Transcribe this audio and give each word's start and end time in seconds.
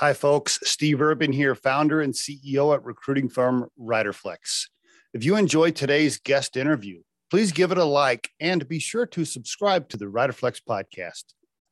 Hi, 0.00 0.12
folks. 0.12 0.60
Steve 0.62 1.02
Urban 1.02 1.32
here, 1.32 1.56
founder 1.56 2.00
and 2.00 2.14
CEO 2.14 2.72
at 2.72 2.84
recruiting 2.84 3.28
firm 3.28 3.68
Riderflex. 3.76 4.66
If 5.12 5.24
you 5.24 5.34
enjoyed 5.34 5.74
today's 5.74 6.18
guest 6.18 6.56
interview, 6.56 7.00
please 7.32 7.50
give 7.50 7.72
it 7.72 7.78
a 7.78 7.84
like 7.84 8.30
and 8.38 8.68
be 8.68 8.78
sure 8.78 9.06
to 9.06 9.24
subscribe 9.24 9.88
to 9.88 9.96
the 9.96 10.04
Riderflex 10.04 10.60
podcast. 10.62 11.24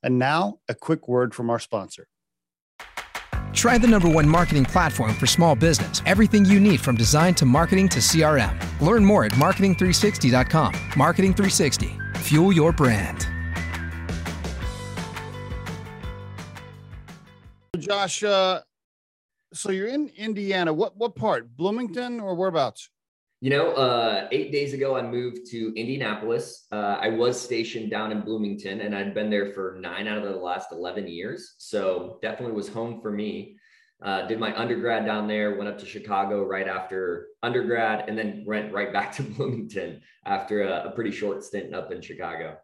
And 0.02 0.18
now, 0.18 0.58
a 0.68 0.74
quick 0.74 1.06
word 1.06 1.36
from 1.36 1.50
our 1.50 1.60
sponsor. 1.60 2.08
Try 3.52 3.78
the 3.78 3.86
number 3.86 4.08
one 4.08 4.28
marketing 4.28 4.64
platform 4.64 5.14
for 5.14 5.28
small 5.28 5.54
business. 5.54 6.02
Everything 6.04 6.44
you 6.44 6.58
need 6.58 6.80
from 6.80 6.96
design 6.96 7.32
to 7.36 7.46
marketing 7.46 7.88
to 7.90 8.00
CRM. 8.00 8.58
Learn 8.80 9.04
more 9.04 9.24
at 9.24 9.32
marketing360.com. 9.32 10.74
Marketing 10.96 11.32
360. 11.32 11.96
Fuel 12.16 12.52
your 12.52 12.72
brand. 12.72 13.35
Josh, 17.76 18.22
uh, 18.22 18.60
so 19.52 19.70
you're 19.70 19.88
in 19.88 20.10
Indiana. 20.16 20.72
What 20.72 20.96
what 20.96 21.14
part? 21.14 21.56
Bloomington 21.56 22.20
or 22.20 22.34
whereabouts? 22.34 22.90
You 23.42 23.50
know, 23.50 23.72
uh, 23.72 24.28
eight 24.32 24.50
days 24.50 24.72
ago, 24.72 24.96
I 24.96 25.02
moved 25.02 25.50
to 25.50 25.72
Indianapolis. 25.76 26.66
Uh, 26.72 26.98
I 27.00 27.10
was 27.10 27.38
stationed 27.38 27.90
down 27.90 28.10
in 28.10 28.22
Bloomington, 28.22 28.80
and 28.80 28.96
I'd 28.96 29.12
been 29.12 29.28
there 29.28 29.52
for 29.52 29.76
nine 29.78 30.08
out 30.08 30.16
of 30.16 30.24
the 30.24 30.38
last 30.38 30.72
11 30.72 31.06
years. 31.06 31.54
So 31.58 32.18
definitely 32.22 32.56
was 32.56 32.68
home 32.68 33.00
for 33.02 33.10
me. 33.10 33.58
Uh, 34.02 34.26
did 34.26 34.38
my 34.38 34.58
undergrad 34.58 35.04
down 35.04 35.28
there, 35.28 35.56
went 35.56 35.68
up 35.68 35.78
to 35.78 35.86
Chicago 35.86 36.44
right 36.44 36.66
after 36.66 37.28
undergrad, 37.42 38.08
and 38.08 38.16
then 38.16 38.42
went 38.46 38.72
right 38.72 38.92
back 38.92 39.14
to 39.16 39.22
Bloomington 39.36 40.00
after 40.24 40.62
a, 40.62 40.88
a 40.88 40.90
pretty 40.92 41.10
short 41.10 41.44
stint 41.44 41.74
up 41.74 41.92
in 41.92 42.00
Chicago. 42.00 42.56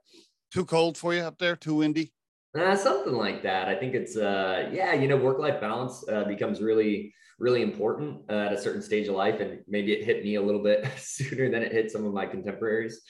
Too 0.52 0.64
cold 0.64 0.96
for 0.96 1.14
you 1.14 1.20
up 1.20 1.38
there? 1.38 1.54
Too 1.54 1.76
windy? 1.76 2.12
Uh, 2.58 2.76
something 2.76 3.14
like 3.14 3.42
that. 3.42 3.68
I 3.68 3.74
think 3.74 3.94
it's, 3.94 4.16
uh, 4.16 4.68
yeah, 4.72 4.92
you 4.92 5.08
know, 5.08 5.16
work 5.16 5.38
life 5.38 5.60
balance 5.60 6.04
uh, 6.08 6.24
becomes 6.24 6.60
really 6.60 7.14
really 7.38 7.62
important 7.62 8.20
uh, 8.30 8.34
at 8.34 8.52
a 8.52 8.60
certain 8.60 8.80
stage 8.80 9.08
of 9.08 9.16
life, 9.16 9.40
and 9.40 9.60
maybe 9.66 9.92
it 9.92 10.04
hit 10.04 10.22
me 10.22 10.36
a 10.36 10.42
little 10.42 10.62
bit 10.62 10.86
sooner 10.96 11.50
than 11.50 11.62
it 11.62 11.72
hit 11.72 11.90
some 11.90 12.04
of 12.06 12.14
my 12.14 12.24
contemporaries. 12.24 13.02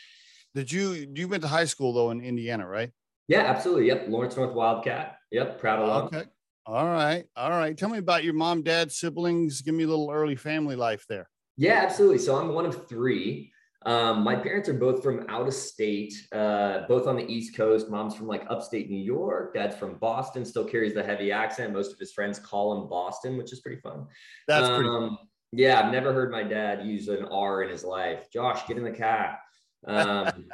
Did 0.55 0.72
you 0.72 1.06
you 1.14 1.28
went 1.28 1.42
to 1.42 1.48
high 1.48 1.67
school 1.67 1.92
though 1.92 2.11
in 2.11 2.20
Indiana, 2.20 2.67
right? 2.67 2.91
Yeah, 3.28 3.42
absolutely. 3.42 3.86
Yep, 3.86 4.06
Lawrence 4.08 4.36
North 4.36 4.55
Wildcat. 4.55 5.17
Yep, 5.30 5.61
proud 5.61 5.78
of 5.80 6.05
Okay. 6.05 6.24
All 6.67 6.86
right. 6.86 7.24
All 7.36 7.50
right. 7.50 7.77
Tell 7.77 7.89
me 7.89 7.98
about 7.98 8.24
your 8.24 8.34
mom, 8.34 8.62
dad, 8.62 8.92
siblings. 8.92 9.62
Give 9.62 9.74
me 9.74 9.84
a 9.84 9.89
little 9.89 10.11
early 10.11 10.36
family 10.36 10.77
life 10.77 11.05
there. 11.08 11.28
Yeah, 11.56 11.80
absolutely. 11.83 12.19
So 12.19 12.36
I'm 12.36 12.55
one 12.55 12.67
of 12.67 12.89
three. 12.89 13.52
Um, 13.84 14.22
my 14.22 14.36
parents 14.36 14.69
are 14.69 14.75
both 14.75 15.02
from 15.02 15.27
out 15.28 15.47
of 15.47 15.55
state, 15.55 16.14
uh, 16.33 16.86
both 16.88 17.06
on 17.06 17.16
the 17.16 17.25
East 17.25 17.56
Coast. 17.56 17.91
Mom's 17.91 18.14
from 18.14 18.27
like 18.27 18.44
upstate 18.48 18.91
New 18.91 19.02
York. 19.02 19.55
Dad's 19.55 19.77
from 19.77 19.94
Boston, 19.98 20.44
still 20.44 20.64
carries 20.64 20.94
the 20.94 21.02
heavy 21.02 21.33
accent. 21.33 21.72
Most 21.72 21.92
of 21.92 21.98
his 21.98 22.12
friends 22.12 22.39
call 22.39 22.80
him 22.80 22.89
Boston, 22.89 23.36
which 23.36 23.52
is 23.52 23.61
pretty 23.61 23.80
fun. 23.80 24.06
That's 24.47 24.69
pretty 24.69 24.89
um, 24.89 25.19
Yeah, 25.52 25.80
I've 25.80 25.92
never 25.92 26.12
heard 26.12 26.30
my 26.30 26.42
dad 26.42 26.86
use 26.86 27.08
an 27.08 27.24
R 27.27 27.62
in 27.62 27.70
his 27.70 27.84
life. 27.84 28.30
Josh, 28.33 28.66
get 28.66 28.77
in 28.77 28.84
the 28.84 28.92
car. 28.92 29.39
Um, 29.86 30.48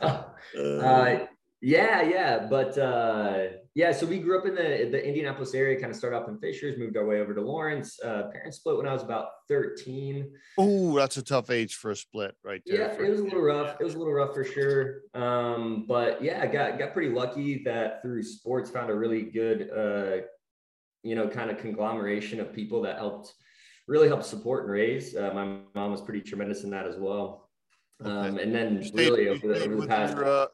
uh, 0.00 1.18
yeah, 1.62 2.02
yeah, 2.02 2.46
but 2.50 2.76
uh, 2.76 3.44
yeah. 3.74 3.92
So 3.92 4.04
we 4.04 4.18
grew 4.18 4.36
up 4.38 4.46
in 4.46 4.56
the 4.56 4.88
the 4.90 5.06
Indianapolis 5.06 5.54
area. 5.54 5.78
Kind 5.78 5.92
of 5.92 5.96
started 5.96 6.16
off 6.16 6.28
in 6.28 6.38
Fishers, 6.38 6.76
moved 6.76 6.96
our 6.96 7.06
way 7.06 7.20
over 7.20 7.32
to 7.34 7.40
Lawrence. 7.40 7.98
Uh, 8.02 8.24
parents 8.32 8.56
split 8.56 8.76
when 8.76 8.88
I 8.88 8.92
was 8.92 9.04
about 9.04 9.28
thirteen. 9.48 10.32
Oh, 10.58 10.96
that's 10.96 11.16
a 11.18 11.22
tough 11.22 11.50
age 11.50 11.76
for 11.76 11.92
a 11.92 11.96
split, 11.96 12.34
right 12.44 12.60
there. 12.66 12.80
Yeah, 12.80 13.06
it 13.06 13.10
was 13.10 13.20
a 13.20 13.24
little 13.24 13.40
rough. 13.40 13.80
It 13.80 13.84
was 13.84 13.94
a 13.94 13.98
little 13.98 14.12
rough 14.12 14.34
for 14.34 14.44
sure. 14.44 15.02
Um, 15.14 15.86
but 15.86 16.20
yeah, 16.20 16.42
I 16.42 16.48
got 16.48 16.78
got 16.80 16.92
pretty 16.92 17.14
lucky 17.14 17.62
that 17.64 18.02
through 18.02 18.24
sports 18.24 18.68
found 18.68 18.90
a 18.90 18.94
really 18.94 19.22
good, 19.22 19.70
uh, 19.70 20.26
you 21.04 21.14
know, 21.14 21.28
kind 21.28 21.48
of 21.48 21.58
conglomeration 21.58 22.40
of 22.40 22.52
people 22.52 22.82
that 22.82 22.98
helped 22.98 23.32
really 23.86 24.08
help 24.08 24.24
support 24.24 24.64
and 24.64 24.72
raise. 24.72 25.14
Uh, 25.16 25.30
my 25.32 25.58
mom 25.74 25.92
was 25.92 26.00
pretty 26.00 26.22
tremendous 26.22 26.64
in 26.64 26.70
that 26.70 26.86
as 26.86 26.96
well. 26.96 27.50
Um, 28.04 28.38
and 28.38 28.52
then 28.52 28.82
really 28.94 29.28
over 29.28 29.46
the, 29.46 29.64
over 29.64 29.76
the 29.76 29.86
past. 29.86 30.16
Your, 30.16 30.24
uh, 30.24 30.46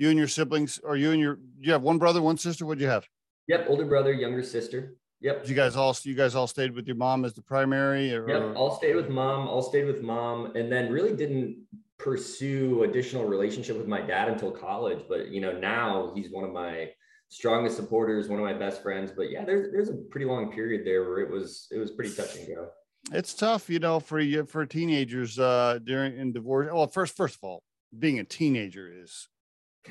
you 0.00 0.08
and 0.08 0.18
your 0.18 0.28
siblings, 0.28 0.80
or 0.82 0.96
you 0.96 1.10
and 1.10 1.20
your, 1.20 1.38
you 1.60 1.72
have 1.72 1.82
one 1.82 1.98
brother, 1.98 2.22
one 2.22 2.38
sister. 2.38 2.64
What'd 2.64 2.80
you 2.80 2.88
have? 2.88 3.06
Yep, 3.48 3.66
older 3.68 3.84
brother, 3.84 4.14
younger 4.14 4.42
sister. 4.42 4.96
Yep. 5.20 5.46
You 5.46 5.54
guys 5.54 5.76
all, 5.76 5.94
you 6.04 6.14
guys 6.14 6.34
all 6.34 6.46
stayed 6.46 6.74
with 6.74 6.86
your 6.86 6.96
mom 6.96 7.26
as 7.26 7.34
the 7.34 7.42
primary? 7.42 8.14
Or, 8.14 8.26
yep, 8.26 8.56
all 8.56 8.74
stayed 8.78 8.96
with 8.96 9.10
mom. 9.10 9.46
All 9.46 9.60
stayed 9.60 9.84
with 9.84 10.00
mom, 10.02 10.56
and 10.56 10.72
then 10.72 10.90
really 10.90 11.14
didn't 11.14 11.66
pursue 11.98 12.84
additional 12.84 13.26
relationship 13.26 13.76
with 13.76 13.86
my 13.86 14.00
dad 14.00 14.28
until 14.28 14.50
college. 14.50 15.04
But 15.06 15.28
you 15.28 15.42
know, 15.42 15.52
now 15.52 16.14
he's 16.14 16.30
one 16.30 16.44
of 16.44 16.50
my 16.50 16.88
strongest 17.28 17.76
supporters, 17.76 18.28
one 18.28 18.38
of 18.38 18.44
my 18.46 18.54
best 18.54 18.82
friends. 18.82 19.12
But 19.14 19.30
yeah, 19.30 19.44
there's 19.44 19.70
there's 19.70 19.90
a 19.90 19.96
pretty 20.10 20.24
long 20.24 20.50
period 20.50 20.86
there 20.86 21.06
where 21.06 21.18
it 21.18 21.30
was 21.30 21.66
it 21.70 21.76
was 21.76 21.90
pretty 21.90 22.14
touch 22.14 22.36
and 22.36 22.46
go. 22.46 22.68
It's 23.12 23.34
tough, 23.34 23.68
you 23.68 23.80
know, 23.80 24.00
for 24.00 24.18
you 24.18 24.46
for 24.46 24.64
teenagers 24.64 25.38
uh 25.38 25.78
during 25.84 26.16
in 26.16 26.32
divorce. 26.32 26.70
Well, 26.72 26.86
first 26.86 27.14
first 27.14 27.34
of 27.34 27.44
all, 27.44 27.62
being 27.98 28.18
a 28.18 28.24
teenager 28.24 28.90
is 28.90 29.28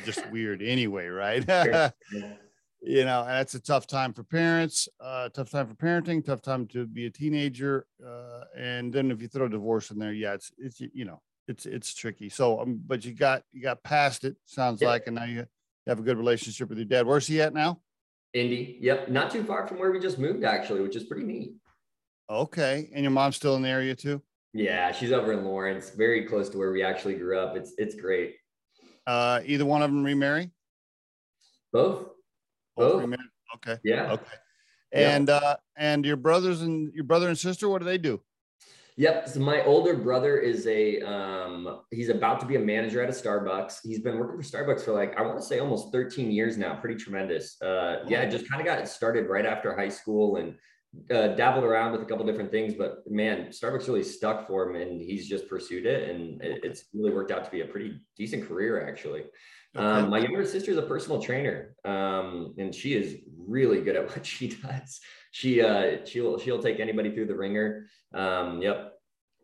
just 0.05 0.29
weird 0.31 0.61
anyway, 0.61 1.07
right? 1.07 1.43
you 2.81 3.03
know, 3.03 3.25
and 3.27 3.39
it's 3.39 3.55
a 3.55 3.59
tough 3.59 3.87
time 3.87 4.13
for 4.13 4.23
parents, 4.23 4.87
uh, 5.01 5.29
tough 5.29 5.49
time 5.49 5.67
for 5.67 5.75
parenting, 5.75 6.23
tough 6.23 6.41
time 6.41 6.65
to 6.67 6.85
be 6.85 7.05
a 7.05 7.09
teenager. 7.09 7.85
Uh, 8.05 8.43
and 8.57 8.93
then 8.93 9.11
if 9.11 9.21
you 9.21 9.27
throw 9.27 9.47
divorce 9.47 9.91
in 9.91 9.99
there, 9.99 10.13
yeah, 10.13 10.33
it's, 10.33 10.51
it's, 10.57 10.79
you 10.79 11.05
know, 11.05 11.21
it's, 11.47 11.65
it's 11.65 11.93
tricky. 11.93 12.29
So, 12.29 12.61
um, 12.61 12.81
but 12.85 13.03
you 13.03 13.13
got, 13.13 13.43
you 13.51 13.61
got 13.61 13.83
past 13.83 14.23
it 14.23 14.37
sounds 14.45 14.81
like, 14.81 15.07
and 15.07 15.15
now 15.15 15.25
you 15.25 15.45
have 15.87 15.99
a 15.99 16.03
good 16.03 16.17
relationship 16.17 16.69
with 16.69 16.77
your 16.77 16.85
dad. 16.85 17.05
Where's 17.05 17.27
he 17.27 17.41
at 17.41 17.53
now? 17.53 17.81
Indy. 18.33 18.77
Yep. 18.79 19.09
Not 19.09 19.31
too 19.31 19.43
far 19.43 19.67
from 19.67 19.79
where 19.79 19.91
we 19.91 19.99
just 19.99 20.19
moved 20.19 20.43
actually, 20.43 20.81
which 20.81 20.95
is 20.95 21.03
pretty 21.03 21.25
neat. 21.25 21.53
Okay. 22.29 22.89
And 22.93 23.03
your 23.03 23.11
mom's 23.11 23.35
still 23.35 23.55
in 23.55 23.63
the 23.63 23.69
area 23.69 23.95
too? 23.95 24.21
Yeah. 24.53 24.91
She's 24.91 25.11
over 25.11 25.33
in 25.33 25.43
Lawrence, 25.43 25.89
very 25.89 26.25
close 26.25 26.47
to 26.49 26.57
where 26.57 26.71
we 26.71 26.83
actually 26.83 27.15
grew 27.15 27.39
up. 27.39 27.57
It's, 27.57 27.73
it's 27.77 27.95
great. 27.95 28.35
Uh, 29.09 29.41
either 29.43 29.65
one 29.65 29.81
of 29.81 29.89
them 29.89 30.03
remarry? 30.03 30.51
Both. 31.73 32.09
Both. 32.77 33.01
Remarry? 33.01 33.23
Okay. 33.55 33.79
Yeah. 33.83 34.11
Okay. 34.11 34.35
And 34.91 35.29
yeah. 35.29 35.35
uh, 35.35 35.55
and 35.75 36.05
your 36.05 36.15
brothers 36.15 36.61
and 36.61 36.93
your 36.93 37.05
brother 37.05 37.27
and 37.27 37.35
sister, 37.35 37.67
what 37.69 37.79
do 37.79 37.85
they 37.85 37.97
do? 37.97 38.21
Yep. 38.97 39.29
So 39.29 39.39
my 39.39 39.63
older 39.63 39.97
brother 39.97 40.37
is 40.37 40.67
a 40.67 41.01
um, 41.01 41.79
he's 41.89 42.09
about 42.09 42.39
to 42.41 42.45
be 42.45 42.55
a 42.55 42.59
manager 42.59 43.01
at 43.01 43.09
a 43.09 43.11
Starbucks. 43.11 43.79
He's 43.81 43.99
been 43.99 44.19
working 44.19 44.39
for 44.39 44.47
Starbucks 44.47 44.81
for 44.81 44.91
like 44.91 45.17
I 45.17 45.23
want 45.23 45.39
to 45.39 45.43
say 45.43 45.57
almost 45.57 45.91
13 45.91 46.29
years 46.31 46.55
now. 46.55 46.75
Pretty 46.75 47.03
tremendous. 47.03 47.59
Uh, 47.63 48.03
yeah, 48.07 48.25
just 48.25 48.47
kind 48.47 48.61
of 48.61 48.67
got 48.67 48.87
started 48.87 49.27
right 49.27 49.45
after 49.45 49.75
high 49.75 49.89
school 49.89 50.35
and 50.35 50.53
uh, 51.11 51.29
dabbled 51.29 51.63
around 51.63 51.91
with 51.91 52.01
a 52.01 52.05
couple 52.05 52.25
different 52.25 52.51
things, 52.51 52.73
but 52.73 53.03
man, 53.09 53.47
Starbucks 53.47 53.87
really 53.87 54.03
stuck 54.03 54.47
for 54.47 54.69
him, 54.69 54.75
and 54.75 55.01
he's 55.01 55.27
just 55.27 55.47
pursued 55.47 55.85
it, 55.85 56.09
and 56.09 56.41
it, 56.41 56.61
it's 56.63 56.85
really 56.93 57.13
worked 57.13 57.31
out 57.31 57.45
to 57.45 57.51
be 57.51 57.61
a 57.61 57.65
pretty 57.65 58.01
decent 58.17 58.47
career, 58.47 58.87
actually. 58.87 59.25
Okay. 59.75 59.85
Um, 59.85 60.09
my 60.09 60.17
younger 60.17 60.45
sister 60.45 60.71
is 60.71 60.77
a 60.77 60.83
personal 60.83 61.21
trainer, 61.21 61.75
um, 61.85 62.55
and 62.57 62.73
she 62.73 62.93
is 62.93 63.17
really 63.37 63.81
good 63.81 63.95
at 63.95 64.09
what 64.15 64.25
she 64.25 64.47
does. 64.47 64.99
She 65.31 65.61
uh, 65.61 66.05
she'll 66.05 66.39
she'll 66.39 66.61
take 66.61 66.79
anybody 66.79 67.13
through 67.13 67.27
the 67.27 67.35
ringer. 67.35 67.85
Um, 68.15 68.61
yep, 68.61 68.93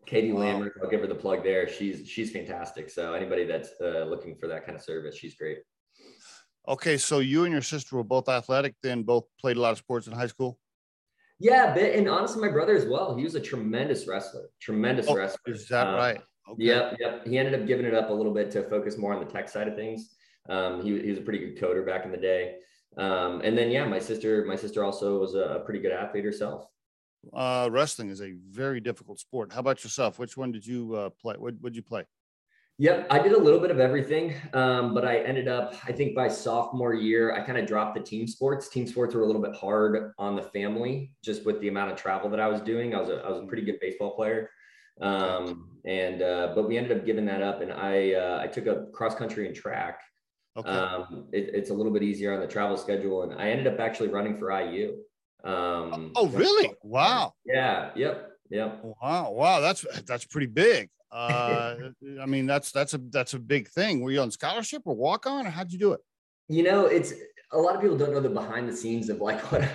Katie 0.04 0.32
wow. 0.32 0.40
Lambert, 0.40 0.80
I'll 0.82 0.90
give 0.90 1.00
her 1.00 1.06
the 1.06 1.14
plug 1.14 1.44
there. 1.44 1.68
She's 1.68 2.08
she's 2.08 2.32
fantastic. 2.32 2.90
So 2.90 3.14
anybody 3.14 3.44
that's 3.44 3.70
uh, 3.80 4.04
looking 4.08 4.36
for 4.36 4.48
that 4.48 4.66
kind 4.66 4.76
of 4.76 4.82
service, 4.82 5.16
she's 5.16 5.36
great. 5.36 5.58
Okay, 6.68 6.96
so 6.96 7.20
you 7.20 7.44
and 7.44 7.52
your 7.52 7.62
sister 7.62 7.94
were 7.94 8.02
both 8.02 8.28
athletic, 8.28 8.74
then 8.82 9.04
both 9.04 9.26
played 9.40 9.56
a 9.56 9.60
lot 9.60 9.70
of 9.70 9.78
sports 9.78 10.08
in 10.08 10.12
high 10.12 10.26
school. 10.26 10.58
Yeah, 11.38 11.74
but 11.74 11.82
and 11.82 12.08
honestly, 12.08 12.40
my 12.40 12.50
brother 12.50 12.74
as 12.74 12.86
well. 12.86 13.14
He 13.16 13.24
was 13.24 13.34
a 13.34 13.40
tremendous 13.40 14.06
wrestler. 14.06 14.48
Tremendous 14.60 15.06
oh, 15.08 15.16
wrestler. 15.16 15.54
Is 15.54 15.68
that 15.68 15.86
um, 15.86 15.94
right? 15.94 16.20
Okay. 16.48 16.64
Yep, 16.64 16.96
yep. 17.00 17.26
He 17.26 17.38
ended 17.38 17.60
up 17.60 17.66
giving 17.66 17.84
it 17.84 17.94
up 17.94 18.10
a 18.10 18.12
little 18.12 18.32
bit 18.32 18.50
to 18.52 18.62
focus 18.68 18.96
more 18.96 19.12
on 19.12 19.24
the 19.24 19.30
tech 19.30 19.48
side 19.48 19.68
of 19.68 19.74
things. 19.74 20.14
Um, 20.48 20.82
he, 20.82 20.98
he 21.00 21.10
was 21.10 21.18
a 21.18 21.22
pretty 21.22 21.40
good 21.40 21.58
coder 21.58 21.84
back 21.84 22.04
in 22.04 22.12
the 22.12 22.16
day. 22.16 22.56
Um, 22.96 23.42
and 23.42 23.58
then 23.58 23.70
yeah, 23.70 23.84
my 23.84 23.98
sister, 23.98 24.44
my 24.46 24.56
sister 24.56 24.82
also 24.84 25.18
was 25.18 25.34
a, 25.34 25.62
pretty 25.64 25.80
good 25.80 25.92
athlete 25.92 26.24
herself. 26.24 26.66
Uh, 27.34 27.68
wrestling 27.70 28.08
is 28.08 28.22
a 28.22 28.34
very 28.48 28.80
difficult 28.80 29.18
sport. 29.18 29.52
How 29.52 29.60
about 29.60 29.82
yourself? 29.82 30.18
Which 30.18 30.36
one 30.36 30.52
did 30.52 30.64
you 30.64 30.94
uh, 30.94 31.10
play? 31.10 31.34
What 31.36 31.54
would 31.60 31.74
you 31.74 31.82
play? 31.82 32.04
Yep, 32.78 33.06
I 33.10 33.18
did 33.20 33.32
a 33.32 33.38
little 33.38 33.58
bit 33.58 33.70
of 33.70 33.80
everything, 33.80 34.34
um, 34.52 34.92
but 34.92 35.06
I 35.06 35.20
ended 35.20 35.48
up, 35.48 35.74
I 35.84 35.92
think 35.92 36.14
by 36.14 36.28
sophomore 36.28 36.92
year, 36.92 37.32
I 37.32 37.40
kind 37.40 37.56
of 37.56 37.66
dropped 37.66 37.94
the 37.94 38.02
team 38.02 38.26
sports. 38.26 38.68
Team 38.68 38.86
sports 38.86 39.14
were 39.14 39.22
a 39.22 39.26
little 39.26 39.40
bit 39.40 39.54
hard 39.54 40.12
on 40.18 40.36
the 40.36 40.42
family, 40.42 41.12
just 41.24 41.46
with 41.46 41.58
the 41.62 41.68
amount 41.68 41.92
of 41.92 41.96
travel 41.96 42.28
that 42.28 42.38
I 42.38 42.48
was 42.48 42.60
doing. 42.60 42.94
I 42.94 43.00
was 43.00 43.08
a, 43.08 43.22
I 43.24 43.30
was 43.30 43.42
a 43.42 43.46
pretty 43.46 43.62
good 43.62 43.80
baseball 43.80 44.14
player, 44.14 44.50
um, 45.00 45.70
and 45.86 46.20
uh, 46.20 46.52
but 46.54 46.68
we 46.68 46.76
ended 46.76 46.98
up 46.98 47.06
giving 47.06 47.24
that 47.26 47.40
up, 47.40 47.62
and 47.62 47.72
I 47.72 48.12
uh, 48.12 48.40
I 48.42 48.46
took 48.46 48.66
a 48.66 48.86
cross 48.92 49.14
country 49.14 49.46
and 49.46 49.56
track. 49.56 50.02
Okay. 50.54 50.68
Um, 50.68 51.28
it, 51.32 51.50
it's 51.54 51.70
a 51.70 51.74
little 51.74 51.92
bit 51.92 52.02
easier 52.02 52.34
on 52.34 52.40
the 52.40 52.46
travel 52.46 52.76
schedule, 52.76 53.22
and 53.22 53.40
I 53.40 53.50
ended 53.50 53.66
up 53.72 53.80
actually 53.80 54.08
running 54.08 54.36
for 54.38 54.50
IU. 54.50 54.98
Um, 55.44 56.12
oh, 56.14 56.28
really? 56.28 56.74
Wow. 56.82 57.32
Yeah. 57.46 57.90
Yep. 57.94 58.32
Yep. 58.50 58.84
Wow. 59.00 59.30
Wow. 59.30 59.60
That's 59.60 59.86
that's 60.04 60.24
pretty 60.24 60.48
big. 60.48 60.90
Uh, 61.10 61.76
I 62.20 62.26
mean, 62.26 62.46
that's 62.46 62.72
that's 62.72 62.94
a 62.94 62.98
that's 63.10 63.34
a 63.34 63.38
big 63.38 63.68
thing. 63.68 64.00
Were 64.00 64.10
you 64.10 64.20
on 64.20 64.30
scholarship 64.30 64.82
or 64.84 64.94
walk 64.94 65.26
on, 65.26 65.46
or 65.46 65.50
how'd 65.50 65.72
you 65.72 65.78
do 65.78 65.92
it? 65.92 66.00
You 66.48 66.62
know, 66.62 66.86
it's 66.86 67.12
a 67.52 67.58
lot 67.58 67.74
of 67.74 67.80
people 67.80 67.96
don't 67.96 68.12
know 68.12 68.20
the 68.20 68.28
behind 68.28 68.68
the 68.68 68.76
scenes 68.76 69.08
of 69.08 69.20
like 69.20 69.40
what 69.52 69.68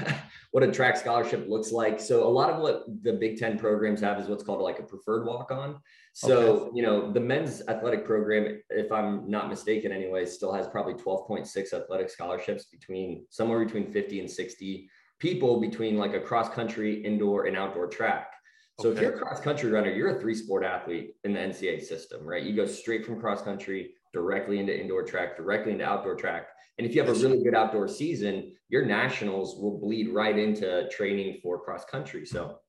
what 0.51 0.63
a 0.63 0.71
track 0.71 0.97
scholarship 0.97 1.47
looks 1.47 1.71
like. 1.71 1.99
So 1.99 2.27
a 2.27 2.29
lot 2.29 2.49
of 2.49 2.61
what 2.61 2.83
the 3.03 3.13
Big 3.13 3.37
Ten 3.37 3.57
programs 3.57 4.01
have 4.01 4.19
is 4.19 4.27
what's 4.27 4.43
called 4.43 4.61
like 4.61 4.79
a 4.79 4.83
preferred 4.83 5.25
walk 5.25 5.51
on. 5.51 5.79
So 6.13 6.37
okay. 6.37 6.71
you 6.75 6.83
know 6.83 7.11
the 7.11 7.19
men's 7.19 7.61
athletic 7.67 8.05
program, 8.05 8.61
if 8.69 8.91
I'm 8.91 9.29
not 9.29 9.49
mistaken, 9.49 9.91
anyway, 9.91 10.25
still 10.25 10.53
has 10.53 10.67
probably 10.67 10.95
12.6 10.95 11.73
athletic 11.73 12.09
scholarships 12.09 12.65
between 12.65 13.25
somewhere 13.29 13.63
between 13.63 13.91
50 13.91 14.19
and 14.19 14.29
60 14.29 14.89
people 15.19 15.61
between 15.61 15.97
like 15.97 16.15
a 16.15 16.19
cross 16.19 16.49
country, 16.49 17.05
indoor, 17.05 17.45
and 17.45 17.55
outdoor 17.55 17.87
track. 17.87 18.33
So 18.81 18.89
okay. 18.89 18.97
if 18.97 19.01
you're 19.01 19.15
a 19.15 19.19
cross 19.19 19.39
country 19.39 19.69
runner, 19.69 19.91
you're 19.91 20.17
a 20.17 20.19
three 20.19 20.35
sport 20.35 20.63
athlete 20.63 21.15
in 21.23 21.33
the 21.33 21.39
NCAA 21.39 21.83
system, 21.83 22.25
right? 22.25 22.43
You 22.43 22.55
go 22.55 22.65
straight 22.65 23.05
from 23.05 23.19
cross 23.19 23.41
country 23.41 23.91
directly 24.13 24.59
into 24.59 24.77
indoor 24.77 25.03
track, 25.03 25.37
directly 25.37 25.71
into 25.71 25.85
outdoor 25.85 26.15
track. 26.15 26.47
And 26.77 26.87
if 26.87 26.95
you 26.95 27.03
have 27.03 27.15
a 27.15 27.19
really 27.19 27.43
good 27.43 27.55
outdoor 27.55 27.87
season, 27.87 28.53
your 28.69 28.85
nationals 28.85 29.55
will 29.61 29.79
bleed 29.79 30.09
right 30.09 30.37
into 30.37 30.89
training 30.89 31.39
for 31.43 31.59
cross 31.59 31.85
country. 31.85 32.25
So, 32.25 32.59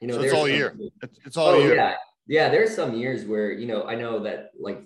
you 0.00 0.08
know, 0.08 0.14
so 0.14 0.22
it's 0.22 0.34
all 0.34 0.48
year. 0.48 0.74
It's, 1.00 1.18
it's 1.24 1.36
all 1.36 1.50
oh, 1.50 1.58
year. 1.58 1.74
Yeah. 1.74 1.94
Yeah. 2.26 2.48
There's 2.50 2.74
some 2.74 2.94
years 2.94 3.24
where, 3.24 3.50
you 3.50 3.66
know, 3.66 3.84
I 3.84 3.94
know 3.94 4.22
that 4.24 4.50
like 4.60 4.82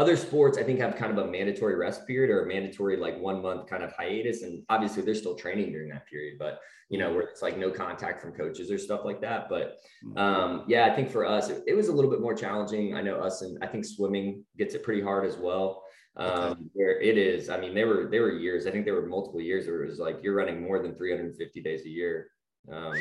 other 0.00 0.16
sports, 0.16 0.56
I 0.56 0.62
think 0.62 0.80
have 0.80 0.96
kind 0.96 1.12
of 1.16 1.18
a 1.26 1.30
mandatory 1.30 1.76
rest 1.76 2.06
period 2.06 2.30
or 2.30 2.44
a 2.44 2.48
mandatory 2.48 2.96
like 2.96 3.18
one 3.18 3.42
month 3.42 3.68
kind 3.68 3.82
of 3.82 3.92
hiatus. 3.92 4.42
And 4.42 4.62
obviously 4.70 5.02
they're 5.02 5.14
still 5.14 5.34
training 5.34 5.72
during 5.72 5.90
that 5.90 6.06
period, 6.06 6.38
but 6.38 6.60
you 6.88 6.98
know, 6.98 7.12
where 7.12 7.22
it's 7.22 7.42
like 7.42 7.58
no 7.58 7.70
contact 7.70 8.22
from 8.22 8.32
coaches 8.32 8.70
or 8.70 8.78
stuff 8.78 9.02
like 9.04 9.20
that. 9.20 9.50
But 9.50 9.76
mm-hmm. 10.02 10.16
um, 10.16 10.64
yeah, 10.66 10.86
I 10.86 10.96
think 10.96 11.10
for 11.10 11.26
us, 11.26 11.50
it, 11.50 11.62
it 11.66 11.74
was 11.74 11.88
a 11.88 11.92
little 11.92 12.10
bit 12.10 12.22
more 12.22 12.34
challenging. 12.34 12.96
I 12.96 13.02
know 13.02 13.16
us 13.16 13.42
and 13.42 13.62
I 13.62 13.66
think 13.66 13.84
swimming 13.84 14.42
gets 14.56 14.74
it 14.74 14.82
pretty 14.82 15.02
hard 15.02 15.26
as 15.26 15.36
well 15.36 15.84
um, 16.16 16.28
okay. 16.30 16.60
where 16.72 17.00
it 17.00 17.18
is. 17.18 17.50
I 17.50 17.60
mean, 17.60 17.74
there 17.74 17.86
were 17.86 18.08
there 18.10 18.22
were 18.22 18.32
years. 18.32 18.66
I 18.66 18.70
think 18.70 18.86
there 18.86 18.94
were 18.94 19.06
multiple 19.06 19.40
years 19.40 19.66
where 19.66 19.84
it 19.84 19.88
was 19.90 19.98
like 19.98 20.20
you're 20.22 20.34
running 20.34 20.62
more 20.62 20.82
than 20.82 20.94
350 20.94 21.60
days 21.62 21.84
a 21.84 21.88
year. 21.88 22.28
Um, 22.72 22.94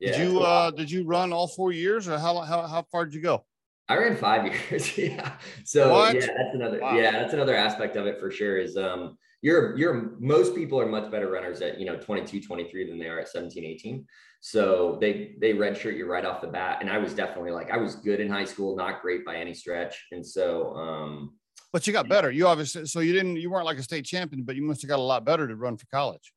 yeah. 0.00 0.18
Did 0.18 0.28
you 0.28 0.40
uh, 0.40 0.70
did 0.70 0.90
you 0.90 1.04
run 1.04 1.32
all 1.32 1.48
four 1.48 1.72
years, 1.72 2.08
or 2.08 2.18
how 2.18 2.40
how 2.40 2.62
how 2.62 2.82
far 2.90 3.04
did 3.04 3.14
you 3.14 3.20
go? 3.20 3.44
I 3.88 3.96
ran 3.96 4.16
five 4.16 4.46
years. 4.70 4.96
yeah. 4.96 5.32
So 5.64 5.92
what? 5.92 6.14
yeah, 6.14 6.26
that's 6.26 6.54
another 6.54 6.80
wow. 6.80 6.96
yeah, 6.96 7.12
that's 7.12 7.34
another 7.34 7.54
aspect 7.54 7.96
of 7.96 8.06
it 8.06 8.18
for 8.18 8.30
sure. 8.30 8.58
Is 8.58 8.76
um 8.76 9.16
you're 9.42 9.76
you're 9.76 10.16
most 10.18 10.54
people 10.54 10.80
are 10.80 10.86
much 10.86 11.10
better 11.10 11.30
runners 11.30 11.60
at 11.60 11.78
you 11.78 11.86
know 11.86 11.96
22 11.96 12.40
23 12.40 12.88
than 12.88 12.98
they 12.98 13.08
are 13.08 13.20
at 13.20 13.28
17 13.28 13.62
18 13.62 14.06
so 14.40 14.96
they 15.02 15.34
they 15.38 15.52
redshirt 15.52 15.98
you 15.98 16.06
right 16.06 16.24
off 16.24 16.40
the 16.40 16.46
bat 16.46 16.78
and 16.80 16.88
i 16.88 16.96
was 16.96 17.12
definitely 17.12 17.50
like 17.50 17.70
i 17.70 17.76
was 17.76 17.96
good 17.96 18.20
in 18.20 18.30
high 18.30 18.46
school 18.46 18.74
not 18.74 19.02
great 19.02 19.22
by 19.22 19.36
any 19.36 19.52
stretch 19.52 20.06
and 20.12 20.26
so 20.26 20.74
um 20.76 21.34
but 21.74 21.88
you 21.88 21.92
got 21.92 22.08
better. 22.08 22.30
You 22.30 22.46
obviously 22.46 22.86
so 22.86 23.00
you 23.00 23.12
didn't 23.12 23.34
you 23.34 23.50
weren't 23.50 23.64
like 23.64 23.78
a 23.78 23.82
state 23.82 24.04
champion, 24.04 24.44
but 24.44 24.54
you 24.54 24.62
must 24.62 24.80
have 24.82 24.88
got 24.88 25.00
a 25.00 25.02
lot 25.02 25.24
better 25.24 25.48
to 25.48 25.56
run 25.56 25.76
for 25.76 25.86
college. 25.86 26.32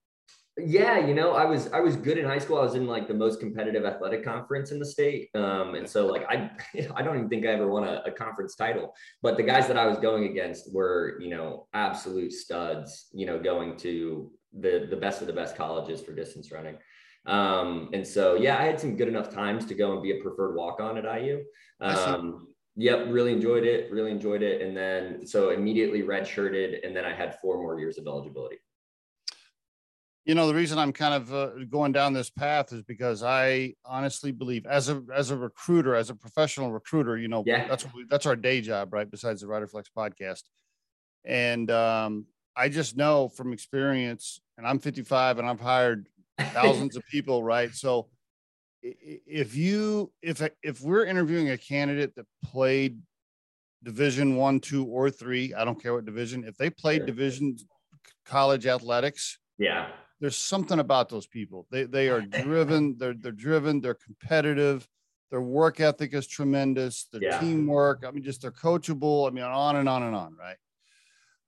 Yeah, 0.59 1.05
you 1.05 1.13
know, 1.13 1.33
I 1.33 1.45
was 1.45 1.71
I 1.71 1.79
was 1.79 1.95
good 1.95 2.17
in 2.17 2.25
high 2.25 2.39
school. 2.39 2.57
I 2.57 2.63
was 2.63 2.73
in 2.73 2.87
like 2.87 3.07
the 3.07 3.13
most 3.13 3.39
competitive 3.39 3.85
athletic 3.85 4.23
conference 4.23 4.71
in 4.71 4.79
the 4.79 4.85
state, 4.85 5.29
um, 5.35 5.75
and 5.75 5.87
so 5.87 6.07
like 6.07 6.25
I 6.27 6.49
I 6.95 7.03
don't 7.03 7.15
even 7.17 7.29
think 7.29 7.45
I 7.45 7.49
ever 7.49 7.67
won 7.67 7.83
a, 7.83 8.01
a, 8.05 8.11
conference 8.11 8.55
title. 8.55 8.93
But 9.21 9.37
the 9.37 9.43
guys 9.43 9.67
that 9.67 9.77
I 9.77 9.85
was 9.85 9.99
going 9.99 10.25
against 10.25 10.73
were 10.73 11.19
you 11.21 11.29
know 11.29 11.67
absolute 11.73 12.33
studs. 12.33 13.07
You 13.13 13.27
know, 13.27 13.39
going 13.39 13.77
to 13.77 14.31
the 14.57 14.87
the 14.89 14.97
best 14.97 15.21
of 15.21 15.27
the 15.27 15.33
best 15.33 15.55
colleges 15.55 16.01
for 16.01 16.13
distance 16.13 16.51
running. 16.51 16.77
Um, 17.27 17.89
and 17.93 18.07
so 18.07 18.35
yeah, 18.35 18.57
I 18.57 18.63
had 18.63 18.79
some 18.79 18.95
good 18.95 19.09
enough 19.09 19.29
times 19.29 19.65
to 19.65 19.75
go 19.75 19.93
and 19.93 20.01
be 20.01 20.17
a 20.17 20.21
preferred 20.23 20.55
walk 20.55 20.79
on 20.79 20.97
at 20.97 21.21
IU. 21.21 21.43
Um, 21.81 22.47
Yep, 22.79 23.07
really 23.09 23.33
enjoyed 23.33 23.65
it. 23.65 23.91
Really 23.91 24.11
enjoyed 24.11 24.43
it. 24.43 24.61
And 24.61 24.77
then 24.77 25.25
so 25.25 25.49
immediately 25.49 26.03
redshirted, 26.03 26.85
and 26.85 26.95
then 26.95 27.05
I 27.05 27.13
had 27.13 27.39
four 27.39 27.57
more 27.57 27.79
years 27.79 27.97
of 27.97 28.05
eligibility. 28.05 28.57
You 30.27 30.35
know, 30.35 30.45
the 30.45 30.53
reason 30.53 30.77
I'm 30.77 30.91
kind 30.91 31.13
of 31.13 31.33
uh, 31.33 31.49
going 31.69 31.93
down 31.93 32.11
this 32.11 32.29
path 32.29 32.73
is 32.73 32.81
because 32.83 33.23
I 33.23 33.75
honestly 33.85 34.33
believe, 34.33 34.65
as 34.65 34.89
a 34.89 35.01
as 35.15 35.31
a 35.31 35.37
recruiter, 35.37 35.95
as 35.95 36.09
a 36.09 36.15
professional 36.15 36.71
recruiter, 36.71 37.17
you 37.17 37.29
know, 37.29 37.43
yeah. 37.45 37.65
that's 37.65 37.85
what 37.85 37.95
we, 37.95 38.05
that's 38.09 38.25
our 38.25 38.35
day 38.35 38.59
job, 38.59 38.93
right? 38.93 39.09
Besides 39.09 39.39
the 39.39 39.47
Rider 39.47 39.67
Flex 39.67 39.89
podcast, 39.95 40.43
and 41.23 41.71
um, 41.71 42.25
I 42.57 42.67
just 42.67 42.97
know 42.97 43.29
from 43.29 43.53
experience, 43.53 44.41
and 44.57 44.67
I'm 44.67 44.79
55, 44.79 45.39
and 45.39 45.47
I've 45.47 45.61
hired 45.61 46.09
thousands 46.37 46.97
of 46.97 47.03
people, 47.11 47.41
right? 47.41 47.73
So 47.73 48.09
if 48.83 49.55
you 49.55 50.11
if 50.21 50.41
if 50.61 50.81
we're 50.81 51.05
interviewing 51.05 51.51
a 51.51 51.57
candidate 51.57 52.13
that 52.15 52.25
played 52.43 52.99
division 53.83 54.35
one 54.35 54.59
two 54.59 54.85
or 54.85 55.09
three 55.09 55.53
i 55.53 55.63
don't 55.63 55.81
care 55.81 55.93
what 55.93 56.05
division 56.05 56.43
if 56.43 56.57
they 56.57 56.69
played 56.69 57.05
division 57.05 57.55
college 58.25 58.65
athletics 58.65 59.39
yeah 59.57 59.89
there's 60.19 60.37
something 60.37 60.79
about 60.79 61.09
those 61.09 61.27
people 61.27 61.67
they 61.71 61.83
they 61.83 62.09
are 62.09 62.21
driven 62.43 62.95
they're 62.97 63.15
they're 63.19 63.31
driven 63.31 63.81
they're 63.81 63.93
competitive 63.93 64.87
their 65.29 65.41
work 65.41 65.79
ethic 65.79 66.13
is 66.13 66.27
tremendous 66.27 67.07
their 67.11 67.23
yeah. 67.23 67.39
teamwork 67.39 68.03
i 68.07 68.11
mean 68.11 68.23
just 68.23 68.41
they're 68.41 68.51
coachable 68.51 69.27
i 69.27 69.31
mean 69.31 69.43
on 69.43 69.75
and 69.75 69.89
on 69.89 70.03
and 70.03 70.15
on 70.15 70.35
right 70.37 70.57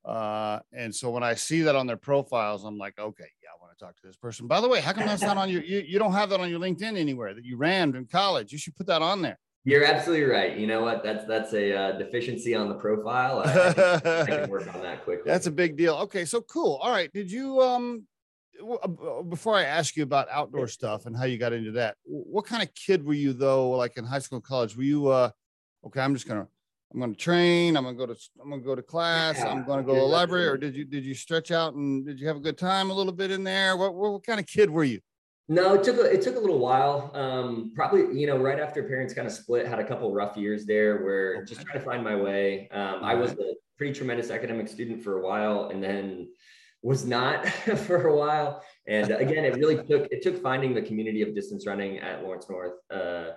uh 0.06 0.60
and 0.74 0.94
so 0.94 1.10
when 1.10 1.24
i 1.24 1.34
see 1.34 1.62
that 1.62 1.76
on 1.76 1.88
their 1.88 1.98
profiles 1.98 2.64
i'm 2.64 2.78
like 2.78 2.98
okay 3.00 3.28
yeah, 3.50 3.56
I 3.56 3.62
want 3.64 3.78
to 3.78 3.84
talk 3.84 3.96
to 3.96 4.08
this 4.08 4.16
person. 4.16 4.48
By 4.48 4.62
the 4.62 4.68
way, 4.68 4.82
how 4.82 4.94
come 4.94 5.06
that's 5.06 5.22
not 5.22 5.38
on 5.38 5.50
your, 5.50 5.64
you, 5.64 5.80
you 5.80 6.00
don't 6.00 6.14
have 6.14 6.30
that 6.30 6.40
on 6.40 6.50
your 6.50 6.60
LinkedIn 6.60 6.98
anywhere 6.98 7.34
that 7.34 7.46
you 7.46 7.58
ran 7.58 7.96
in 7.96 8.06
college? 8.06 8.52
You 8.52 8.58
should 8.58 8.76
put 8.76 8.88
that 8.88 9.02
on 9.02 9.22
there. 9.22 9.40
You're 9.66 9.84
absolutely 9.84 10.26
right. 10.26 10.58
You 10.58 10.68
know 10.68 10.82
what? 10.82 11.04
That's 11.04 11.26
that's 11.26 11.54
a 11.54 11.76
uh, 11.76 11.92
deficiency 11.98 12.56
on 12.56 12.70
the 12.70 12.76
profile. 12.76 13.44
I, 13.46 14.22
I, 14.22 14.26
can 14.26 14.50
work 14.50 14.74
on 14.74 14.82
that 14.82 15.04
quickly. 15.04 15.30
That's 15.30 15.48
a 15.48 15.52
big 15.52 15.76
deal. 15.76 15.96
Okay, 15.96 16.24
so 16.26 16.42
cool. 16.42 16.80
All 16.82 16.92
right. 16.92 17.12
Did 17.12 17.30
you 17.30 17.60
um 17.62 18.06
before 19.30 19.56
I 19.56 19.64
ask 19.64 19.96
you 19.96 20.04
about 20.04 20.28
outdoor 20.32 20.68
stuff 20.68 21.06
and 21.06 21.16
how 21.16 21.26
you 21.26 21.38
got 21.38 21.54
into 21.54 21.72
that, 21.72 21.96
what 22.04 22.46
kind 22.46 22.64
of 22.64 22.74
kid 22.74 23.06
were 23.06 23.14
you 23.14 23.34
though? 23.34 23.72
Like 23.72 23.98
in 23.98 24.06
high 24.06 24.20
school, 24.20 24.42
college, 24.42 24.76
were 24.76 24.84
you 24.84 25.08
uh 25.08 25.30
okay? 25.86 26.02
I'm 26.02 26.14
just 26.14 26.28
gonna 26.28 26.48
I'm 26.94 27.14
to 27.14 27.16
train. 27.16 27.78
I'm 27.78 27.86
to 27.86 27.94
go 27.94 28.06
to 28.06 28.16
I'm 28.42 28.52
to 28.52 28.58
go 28.60 28.76
to 28.76 28.82
class. 28.82 29.38
Yeah. 29.38 29.50
I'm 29.50 29.60
to 29.60 29.84
go 29.84 29.94
to 29.94 30.00
the 30.00 30.06
library. 30.06 30.48
Or 30.48 30.58
did 30.58 30.76
you 30.76 30.86
did 30.86 31.06
you 31.06 31.14
stretch 31.14 31.52
out 31.52 31.76
and 31.76 32.06
did 32.06 32.20
you 32.20 32.28
have 32.28 32.38
a 32.38 32.42
good 32.42 32.58
time 32.58 32.90
a 32.90 32.94
little 32.94 33.14
bit 33.14 33.32
in 33.32 33.44
there? 33.44 33.78
What 33.78 33.94
what, 33.94 34.14
what 34.14 34.24
kind 34.24 34.40
of 34.40 34.48
kid 34.48 34.70
were 34.70 34.84
you? 34.84 35.00
No, 35.52 35.74
it 35.74 35.84
took 35.84 35.98
a, 35.98 36.04
it 36.04 36.22
took 36.22 36.36
a 36.36 36.40
little 36.40 36.60
while. 36.60 37.12
Um, 37.14 37.72
probably 37.76 38.20
you 38.20 38.28
know 38.28 38.38
right 38.38 38.60
after 38.60 38.84
parents 38.84 39.14
kind 39.14 39.28
of 39.28 39.34
split, 39.34 39.68
had 39.68 39.80
a 39.80 39.84
couple 39.84 40.12
rough 40.14 40.38
years 40.38 40.66
there 40.66 41.04
where 41.04 41.38
okay. 41.38 41.46
just 41.46 41.62
trying 41.62 41.80
to 41.80 41.86
find 41.86 42.04
my 42.04 42.16
way. 42.16 42.70
Um, 42.70 43.04
I 43.04 43.16
was 43.16 43.32
a 43.32 43.56
pretty 43.78 43.94
tremendous 43.94 44.30
academic 44.30 44.68
student 44.68 45.04
for 45.04 45.20
a 45.20 45.22
while, 45.22 45.70
and 45.70 45.84
then 45.84 46.28
was 46.82 47.06
not 47.06 47.48
for 47.86 48.08
a 48.08 48.16
while. 48.16 48.64
And 48.88 49.12
again, 49.12 49.46
it 49.46 49.56
really 49.56 49.76
took 49.76 50.08
it 50.12 50.22
took 50.22 50.42
finding 50.42 50.74
the 50.74 50.82
community 50.82 51.22
of 51.22 51.36
distance 51.36 51.68
running 51.68 52.00
at 52.00 52.24
Lawrence 52.24 52.50
North. 52.50 52.74
Uh, 52.92 53.32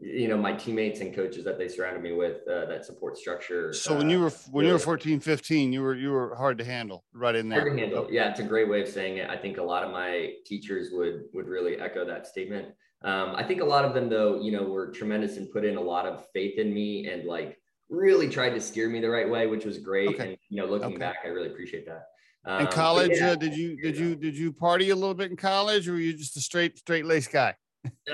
you 0.00 0.28
know 0.28 0.36
my 0.36 0.52
teammates 0.52 1.00
and 1.00 1.14
coaches 1.14 1.44
that 1.44 1.58
they 1.58 1.68
surrounded 1.68 2.02
me 2.02 2.12
with 2.12 2.38
uh, 2.48 2.64
that 2.66 2.84
support 2.84 3.18
structure 3.18 3.72
so 3.72 3.96
when 3.96 4.08
you 4.08 4.18
were 4.18 4.30
when 4.50 4.64
you 4.64 4.72
were 4.72 4.78
14 4.78 5.20
15 5.20 5.72
you 5.72 5.82
were 5.82 5.94
you 5.94 6.10
were 6.10 6.34
hard 6.36 6.56
to 6.56 6.64
handle 6.64 7.04
right 7.12 7.34
in 7.34 7.48
there 7.48 7.60
hard 7.60 7.76
to 7.76 7.78
handle. 7.78 8.08
yeah 8.10 8.30
it's 8.30 8.40
a 8.40 8.44
great 8.44 8.68
way 8.68 8.80
of 8.80 8.88
saying 8.88 9.18
it 9.18 9.28
i 9.28 9.36
think 9.36 9.58
a 9.58 9.62
lot 9.62 9.84
of 9.84 9.92
my 9.92 10.32
teachers 10.46 10.88
would 10.92 11.24
would 11.34 11.46
really 11.46 11.78
echo 11.78 12.04
that 12.04 12.26
statement 12.26 12.68
um, 13.02 13.34
i 13.36 13.42
think 13.42 13.60
a 13.60 13.64
lot 13.64 13.84
of 13.84 13.92
them 13.92 14.08
though 14.08 14.40
you 14.40 14.52
know 14.52 14.62
were 14.62 14.90
tremendous 14.90 15.36
and 15.36 15.50
put 15.50 15.66
in 15.66 15.76
a 15.76 15.80
lot 15.80 16.06
of 16.06 16.26
faith 16.32 16.58
in 16.58 16.72
me 16.72 17.06
and 17.06 17.26
like 17.26 17.58
really 17.90 18.28
tried 18.28 18.50
to 18.50 18.60
steer 18.60 18.88
me 18.88 19.00
the 19.00 19.10
right 19.10 19.28
way 19.28 19.46
which 19.46 19.66
was 19.66 19.78
great 19.78 20.08
okay. 20.08 20.28
and 20.30 20.38
you 20.48 20.56
know 20.56 20.66
looking 20.66 20.88
okay. 20.88 20.96
back 20.96 21.16
i 21.24 21.28
really 21.28 21.48
appreciate 21.48 21.84
that 21.84 22.06
um, 22.44 22.62
in 22.62 22.66
college 22.68 23.12
yeah, 23.14 23.30
uh, 23.30 23.34
did 23.34 23.54
you 23.54 23.76
did 23.76 23.96
you 23.96 24.14
did 24.16 24.36
you 24.36 24.52
party 24.52 24.90
a 24.90 24.94
little 24.94 25.14
bit 25.14 25.30
in 25.30 25.36
college 25.36 25.88
or 25.88 25.92
were 25.92 25.98
you 25.98 26.12
just 26.12 26.36
a 26.36 26.40
straight 26.40 26.78
straight 26.78 27.04
lace 27.04 27.28
guy 27.28 27.54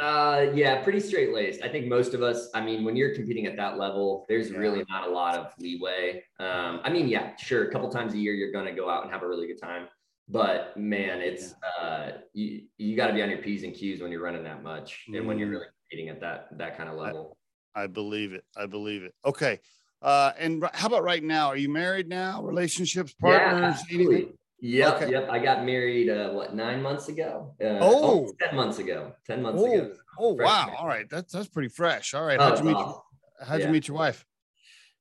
uh, 0.01 0.47
yeah, 0.55 0.83
pretty 0.83 1.01
straight 1.01 1.35
laced. 1.35 1.63
I 1.63 1.69
think 1.69 1.87
most 1.87 2.15
of 2.15 2.23
us, 2.23 2.49
I 2.55 2.61
mean, 2.61 2.85
when 2.85 2.95
you're 2.95 3.15
competing 3.15 3.47
at 3.47 3.57
that 3.57 3.79
level, 3.79 4.25
there's 4.29 4.51
yeah. 4.51 4.59
really 4.59 4.85
not 4.89 5.09
a 5.09 5.11
lot 5.11 5.35
of 5.35 5.53
leeway. 5.59 6.23
Um, 6.39 6.81
I 6.85 6.91
mean, 6.91 7.09
yeah, 7.09 7.35
sure, 7.37 7.65
a 7.65 7.73
couple 7.73 7.91
times 7.91 8.15
a 8.15 8.19
year 8.19 8.35
you're 8.35 8.53
going 8.53 8.67
to 8.67 8.73
go 8.73 8.89
out 8.89 9.03
and 9.03 9.13
have 9.13 9.23
a 9.23 9.29
really 9.29 9.47
good 9.47 9.61
time, 9.61 9.89
but 10.29 10.77
man, 10.77 11.21
it's 11.21 11.55
uh, 11.81 12.13
you 12.33 12.63
you 12.79 12.97
got 12.97 13.09
to 13.09 13.13
be 13.13 13.23
on 13.23 13.31
your 13.31 13.39
p's 13.39 13.65
and 13.65 13.75
q's 13.75 14.01
when 14.01 14.13
you're 14.13 14.23
running 14.23 14.45
that 14.45 14.63
much, 14.63 15.05
and 15.09 15.17
mm. 15.17 15.27
when 15.27 15.39
you're 15.39 15.49
mm. 15.49 15.53
really 15.53 15.67
competing 15.81 16.11
at 16.11 16.21
that 16.21 16.49
that 16.59 16.77
kind 16.77 16.89
of 16.89 16.97
level. 16.97 17.37
I, 17.75 17.85
I 17.85 17.87
believe 17.87 18.33
it. 18.33 18.45
I 18.57 18.67
believe 18.67 19.03
it. 19.03 19.15
Okay. 19.25 19.61
Uh, 20.03 20.33
and 20.39 20.65
how 20.73 20.89
about 20.89 21.03
right 21.03 21.23
now? 21.23 21.49
Are 21.49 21.57
you 21.57 21.69
married 21.69 22.09
now? 22.09 22.43
Relationships, 22.43 23.15
partners, 23.21 23.81
yeah, 23.89 23.95
anything? 23.95 24.33
Yep, 24.61 24.95
okay. 24.95 25.11
yep. 25.11 25.29
I 25.31 25.39
got 25.39 25.65
married 25.65 26.09
uh, 26.09 26.31
what 26.31 26.55
nine 26.55 26.83
months 26.83 27.09
ago? 27.09 27.55
Uh, 27.61 27.79
oh, 27.81 28.33
10 28.41 28.57
months 28.57 28.79
ago. 28.79 29.13
Ten 29.27 29.43
months 29.43 29.63
oh. 29.63 29.73
ago. 29.73 29.93
Oh 30.19 30.33
wow! 30.33 30.75
All 30.79 30.87
right, 30.87 31.09
that's 31.11 31.33
that's 31.33 31.49
pretty 31.49 31.69
fresh. 31.69 32.15
All 32.15 32.25
right, 32.25 32.41
how'd 32.41 32.55
oh, 32.55 32.59
you 32.59 32.65
meet? 32.65 32.77
Awesome. 32.77 33.01
How'd 33.47 33.61
yeah. 33.61 33.67
you 33.67 33.73
meet 33.73 33.89
your 33.89 33.97
wife? 33.97 34.25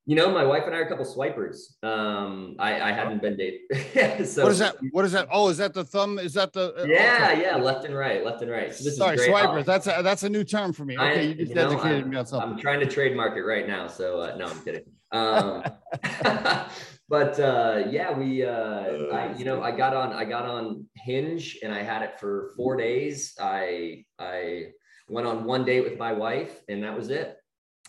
You 0.07 0.15
know, 0.15 0.29
my 0.29 0.43
wife 0.43 0.63
and 0.67 0.75
I 0.75 0.79
are 0.79 0.83
a 0.83 0.87
couple 0.87 1.03
swipers. 1.03 1.77
Um, 1.81 2.55
I, 2.59 2.79
I 2.79 2.91
hadn't 2.91 3.23
been 3.23 3.37
dating. 3.37 4.25
so 4.25 4.43
what 4.43 4.51
is 4.51 4.59
that? 4.59 4.75
What 4.91 5.03
is 5.03 5.11
that? 5.13 5.27
Oh, 5.31 5.49
is 5.49 5.57
that 5.57 5.73
the 5.73 5.83
thumb? 5.83 6.19
Is 6.19 6.33
that 6.33 6.53
the? 6.53 6.75
Uh, 6.75 6.85
yeah, 6.85 7.29
okay. 7.31 7.41
yeah, 7.41 7.55
left 7.55 7.85
and 7.85 7.95
right, 7.95 8.23
left 8.23 8.43
and 8.43 8.51
right. 8.51 8.73
So 8.73 8.89
Sorry, 8.91 9.17
swipers. 9.17 9.65
That's 9.65 9.87
a, 9.87 10.01
that's 10.03 10.21
a 10.21 10.29
new 10.29 10.43
term 10.43 10.73
for 10.73 10.85
me. 10.85 10.95
Okay, 10.95 11.19
I, 11.19 11.21
you 11.21 11.33
just 11.33 11.49
you 11.49 11.55
know, 11.55 11.71
educated 11.71 12.03
I'm, 12.03 12.09
me 12.11 12.17
on 12.17 12.25
something. 12.27 12.51
I'm 12.51 12.59
trying 12.59 12.81
to 12.81 12.85
trademark 12.85 13.35
it 13.35 13.41
right 13.41 13.67
now. 13.67 13.87
So 13.87 14.19
uh, 14.19 14.35
no, 14.37 14.45
I'm 14.45 14.59
kidding. 14.63 14.83
Um, 15.11 15.63
but 17.09 17.39
uh, 17.39 17.83
yeah, 17.89 18.11
we, 18.11 18.43
uh, 18.43 19.07
I, 19.11 19.33
you 19.37 19.45
know, 19.45 19.61
I 19.61 19.71
got 19.71 19.95
on, 19.95 20.13
I 20.13 20.25
got 20.25 20.45
on 20.45 20.85
Hinge, 20.95 21.57
and 21.63 21.73
I 21.73 21.81
had 21.81 22.01
it 22.01 22.19
for 22.19 22.51
four 22.55 22.75
days. 22.75 23.33
I, 23.39 24.05
I 24.19 24.67
went 25.07 25.27
on 25.27 25.45
one 25.45 25.65
date 25.65 25.83
with 25.83 25.97
my 25.97 26.13
wife, 26.13 26.61
and 26.67 26.83
that 26.83 26.95
was 26.95 27.09
it. 27.09 27.37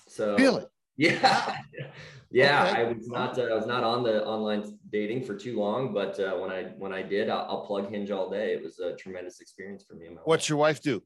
So 0.08 0.36
really, 0.36 0.64
yeah, 0.96 1.56
yeah. 2.30 2.68
Okay. 2.68 2.80
I 2.80 2.84
was 2.84 3.08
not, 3.08 3.38
uh, 3.38 3.42
I 3.42 3.54
was 3.54 3.66
not 3.66 3.84
on 3.84 4.02
the 4.02 4.24
online 4.24 4.78
dating 4.90 5.24
for 5.24 5.34
too 5.34 5.58
long, 5.58 5.92
but 5.92 6.18
uh, 6.18 6.36
when 6.36 6.50
I, 6.50 6.64
when 6.78 6.92
I 6.92 7.02
did, 7.02 7.28
I'll, 7.28 7.46
I'll 7.48 7.66
plug 7.66 7.90
Hinge 7.90 8.10
all 8.10 8.30
day. 8.30 8.52
It 8.52 8.62
was 8.62 8.78
a 8.78 8.94
tremendous 8.96 9.40
experience 9.40 9.84
for 9.84 9.94
me. 9.94 10.08
What's 10.24 10.48
your 10.48 10.58
wife 10.58 10.82
do? 10.82 11.02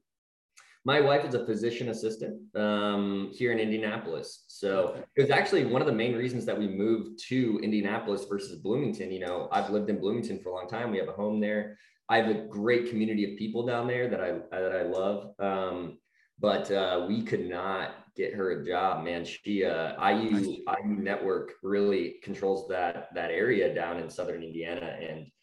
My 0.85 0.99
wife 0.99 1.26
is 1.26 1.35
a 1.35 1.44
physician 1.44 1.90
assistant 1.90 2.40
um, 2.56 3.30
here 3.35 3.52
in 3.52 3.59
Indianapolis. 3.59 4.44
So 4.49 5.04
it 5.14 5.20
was 5.20 5.30
actually 5.30 5.66
one 5.66 5.82
of 5.82 5.87
the 5.87 5.92
main 5.92 6.16
reasons 6.16 6.47
that 6.47 6.59
we 6.59 6.68
moved 6.68 7.20
to 7.28 7.61
Indianapolis 7.62 8.25
versus 8.25 8.61
Bloomington. 8.61 9.12
You 9.12 9.20
know, 9.20 9.49
I've 9.52 9.68
lived 9.68 9.90
in 9.90 10.00
Bloomington 10.00 10.38
for 10.38 10.49
a 10.49 10.54
long 10.54 10.68
time. 10.68 10.90
We 10.90 10.97
have 10.97 11.09
a 11.09 11.12
home 11.12 11.38
there. 11.38 11.76
I 12.09 12.16
have 12.16 12.28
a 12.28 12.47
great 12.49 12.88
community 12.88 13.30
of 13.30 13.38
people 13.38 13.66
down 13.66 13.87
there 13.87 14.09
that 14.09 14.20
I 14.23 14.32
that 14.50 14.73
I 14.73 14.82
love. 14.82 15.35
Um, 15.38 15.99
but 16.38 16.70
uh, 16.70 17.04
we 17.06 17.23
could 17.23 17.49
not 17.49 18.00
get 18.17 18.35
her 18.35 18.61
a 18.61 18.67
job, 18.67 19.05
man. 19.05 19.25
She 19.25 19.64
uh, 19.64 19.95
IU 20.09 20.37
IU 20.67 20.97
Network 20.97 21.52
really 21.62 22.17
controls 22.23 22.69
that 22.69 23.09
that 23.14 23.31
area 23.31 23.75
down 23.75 23.99
in 23.99 24.11
southern 24.11 24.43
Indiana, 24.43 24.97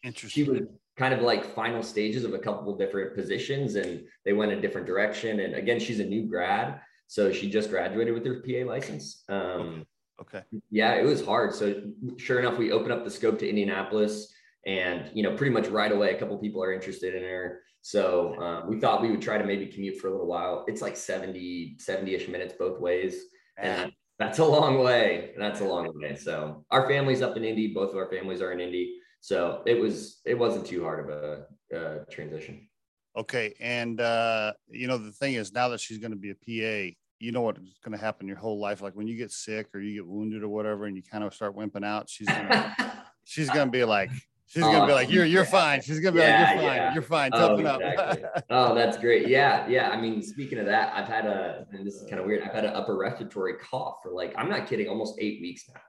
and 0.04 0.16
she 0.16 0.44
was 0.44 0.62
kind 0.96 1.14
of 1.14 1.22
like 1.22 1.54
final 1.54 1.82
stages 1.82 2.24
of 2.24 2.34
a 2.34 2.38
couple 2.38 2.72
of 2.72 2.78
different 2.78 3.14
positions 3.14 3.76
and 3.76 4.04
they 4.24 4.32
went 4.32 4.50
a 4.50 4.60
different 4.60 4.84
direction 4.84 5.38
and 5.40 5.54
again 5.54 5.78
she's 5.78 6.00
a 6.00 6.04
new 6.04 6.26
grad 6.26 6.80
so 7.06 7.32
she 7.32 7.48
just 7.48 7.70
graduated 7.70 8.12
with 8.12 8.26
her 8.26 8.42
pa 8.42 8.68
license. 8.68 9.24
Um, 9.28 9.86
Okay. 10.20 10.42
yeah 10.68 10.94
it 10.94 11.04
was 11.04 11.24
hard. 11.24 11.54
So 11.54 11.80
sure 12.16 12.40
enough 12.40 12.58
we 12.58 12.72
opened 12.72 12.90
up 12.90 13.04
the 13.04 13.10
scope 13.10 13.38
to 13.38 13.48
indianapolis 13.48 14.34
and 14.68 15.10
you 15.14 15.22
know 15.22 15.34
pretty 15.34 15.52
much 15.52 15.66
right 15.68 15.90
away 15.90 16.14
a 16.14 16.18
couple 16.18 16.36
people 16.38 16.62
are 16.62 16.72
interested 16.72 17.14
in 17.14 17.22
her. 17.22 17.62
So 17.80 18.38
um, 18.40 18.68
we 18.68 18.78
thought 18.78 19.00
we 19.00 19.10
would 19.10 19.22
try 19.22 19.38
to 19.38 19.44
maybe 19.44 19.66
commute 19.66 19.98
for 19.98 20.08
a 20.08 20.10
little 20.10 20.26
while. 20.26 20.64
It's 20.68 20.82
like 20.82 20.96
70 20.96 21.78
70ish 21.80 22.28
minutes 22.28 22.54
both 22.58 22.78
ways. 22.78 23.16
And 23.56 23.92
that's 24.18 24.40
a 24.40 24.44
long 24.44 24.80
way. 24.80 25.30
That's 25.38 25.60
a 25.60 25.64
long 25.64 25.90
way. 25.94 26.16
So 26.16 26.66
our 26.70 26.86
family's 26.86 27.22
up 27.22 27.36
in 27.36 27.44
indy. 27.44 27.68
Both 27.68 27.90
of 27.90 27.96
our 27.96 28.10
families 28.10 28.42
are 28.42 28.52
in 28.52 28.60
indy. 28.60 28.98
So 29.20 29.62
it 29.66 29.80
was 29.80 30.20
it 30.26 30.38
wasn't 30.38 30.66
too 30.66 30.82
hard 30.82 31.08
of 31.08 31.16
a 31.16 31.76
uh, 31.76 32.04
transition. 32.10 32.68
Okay. 33.16 33.54
And 33.60 34.00
uh, 34.00 34.52
you 34.68 34.86
know, 34.86 34.98
the 34.98 35.12
thing 35.12 35.34
is 35.34 35.52
now 35.52 35.68
that 35.70 35.80
she's 35.80 35.98
going 35.98 36.12
to 36.12 36.16
be 36.16 36.30
a 36.30 36.34
PA, 36.34 36.94
you 37.20 37.32
know 37.32 37.40
what's 37.40 37.58
going 37.82 37.96
to 37.96 38.04
happen 38.04 38.28
your 38.28 38.36
whole 38.36 38.60
life. 38.60 38.82
Like 38.82 38.94
when 38.94 39.08
you 39.08 39.16
get 39.16 39.32
sick 39.32 39.68
or 39.72 39.80
you 39.80 39.94
get 39.94 40.06
wounded 40.06 40.42
or 40.42 40.48
whatever, 40.48 40.84
and 40.84 40.96
you 40.96 41.02
kind 41.02 41.24
of 41.24 41.32
start 41.32 41.56
wimping 41.56 41.84
out, 41.84 42.10
she's 42.10 42.28
gonna 42.28 43.04
she's 43.24 43.50
gonna 43.50 43.70
be 43.70 43.84
like, 43.84 44.10
she's 44.48 44.62
gonna 44.62 44.86
be 44.86 44.92
like, 44.92 45.10
you're 45.10 45.24
you're 45.24 45.44
fine. 45.44 45.80
She's 45.82 46.00
gonna 46.00 46.12
be 46.16 46.20
Yeah, 46.20 46.54
like, 46.54 46.54
you're 46.54 46.62
fine, 46.62 46.76
yeah. 46.76 46.94
you're 46.94 47.02
fine, 47.02 47.30
Oh, 47.34 47.38
toughen 47.66 47.66
exactly. 47.66 48.24
up. 48.24 48.44
oh, 48.50 48.74
that's 48.74 48.98
great. 48.98 49.28
Yeah, 49.28 49.68
yeah. 49.68 49.90
I 49.90 50.00
mean, 50.00 50.22
speaking 50.22 50.58
of 50.58 50.66
that, 50.66 50.92
I've 50.94 51.06
had 51.08 51.26
a 51.26 51.66
and 51.72 51.86
this 51.86 51.94
is 51.94 52.08
kind 52.08 52.20
of 52.20 52.26
weird. 52.26 52.42
I've 52.42 52.52
had 52.54 52.64
an 52.64 52.74
upper 52.74 52.96
respiratory 52.96 53.54
cough 53.58 53.98
for 54.02 54.10
like 54.12 54.34
I'm 54.36 54.48
not 54.50 54.66
kidding, 54.66 54.88
almost 54.88 55.14
eight 55.20 55.40
weeks 55.40 55.64
now. 55.72 55.80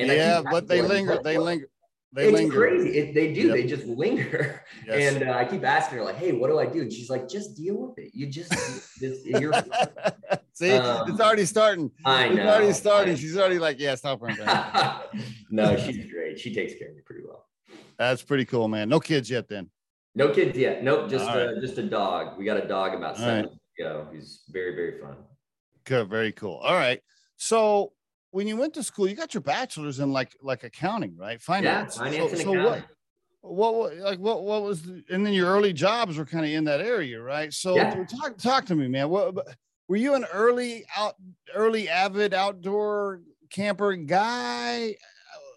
I 0.00 0.14
yeah, 0.16 0.42
but 0.50 0.66
they 0.66 0.82
linger, 0.82 1.12
"What- 1.12 1.22
they 1.24 1.36
what-" 1.38 1.44
linger, 1.44 1.68
they 2.12 2.24
It's 2.28 2.32
linger. 2.32 2.54
crazy. 2.56 2.98
It, 2.98 3.14
they 3.14 3.32
do. 3.32 3.48
Yep. 3.48 3.56
They 3.56 3.66
just 3.66 3.86
linger. 3.86 4.60
Yes. 4.86 5.14
And 5.14 5.28
uh, 5.28 5.32
I 5.32 5.44
keep 5.46 5.64
asking 5.64 5.98
her, 5.98 6.04
like, 6.04 6.16
"Hey, 6.16 6.32
what 6.32 6.48
do 6.48 6.58
I 6.58 6.66
do?" 6.66 6.82
And 6.82 6.92
she's 6.92 7.08
like, 7.10 7.28
"Just 7.28 7.56
deal 7.56 7.76
with 7.76 7.96
it. 7.98 8.10
You 8.14 8.26
just, 8.26 8.52
just 9.00 9.24
you're." 9.24 9.52
See, 10.52 10.72
Um, 10.72 11.10
it's 11.10 11.20
already 11.20 11.46
starting. 11.46 11.90
I 12.04 12.28
know. 12.28 12.34
It's 12.34 12.46
already 12.46 12.72
starting. 12.72 13.14
I- 13.14 13.16
She's 13.16 13.36
already 13.36 13.58
like, 13.58 13.80
yeah, 13.80 13.94
stop 13.96 14.20
there. 14.20 14.36
no, 15.50 15.76
she's 15.76 16.04
great. 16.12 16.38
She 16.38 16.54
takes 16.54 16.74
care 16.74 16.88
of 16.90 16.94
me 16.96 17.00
pretty 17.04 17.22
well. 17.26 17.46
That's 17.98 18.22
pretty 18.22 18.44
cool, 18.44 18.68
man. 18.68 18.88
No 18.88 19.00
kids 19.00 19.30
yet, 19.30 19.48
then. 19.48 19.70
No 20.14 20.30
kids 20.30 20.56
yet. 20.56 20.82
Nope, 20.84 21.10
just 21.10 21.24
All 21.28 21.36
uh, 21.36 21.60
just 21.60 21.78
a 21.78 21.82
dog. 21.82 22.38
We 22.38 22.44
got 22.44 22.56
a 22.56 22.66
dog 22.66 22.94
about 22.94 23.16
seven 23.16 23.46
right. 23.46 23.52
ago. 23.78 24.08
He's 24.12 24.42
very 24.48 24.74
very 24.74 25.00
fun. 25.00 25.16
Good, 25.84 26.08
very 26.08 26.32
cool. 26.32 26.56
All 26.56 26.74
right. 26.74 27.00
So 27.36 27.92
when 28.30 28.46
you 28.46 28.56
went 28.56 28.74
to 28.74 28.82
school, 28.82 29.08
you 29.08 29.14
got 29.14 29.34
your 29.34 29.42
bachelor's 29.42 30.00
in 30.00 30.12
like 30.12 30.34
like 30.40 30.64
accounting, 30.64 31.16
right? 31.16 31.40
Finance. 31.40 31.96
Yeah, 31.96 32.04
finance 32.04 32.30
so, 32.30 32.36
and 32.36 32.42
so 32.42 32.50
what, 32.50 32.58
accounting. 32.58 32.84
what 33.42 33.74
what 33.74 33.96
like 33.96 34.18
what 34.18 34.44
what 34.44 34.62
was 34.62 34.82
the, 34.82 35.02
and 35.10 35.26
then 35.26 35.32
your 35.32 35.48
early 35.48 35.72
jobs 35.72 36.16
were 36.16 36.24
kind 36.24 36.44
of 36.44 36.50
in 36.50 36.64
that 36.64 36.80
area, 36.80 37.20
right? 37.20 37.52
So 37.52 37.76
Yeah. 37.76 38.04
talk 38.04 38.38
talk 38.38 38.66
to 38.66 38.74
me, 38.74 38.88
man. 38.88 39.08
What 39.08 39.34
were 39.88 39.96
you 39.96 40.14
an 40.14 40.24
early 40.32 40.84
out 40.96 41.14
early 41.54 41.88
avid 41.88 42.34
outdoor 42.34 43.20
camper 43.50 43.94
guy? 43.96 44.96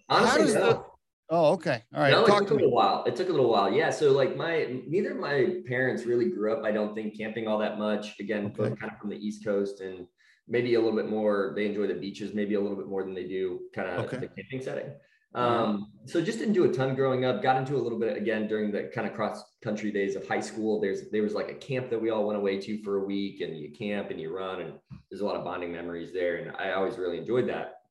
How 0.10 0.18
Honestly, 0.18 0.54
no. 0.54 0.60
the- 0.60 0.84
Oh, 1.30 1.54
okay. 1.54 1.84
All 1.94 2.02
right. 2.02 2.12
no, 2.12 2.24
it 2.24 2.28
took 2.28 2.48
to 2.48 2.54
a 2.54 2.58
me. 2.58 2.64
little 2.64 2.72
while. 2.76 3.04
It 3.06 3.16
took 3.16 3.28
a 3.28 3.32
little 3.32 3.50
while. 3.50 3.72
Yeah. 3.72 3.90
So 3.90 4.12
like 4.12 4.36
my 4.38 4.82
neither 4.88 5.12
of 5.12 5.18
my 5.20 5.58
parents 5.68 6.06
really 6.06 6.30
grew 6.30 6.54
up, 6.54 6.64
I 6.64 6.72
don't 6.72 6.96
think, 6.96 7.18
camping 7.18 7.48
all 7.48 7.58
that 7.60 7.78
much. 7.78 8.18
Again, 8.20 8.54
Okay. 8.58 8.76
kind 8.76 8.92
of 8.92 8.98
from 9.00 9.10
the 9.10 9.18
East 9.18 9.44
Coast 9.44 9.82
and 9.82 10.08
maybe 10.48 10.76
a 10.76 10.80
little 10.80 10.96
bit 10.96 11.10
more. 11.10 11.54
They 11.56 11.66
enjoy 11.66 11.88
the 11.88 11.96
beaches, 11.96 12.34
maybe 12.34 12.56
a 12.56 12.62
little 12.62 12.78
bit 12.78 12.88
more 12.88 13.04
than 13.04 13.14
they 13.14 13.26
do 13.28 13.60
kind 13.76 13.90
of 13.90 14.06
Okay. 14.06 14.18
the 14.18 14.28
camping 14.28 14.62
setting. 14.62 14.92
Um, 15.36 15.92
so 16.06 16.22
just 16.22 16.40
didn't 16.40 16.54
do 16.54 16.64
a 16.64 16.74
ton 16.74 16.96
growing 16.96 17.26
up. 17.26 17.44
Got 17.44 17.58
into 17.58 17.76
a 17.76 17.84
little 17.84 18.00
bit 18.00 18.16
again 18.18 18.48
during 18.48 18.72
the 18.72 18.90
kind 18.96 19.06
of 19.06 19.14
cross 19.14 19.44
country 19.62 19.92
days 19.92 20.16
of 20.16 20.26
high 20.28 20.40
school. 20.40 20.80
There's 20.80 21.10
there 21.12 21.22
was 21.22 21.34
like 21.34 21.50
a 21.52 21.54
camp 21.56 21.90
that 21.90 22.02
we 22.02 22.10
all 22.10 22.26
went 22.26 22.40
away 22.40 22.60
to 22.62 22.82
for 22.82 23.04
a 23.04 23.06
week, 23.06 23.42
and 23.42 23.56
you 23.56 23.72
camp 23.72 24.10
and 24.10 24.20
you 24.20 24.34
run, 24.36 24.62
and 24.62 24.74
there's 25.12 25.22
a 25.22 25.26
lot 25.26 25.36
of 25.36 25.44
bonding 25.44 25.74
memories 25.74 26.12
there, 26.14 26.38
and 26.38 26.56
I 26.56 26.72
always 26.72 26.98
really 26.98 27.18
enjoyed 27.18 27.50
that. 27.50 27.82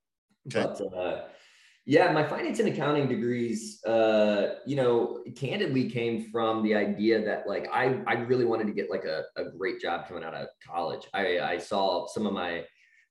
Okay. 0.49 0.66
But 0.66 0.97
uh, 0.97 1.25
yeah, 1.87 2.11
my 2.11 2.26
finance 2.26 2.59
and 2.59 2.69
accounting 2.69 3.09
degrees, 3.09 3.83
uh, 3.85 4.57
you 4.66 4.75
know, 4.75 5.23
candidly 5.37 5.88
came 5.88 6.31
from 6.33 6.64
the 6.64 6.75
idea 6.75 7.25
that 7.25 7.47
like 7.47 7.69
I 7.73 8.00
I 8.09 8.14
really 8.14 8.45
wanted 8.45 8.66
to 8.66 8.73
get 8.73 8.90
like 8.90 9.05
a, 9.05 9.23
a 9.37 9.45
great 9.57 9.81
job 9.81 10.09
coming 10.09 10.25
out 10.25 10.35
of 10.35 10.49
college. 10.66 11.07
I 11.14 11.38
I 11.38 11.59
saw 11.59 12.09
some 12.09 12.26
of 12.26 12.33
my 12.33 12.64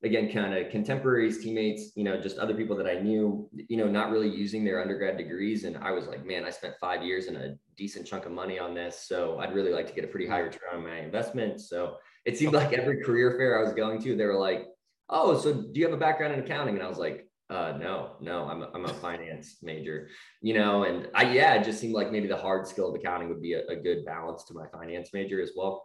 again 0.03 0.31
kind 0.31 0.53
of 0.53 0.69
contemporaries 0.69 1.41
teammates 1.41 1.91
you 1.95 2.03
know 2.03 2.19
just 2.19 2.37
other 2.37 2.53
people 2.53 2.75
that 2.75 2.85
i 2.85 2.93
knew 2.93 3.49
you 3.69 3.77
know 3.77 3.87
not 3.87 4.11
really 4.11 4.29
using 4.29 4.63
their 4.63 4.81
undergrad 4.81 5.17
degrees 5.17 5.63
and 5.63 5.77
i 5.77 5.89
was 5.89 6.05
like 6.05 6.25
man 6.25 6.43
i 6.45 6.49
spent 6.49 6.75
five 6.79 7.01
years 7.01 7.27
and 7.27 7.37
a 7.37 7.55
decent 7.75 8.05
chunk 8.05 8.25
of 8.25 8.31
money 8.31 8.59
on 8.59 8.75
this 8.75 9.05
so 9.07 9.39
i'd 9.39 9.55
really 9.55 9.71
like 9.71 9.87
to 9.87 9.93
get 9.93 10.03
a 10.03 10.07
pretty 10.07 10.27
high 10.27 10.39
return 10.39 10.69
on 10.73 10.83
my 10.83 10.99
investment. 10.99 11.59
So 11.59 11.95
it 12.25 12.37
seemed 12.37 12.53
like 12.53 12.73
every 12.73 13.03
career 13.03 13.35
fair 13.37 13.57
i 13.57 13.63
was 13.63 13.73
going 13.73 14.01
to 14.03 14.15
they 14.15 14.25
were 14.25 14.37
like 14.37 14.67
oh 15.09 15.37
so 15.39 15.53
do 15.53 15.79
you 15.79 15.85
have 15.85 15.93
a 15.93 15.97
background 15.97 16.33
in 16.33 16.39
accounting? 16.39 16.75
And 16.75 16.83
i 16.83 16.87
was 16.87 16.97
like 16.97 17.24
uh, 17.49 17.77
no, 17.79 18.15
no, 18.21 18.45
I'm 18.45 18.63
a, 18.63 18.71
I'm 18.73 18.85
a 18.85 18.93
finance 18.95 19.57
major, 19.61 20.09
you 20.41 20.53
know, 20.53 20.83
and 20.83 21.07
I, 21.13 21.31
yeah, 21.31 21.53
it 21.53 21.63
just 21.63 21.79
seemed 21.79 21.93
like 21.93 22.11
maybe 22.11 22.27
the 22.27 22.37
hard 22.37 22.67
skill 22.67 22.89
of 22.89 22.95
accounting 22.95 23.29
would 23.29 23.41
be 23.41 23.53
a, 23.53 23.65
a 23.67 23.75
good 23.75 24.03
balance 24.05 24.43
to 24.45 24.53
my 24.53 24.65
finance 24.67 25.09
major 25.13 25.41
as 25.41 25.51
well. 25.55 25.83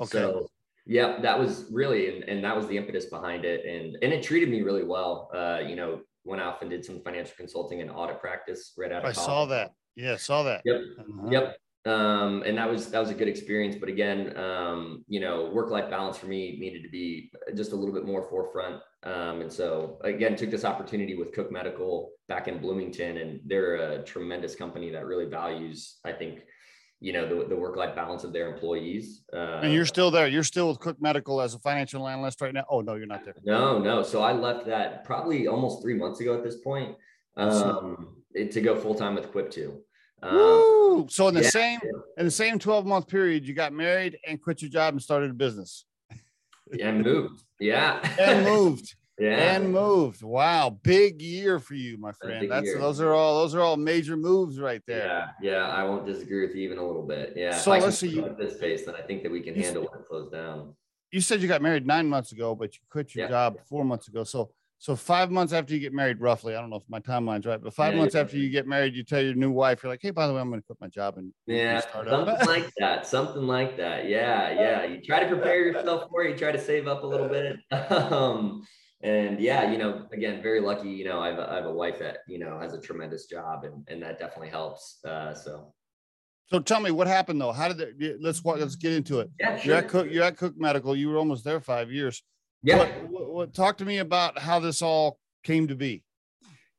Okay. 0.00 0.18
So 0.18 0.48
yeah, 0.86 1.20
that 1.20 1.38
was 1.38 1.66
really, 1.72 2.14
and, 2.14 2.24
and 2.24 2.44
that 2.44 2.56
was 2.56 2.66
the 2.66 2.76
impetus 2.76 3.06
behind 3.06 3.44
it. 3.44 3.64
And, 3.64 3.96
and 4.02 4.12
it 4.12 4.22
treated 4.22 4.48
me 4.48 4.62
really 4.62 4.84
well. 4.84 5.30
Uh, 5.34 5.60
you 5.66 5.76
know, 5.76 6.00
went 6.24 6.40
off 6.40 6.62
and 6.62 6.70
did 6.70 6.84
some 6.84 7.00
financial 7.02 7.34
consulting 7.36 7.80
and 7.80 7.90
audit 7.90 8.20
practice 8.20 8.72
right 8.78 8.92
out 8.92 9.04
of 9.04 9.10
I 9.10 9.12
college. 9.12 9.26
saw 9.26 9.46
that. 9.46 9.72
Yeah, 9.96 10.16
saw 10.16 10.42
that. 10.44 10.62
Yep. 10.64 10.80
Uh-huh. 10.98 11.30
Yep. 11.30 11.56
Um, 11.84 12.44
and 12.46 12.56
that 12.58 12.70
was 12.70 12.90
that 12.92 13.00
was 13.00 13.10
a 13.10 13.14
good 13.14 13.26
experience. 13.26 13.74
But 13.74 13.88
again, 13.88 14.36
um, 14.36 15.04
you 15.08 15.18
know, 15.18 15.50
work-life 15.52 15.90
balance 15.90 16.16
for 16.16 16.26
me 16.26 16.56
needed 16.60 16.82
to 16.84 16.88
be 16.88 17.32
just 17.56 17.72
a 17.72 17.76
little 17.76 17.92
bit 17.94 18.06
more 18.06 18.22
forefront. 18.22 18.80
Um, 19.02 19.40
and 19.40 19.52
so 19.52 19.98
again, 20.04 20.36
took 20.36 20.50
this 20.50 20.64
opportunity 20.64 21.16
with 21.16 21.32
Cook 21.32 21.50
Medical 21.50 22.12
back 22.28 22.46
in 22.46 22.58
Bloomington, 22.60 23.16
and 23.16 23.40
they're 23.46 23.74
a 23.74 24.04
tremendous 24.04 24.54
company 24.54 24.90
that 24.90 25.06
really 25.06 25.26
values, 25.26 25.98
I 26.04 26.12
think, 26.12 26.42
you 27.00 27.12
know, 27.12 27.26
the, 27.26 27.48
the 27.48 27.56
work-life 27.56 27.96
balance 27.96 28.22
of 28.22 28.32
their 28.32 28.54
employees. 28.54 29.24
Uh, 29.32 29.58
And 29.64 29.72
you're 29.72 29.84
still 29.84 30.12
there. 30.12 30.28
You're 30.28 30.44
still 30.44 30.68
with 30.68 30.78
Cook 30.78 31.02
Medical 31.02 31.40
as 31.40 31.54
a 31.54 31.58
financial 31.58 32.06
analyst 32.06 32.40
right 32.40 32.54
now. 32.54 32.64
Oh 32.70 32.80
no, 32.80 32.94
you're 32.94 33.08
not 33.08 33.24
there. 33.24 33.34
No, 33.42 33.80
no. 33.80 34.04
So 34.04 34.22
I 34.22 34.32
left 34.32 34.66
that 34.66 35.04
probably 35.04 35.48
almost 35.48 35.82
three 35.82 35.94
months 35.94 36.20
ago 36.20 36.32
at 36.38 36.44
this 36.44 36.58
point 36.58 36.94
um, 37.36 38.18
to 38.34 38.60
go 38.60 38.76
full 38.76 38.94
time 38.94 39.16
with 39.16 39.32
Quiptu. 39.32 39.78
Um! 40.22 41.06
So 41.08 41.28
in 41.28 41.34
the 41.34 41.42
yeah, 41.42 41.48
same 41.50 41.80
in 42.18 42.24
the 42.24 42.30
same 42.30 42.58
12 42.58 42.86
month 42.86 43.08
period, 43.08 43.46
you 43.46 43.54
got 43.54 43.72
married 43.72 44.18
and 44.26 44.40
quit 44.40 44.62
your 44.62 44.70
job 44.70 44.94
and 44.94 45.02
started 45.02 45.30
a 45.30 45.34
business 45.34 45.84
and 46.80 47.02
moved. 47.02 47.42
Yeah. 47.58 48.00
and 48.20 48.44
moved 48.48 48.94
yeah. 49.18 49.54
and 49.54 49.72
moved. 49.72 50.22
Wow, 50.22 50.78
big 50.82 51.20
year 51.20 51.58
for 51.58 51.74
you, 51.74 51.98
my 51.98 52.12
friend. 52.12 52.50
That's 52.50 52.66
year. 52.66 52.78
those 52.78 53.00
are 53.00 53.12
all 53.12 53.40
those 53.40 53.54
are 53.54 53.60
all 53.60 53.76
major 53.76 54.16
moves 54.16 54.58
right 54.60 54.82
there. 54.86 55.06
Yeah, 55.42 55.50
yeah, 55.52 55.68
I 55.68 55.84
won't 55.84 56.06
disagree 56.06 56.46
with 56.46 56.54
you 56.54 56.62
even 56.62 56.78
a 56.78 56.86
little 56.86 57.06
bit. 57.06 57.34
Yeah, 57.36 57.56
So 57.56 57.72
if 57.72 57.76
I 57.76 57.78
can 57.78 57.84
let's 57.86 57.98
see, 57.98 58.08
you- 58.08 58.24
at 58.24 58.38
this 58.38 58.58
pace, 58.58 58.84
then 58.86 58.94
I 58.94 59.02
think 59.02 59.22
that 59.22 59.32
we 59.32 59.40
can 59.40 59.54
handle 59.54 59.82
when 59.90 60.00
it 60.00 60.06
slows 60.08 60.30
down. 60.30 60.74
You 61.10 61.20
said 61.20 61.42
you 61.42 61.48
got 61.48 61.60
married 61.60 61.86
nine 61.86 62.08
months 62.08 62.32
ago, 62.32 62.54
but 62.54 62.74
you 62.74 62.80
quit 62.88 63.14
your 63.14 63.26
Yeah. 63.26 63.30
job 63.30 63.58
four 63.68 63.84
months 63.84 64.08
ago. 64.08 64.24
So 64.24 64.50
so 64.82 64.96
five 64.96 65.30
months 65.30 65.52
after 65.52 65.72
you 65.74 65.78
get 65.78 65.92
married, 65.92 66.20
roughly. 66.20 66.56
I 66.56 66.60
don't 66.60 66.68
know 66.68 66.74
if 66.74 66.82
my 66.88 66.98
timeline's 66.98 67.46
right, 67.46 67.62
but 67.62 67.72
five 67.72 67.94
Yeah, 67.94 68.00
months 68.00 68.14
you're 68.14 68.24
after 68.24 68.36
you 68.36 68.50
get 68.50 68.66
married, 68.66 68.96
you 68.96 69.04
tell 69.04 69.22
your 69.22 69.34
new 69.34 69.52
wife, 69.52 69.80
you're 69.80 69.92
like, 69.92 70.00
hey, 70.02 70.10
by 70.10 70.26
the 70.26 70.34
way, 70.34 70.40
I'm 70.40 70.48
going 70.48 70.60
to 70.60 70.66
quit 70.66 70.80
my 70.80 70.88
job 70.88 71.18
and 71.18 71.32
Yeah, 71.46 71.78
start 71.78 72.08
up. 72.08 72.26
something 72.26 72.46
like 72.48 72.72
that. 72.80 73.06
Something 73.06 73.46
like 73.46 73.76
that. 73.76 74.08
Yeah, 74.08 74.50
yeah. 74.50 74.84
You 74.84 75.00
try 75.00 75.20
to 75.20 75.28
prepare 75.28 75.60
yourself 75.64 76.10
for 76.10 76.24
it. 76.24 76.30
You 76.30 76.36
try 76.36 76.50
to 76.50 76.60
save 76.60 76.88
up 76.88 77.04
a 77.04 77.06
little 77.06 77.28
bit. 77.28 77.58
Um, 77.92 78.66
and 79.02 79.38
yeah, 79.38 79.70
you 79.70 79.78
know, 79.78 80.08
again, 80.12 80.42
very 80.42 80.60
lucky. 80.60 80.90
You 80.90 81.04
know, 81.04 81.20
I 81.20 81.28
have 81.28 81.38
a, 81.38 81.48
I 81.48 81.54
have 81.54 81.66
a 81.66 81.72
wife 81.72 82.00
that 82.00 82.18
you 82.26 82.40
know 82.40 82.58
has 82.58 82.72
a 82.72 82.80
tremendous 82.80 83.26
job, 83.26 83.62
and 83.62 83.86
and 83.88 84.02
that 84.02 84.18
definitely 84.18 84.48
helps. 84.50 84.98
Uh, 85.04 85.32
so. 85.32 85.72
So 86.46 86.58
tell 86.58 86.80
me 86.80 86.90
what 86.90 87.06
happened 87.06 87.40
though. 87.40 87.52
How 87.52 87.72
did 87.72 87.80
it? 88.00 88.20
Let's 88.20 88.44
let's 88.44 88.74
get 88.74 88.92
into 88.94 89.20
it. 89.20 89.30
Yeah, 89.38 89.56
sure. 89.56 89.70
You're 89.70 89.78
at 89.78 89.88
Cook. 89.88 90.08
You're 90.10 90.24
at 90.24 90.36
Cook 90.36 90.54
Medical. 90.56 90.96
You 90.96 91.08
were 91.08 91.18
almost 91.18 91.44
there 91.44 91.60
five 91.60 91.92
years. 91.92 92.20
Yeah. 92.64 92.78
What, 92.78 92.90
what, 93.32 93.54
talk 93.54 93.78
to 93.78 93.84
me 93.84 93.98
about 93.98 94.38
how 94.38 94.60
this 94.60 94.82
all 94.82 95.18
came 95.42 95.68
to 95.68 95.74
be. 95.74 96.04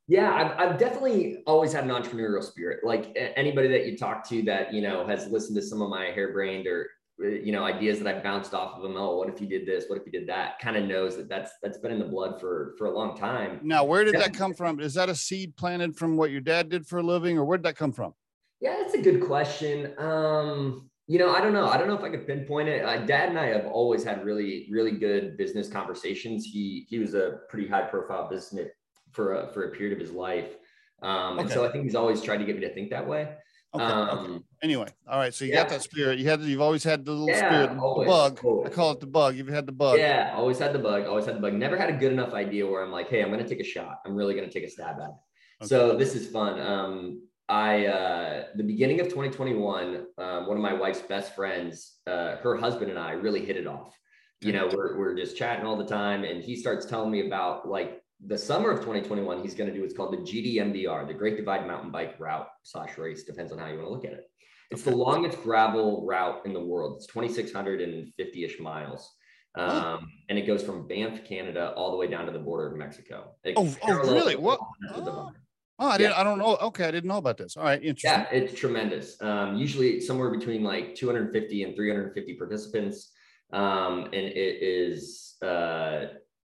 Yeah, 0.07 0.33
I've, 0.33 0.59
I've 0.59 0.77
definitely 0.77 1.43
always 1.47 1.71
had 1.71 1.85
an 1.85 1.89
entrepreneurial 1.89 2.43
spirit. 2.43 2.83
Like 2.83 3.17
anybody 3.35 3.69
that 3.69 3.85
you 3.85 3.97
talk 3.97 4.27
to 4.29 4.41
that 4.43 4.73
you 4.73 4.81
know 4.81 5.07
has 5.07 5.27
listened 5.27 5.55
to 5.55 5.61
some 5.61 5.81
of 5.81 5.89
my 5.89 6.07
harebrained 6.07 6.67
or 6.67 6.89
you 7.19 7.51
know 7.51 7.63
ideas 7.63 7.99
that 7.99 8.13
I've 8.13 8.23
bounced 8.23 8.53
off 8.53 8.75
of 8.75 8.83
them. 8.83 8.95
Oh, 8.97 9.17
what 9.17 9.29
if 9.29 9.39
you 9.39 9.47
did 9.47 9.65
this? 9.65 9.85
What 9.87 9.97
if 9.99 10.05
you 10.05 10.11
did 10.11 10.27
that? 10.27 10.59
Kind 10.59 10.75
of 10.75 10.85
knows 10.85 11.15
that 11.15 11.29
that's 11.29 11.51
that's 11.61 11.77
been 11.77 11.91
in 11.91 11.99
the 11.99 12.05
blood 12.05 12.39
for 12.41 12.75
for 12.77 12.87
a 12.87 12.91
long 12.91 13.17
time. 13.17 13.59
Now, 13.63 13.85
where 13.85 14.03
did 14.03 14.15
yeah. 14.15 14.21
that 14.21 14.33
come 14.33 14.53
from? 14.53 14.81
Is 14.81 14.93
that 14.95 15.07
a 15.07 15.15
seed 15.15 15.55
planted 15.55 15.95
from 15.95 16.17
what 16.17 16.31
your 16.31 16.41
dad 16.41 16.69
did 16.69 16.85
for 16.85 16.99
a 16.99 17.03
living, 17.03 17.37
or 17.37 17.45
where 17.45 17.57
did 17.57 17.65
that 17.65 17.77
come 17.77 17.93
from? 17.93 18.13
Yeah, 18.59 18.75
that's 18.81 18.93
a 18.93 19.01
good 19.01 19.21
question. 19.21 19.93
Um, 19.97 20.89
you 21.07 21.19
know, 21.19 21.33
I 21.33 21.41
don't 21.41 21.53
know. 21.53 21.67
I 21.67 21.77
don't 21.77 21.87
know 21.87 21.97
if 21.97 22.03
I 22.03 22.09
could 22.09 22.25
pinpoint 22.25 22.69
it. 22.69 22.85
Uh, 22.85 23.05
Dad 23.05 23.29
and 23.29 23.37
I 23.37 23.47
have 23.47 23.65
always 23.65 24.03
had 24.03 24.23
really, 24.23 24.67
really 24.71 24.91
good 24.91 25.37
business 25.37 25.67
conversations. 25.67 26.45
He 26.45 26.85
he 26.89 26.99
was 26.99 27.13
a 27.13 27.39
pretty 27.49 27.67
high 27.67 27.83
profile 27.83 28.29
business 28.29 28.69
for 29.11 29.35
a 29.35 29.53
for 29.53 29.65
a 29.65 29.71
period 29.71 29.93
of 29.93 29.99
his 29.99 30.11
life, 30.11 30.55
um, 31.01 31.33
okay. 31.33 31.41
and 31.41 31.51
so 31.51 31.65
I 31.65 31.71
think 31.71 31.83
he's 31.83 31.95
always 31.95 32.21
tried 32.21 32.37
to 32.37 32.45
get 32.45 32.55
me 32.55 32.61
to 32.61 32.73
think 32.73 32.89
that 32.91 33.05
way. 33.05 33.35
Okay, 33.75 33.83
um, 33.83 34.09
okay. 34.19 34.43
Anyway, 34.61 34.87
all 35.09 35.17
right. 35.17 35.33
So 35.33 35.43
you 35.43 35.51
yeah. 35.51 35.63
got 35.63 35.69
that 35.69 35.81
spirit. 35.81 36.19
You 36.19 36.29
had. 36.29 36.41
You've 36.41 36.61
always 36.61 36.85
had 36.85 37.03
the 37.03 37.11
little 37.11 37.27
yeah, 37.27 37.49
spirit, 37.49 37.77
always, 37.77 38.05
the 38.05 38.11
bug. 38.11 38.39
Always. 38.43 38.71
I 38.71 38.73
call 38.73 38.91
it 38.91 38.99
the 39.01 39.07
bug. 39.07 39.35
You've 39.35 39.47
had 39.47 39.65
the 39.65 39.71
bug. 39.73 39.97
Yeah, 39.97 40.31
always 40.35 40.57
had 40.57 40.71
the 40.71 40.79
bug. 40.79 41.05
Always 41.05 41.25
had 41.25 41.35
the 41.35 41.41
bug. 41.41 41.53
Never 41.53 41.75
had 41.75 41.89
a 41.89 41.97
good 41.97 42.13
enough 42.13 42.33
idea 42.33 42.65
where 42.65 42.81
I'm 42.81 42.91
like, 42.91 43.09
hey, 43.09 43.21
I'm 43.21 43.29
going 43.29 43.43
to 43.43 43.49
take 43.49 43.59
a 43.59 43.67
shot. 43.67 43.99
I'm 44.05 44.15
really 44.15 44.35
going 44.35 44.47
to 44.47 44.53
take 44.53 44.63
a 44.63 44.69
stab 44.69 45.01
at 45.01 45.09
it. 45.09 45.67
So 45.67 45.97
this 45.97 46.13
is 46.15 46.27
fun. 46.27 46.59
Um, 46.59 47.21
I 47.49 47.85
uh, 47.87 48.43
the 48.55 48.63
beginning 48.63 48.99
of 48.99 49.07
2021, 49.07 50.05
um, 50.17 50.47
one 50.47 50.57
of 50.57 50.63
my 50.63 50.73
wife's 50.73 51.01
best 51.01 51.35
friends, 51.35 51.97
uh, 52.07 52.37
her 52.37 52.55
husband 52.55 52.89
and 52.89 52.99
I 52.99 53.11
really 53.11 53.45
hit 53.45 53.57
it 53.57 53.67
off. 53.67 53.93
You 54.41 54.51
know, 54.51 54.69
we're 54.73 54.97
we're 54.97 55.15
just 55.15 55.37
chatting 55.37 55.65
all 55.65 55.77
the 55.77 55.85
time, 55.85 56.23
and 56.23 56.43
he 56.43 56.55
starts 56.55 56.85
telling 56.85 57.11
me 57.11 57.27
about 57.27 57.67
like 57.67 58.01
the 58.25 58.37
summer 58.37 58.71
of 58.71 58.79
2021. 58.79 59.41
He's 59.41 59.53
going 59.53 59.69
to 59.69 59.75
do 59.75 59.81
what's 59.81 59.93
called 59.93 60.13
the 60.13 60.17
GDMBR, 60.17 61.07
the 61.07 61.13
Great 61.13 61.37
Divide 61.37 61.67
Mountain 61.67 61.91
Bike 61.91 62.15
Route 62.19 62.47
slash 62.63 62.97
race, 62.97 63.23
depends 63.23 63.51
on 63.51 63.57
how 63.57 63.67
you 63.67 63.75
want 63.75 63.87
to 63.87 63.91
look 63.91 64.05
at 64.05 64.13
it. 64.13 64.25
It's 64.71 64.83
the 64.83 64.95
longest 64.95 65.41
gravel 65.43 66.05
route 66.05 66.41
in 66.45 66.53
the 66.53 66.59
world. 66.59 66.95
It's 66.97 67.07
2,650 67.07 68.43
ish 68.43 68.59
miles. 68.59 69.09
Um, 69.55 70.09
and 70.29 70.39
it 70.39 70.47
goes 70.47 70.63
from 70.63 70.87
Banff, 70.87 71.23
Canada, 71.25 71.73
all 71.75 71.91
the 71.91 71.97
way 71.97 72.07
down 72.07 72.25
to 72.25 72.31
the 72.31 72.39
border 72.39 72.71
of 72.71 72.77
Mexico. 72.77 73.35
It 73.43 73.53
oh, 73.55 73.73
oh 73.83 73.93
really? 73.99 74.35
What? 74.35 74.59
Oh, 74.95 75.31
I 75.79 75.97
didn't. 75.97 76.13
I 76.13 76.23
don't 76.23 76.37
know. 76.37 76.55
Okay, 76.57 76.85
I 76.85 76.91
didn't 76.91 77.07
know 77.07 77.17
about 77.17 77.37
this. 77.37 77.57
All 77.57 77.63
right, 77.63 77.83
interesting. 77.83 78.11
Yeah, 78.11 78.27
it's 78.31 78.53
tremendous. 78.57 79.21
Um, 79.21 79.55
usually 79.55 79.99
somewhere 79.99 80.29
between 80.29 80.63
like 80.63 80.95
250 80.95 81.63
and 81.63 81.75
350 81.75 82.33
participants, 82.35 83.11
um, 83.51 84.05
and 84.05 84.13
it 84.13 84.61
is. 84.61 85.35
Uh, 85.41 86.05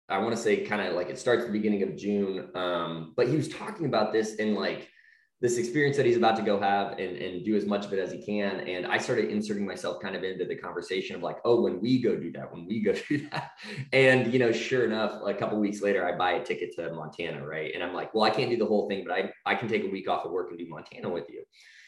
I 0.09 0.19
want 0.19 0.37
to 0.37 0.43
say 0.43 0.65
kind 0.65 0.87
of 0.87 0.95
like 0.95 1.09
it 1.09 1.19
starts 1.19 1.45
the 1.47 1.53
beginning 1.53 1.83
of 1.83 1.97
June. 1.97 2.51
Um, 2.55 3.15
but 3.17 3.29
he 3.29 3.37
was 3.37 3.49
talking 3.49 3.87
about 3.87 4.13
this 4.13 4.35
in 4.35 4.55
like 4.55 4.89
this 5.43 5.59
experience 5.59 5.97
that 5.97 6.07
he's 6.07 6.17
about 6.17 6.37
to 6.37 6.43
go 6.43 6.59
have 6.61 6.93
and, 7.01 7.17
and 7.17 7.45
do 7.45 7.57
as 7.57 7.67
much 7.67 7.85
of 7.85 7.93
it 7.93 7.99
as 7.99 8.13
he 8.13 8.23
can. 8.23 8.61
And 8.61 8.87
I 8.87 8.97
started 8.97 9.29
inserting 9.29 9.67
myself 9.67 10.01
kind 10.01 10.15
of 10.15 10.23
into 10.23 10.45
the 10.45 10.55
conversation 10.55 11.17
of 11.17 11.23
like, 11.23 11.39
oh, 11.45 11.63
when 11.63 11.81
we 11.81 12.01
go 12.01 12.15
do 12.15 12.31
that, 12.33 12.53
when 12.55 12.65
we 12.65 12.81
go 12.81 12.95
do 13.09 13.29
that. 13.31 13.51
And, 13.93 14.33
you 14.33 14.39
know, 14.39 14.53
sure 14.53 14.85
enough, 14.85 15.21
a 15.27 15.35
couple 15.35 15.59
weeks 15.59 15.83
later, 15.83 16.07
I 16.07 16.17
buy 16.17 16.35
a 16.35 16.45
ticket 16.45 16.77
to 16.77 16.93
Montana, 16.95 17.45
right? 17.45 17.75
And 17.75 17.83
I'm 17.83 17.93
like, 17.93 18.15
well, 18.15 18.23
I 18.23 18.31
can't 18.31 18.51
do 18.51 18.57
the 18.57 18.67
whole 18.67 18.89
thing, 18.89 19.05
but 19.05 19.15
I, 19.15 19.33
I 19.45 19.57
can 19.57 19.67
take 19.67 19.83
a 19.83 19.89
week 19.89 20.09
off 20.09 20.25
of 20.25 20.31
work 20.31 20.51
and 20.51 20.59
do 20.61 20.69
Montana 20.69 21.09
with 21.09 21.29
you. 21.29 21.43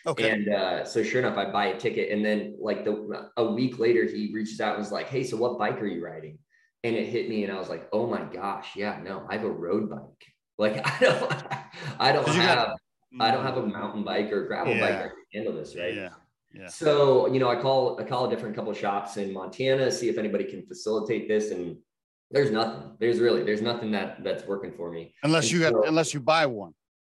Okay. 0.04 0.30
And 0.30 0.48
uh, 0.48 0.84
so 0.84 1.04
sure 1.04 1.20
enough, 1.20 1.38
I 1.38 1.48
buy 1.52 1.66
a 1.66 1.78
ticket. 1.78 2.10
And 2.10 2.24
then 2.24 2.56
like 2.60 2.84
the 2.84 3.30
a 3.36 3.52
week 3.52 3.78
later, 3.78 4.04
he 4.04 4.32
reaches 4.34 4.60
out 4.60 4.74
and 4.74 4.82
was 4.82 4.90
like, 4.90 5.06
hey, 5.06 5.22
so 5.22 5.36
what 5.36 5.60
bike 5.60 5.80
are 5.80 5.86
you 5.86 6.04
riding? 6.04 6.38
And 6.82 6.96
it 6.96 7.06
hit 7.06 7.28
me 7.28 7.44
and 7.44 7.52
I 7.52 7.58
was 7.58 7.68
like, 7.68 7.88
oh 7.92 8.08
my 8.08 8.22
gosh, 8.24 8.70
yeah, 8.74 9.00
no, 9.02 9.24
I 9.30 9.34
have 9.36 9.44
a 9.44 9.50
road 9.50 9.88
bike. 9.90 10.26
Like 10.58 10.84
I 10.84 10.98
don't 11.00 11.44
I 12.00 12.12
don't 12.12 12.28
have 12.28 12.56
got- 12.56 12.76
I 13.20 13.30
don't 13.30 13.44
have 13.44 13.56
a 13.56 13.66
mountain 13.66 14.04
bike 14.04 14.32
or 14.32 14.46
gravel 14.46 14.74
yeah. 14.74 14.80
bike 14.80 14.98
that 14.98 15.10
can 15.10 15.44
handle 15.44 15.54
this, 15.54 15.76
right? 15.76 15.94
Yeah. 15.94 16.10
Yeah. 16.52 16.68
So, 16.68 17.26
you 17.26 17.40
know, 17.40 17.48
I 17.48 17.56
call 17.56 18.00
I 18.00 18.04
call 18.04 18.26
a 18.26 18.30
different 18.30 18.54
couple 18.54 18.70
of 18.70 18.78
shops 18.78 19.16
in 19.16 19.32
Montana, 19.32 19.90
see 19.90 20.08
if 20.08 20.18
anybody 20.18 20.44
can 20.44 20.64
facilitate 20.64 21.26
this. 21.26 21.50
And 21.50 21.76
there's 22.30 22.50
nothing. 22.50 22.92
There's 23.00 23.18
really 23.18 23.42
there's 23.42 23.62
nothing 23.62 23.90
that 23.92 24.22
that's 24.22 24.46
working 24.46 24.72
for 24.72 24.90
me. 24.90 25.14
Unless 25.24 25.44
and 25.44 25.52
you 25.52 25.58
so, 25.60 25.64
have 25.64 25.74
unless 25.88 26.14
you 26.14 26.20
buy 26.20 26.46
one. 26.46 26.72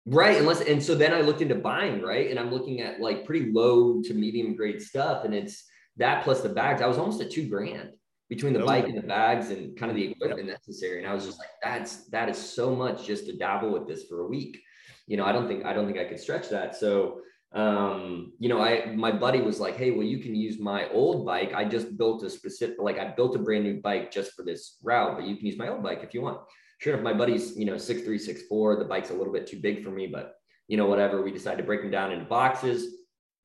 Right. 0.05 0.38
Unless 0.38 0.62
and 0.62 0.81
so 0.81 0.95
then 0.95 1.13
I 1.13 1.19
looked 1.21 1.41
into 1.41 1.55
buying, 1.55 2.01
right? 2.01 2.29
And 2.29 2.39
I'm 2.39 2.49
looking 2.49 2.79
at 2.79 3.01
like 3.01 3.25
pretty 3.25 3.51
low 3.51 4.01
to 4.03 4.13
medium 4.13 4.55
grade 4.55 4.81
stuff. 4.81 5.25
And 5.25 5.34
it's 5.34 5.65
that 5.97 6.23
plus 6.23 6.39
the 6.41 6.49
bags. 6.49 6.81
I 6.81 6.88
was 6.88 6.97
almost 6.97 7.19
at 7.21 7.29
two 7.29 7.49
grand 7.49 7.89
between 8.29 8.53
the 8.53 8.63
oh. 8.63 8.65
bike 8.65 8.86
and 8.86 8.97
the 8.97 9.05
bags 9.05 9.49
and 9.49 9.77
kind 9.77 9.91
of 9.91 9.97
the 9.97 10.12
equipment 10.12 10.47
necessary. 10.47 10.99
And 10.99 11.08
I 11.08 11.13
was 11.13 11.25
just 11.25 11.39
like, 11.39 11.49
that's 11.62 12.05
that 12.10 12.29
is 12.29 12.38
so 12.38 12.73
much 12.73 13.05
just 13.05 13.25
to 13.25 13.36
dabble 13.36 13.71
with 13.71 13.86
this 13.86 14.05
for 14.05 14.21
a 14.21 14.27
week 14.27 14.62
you 15.08 15.18
know, 15.18 15.26
I 15.26 15.32
don't 15.32 15.48
think 15.48 15.65
I 15.65 15.74
don't 15.74 15.86
think 15.86 16.00
I 16.00 16.06
could 16.06 16.20
stretch 16.20 16.50
that. 16.50 16.76
So 16.76 17.22
um, 17.56 18.34
you 18.38 18.50
know, 18.50 18.62
I 18.62 18.94
my 18.96 19.12
buddy 19.12 19.41
was 19.41 19.60
like, 19.62 19.78
hey, 19.78 19.91
well, 19.91 20.06
you 20.06 20.20
can 20.20 20.36
use 20.36 20.60
my 20.60 20.89
old 20.89 21.26
bike. 21.26 21.54
I 21.54 21.63
just 21.63 21.98
built 21.98 22.24
a 22.24 22.30
specific, 22.30 22.76
like 22.80 23.00
I 23.00 23.13
built 23.15 23.36
a 23.36 23.39
brand 23.39 23.63
new 23.63 23.82
bike 23.82 24.12
just 24.12 24.34
for 24.34 24.44
this 24.44 24.78
route, 24.84 25.15
but 25.15 25.26
you 25.26 25.38
can 25.38 25.46
use 25.46 25.58
my 25.58 25.70
old 25.70 25.82
bike 25.82 26.02
if 26.04 26.13
you 26.13 26.22
want. 26.22 26.41
Sure 26.80 26.94
enough, 26.94 27.04
my 27.04 27.13
buddy's, 27.13 27.56
you 27.56 27.65
know, 27.65 27.78
six 27.78 28.02
three, 28.02 28.18
six 28.20 28.41
four. 28.50 28.76
The 28.76 28.84
bike's 28.84 29.10
a 29.10 29.13
little 29.13 29.32
bit 29.32 29.48
too 29.48 29.62
big 29.62 29.84
for 29.84 29.89
me, 29.89 30.08
but 30.08 30.36
you 30.68 30.76
know, 30.76 30.88
whatever. 30.88 31.22
We 31.22 31.32
decided 31.32 31.58
to 31.58 31.63
break 31.63 31.82
them 31.82 31.91
down 31.91 32.12
into 32.12 32.26
boxes, 32.26 32.98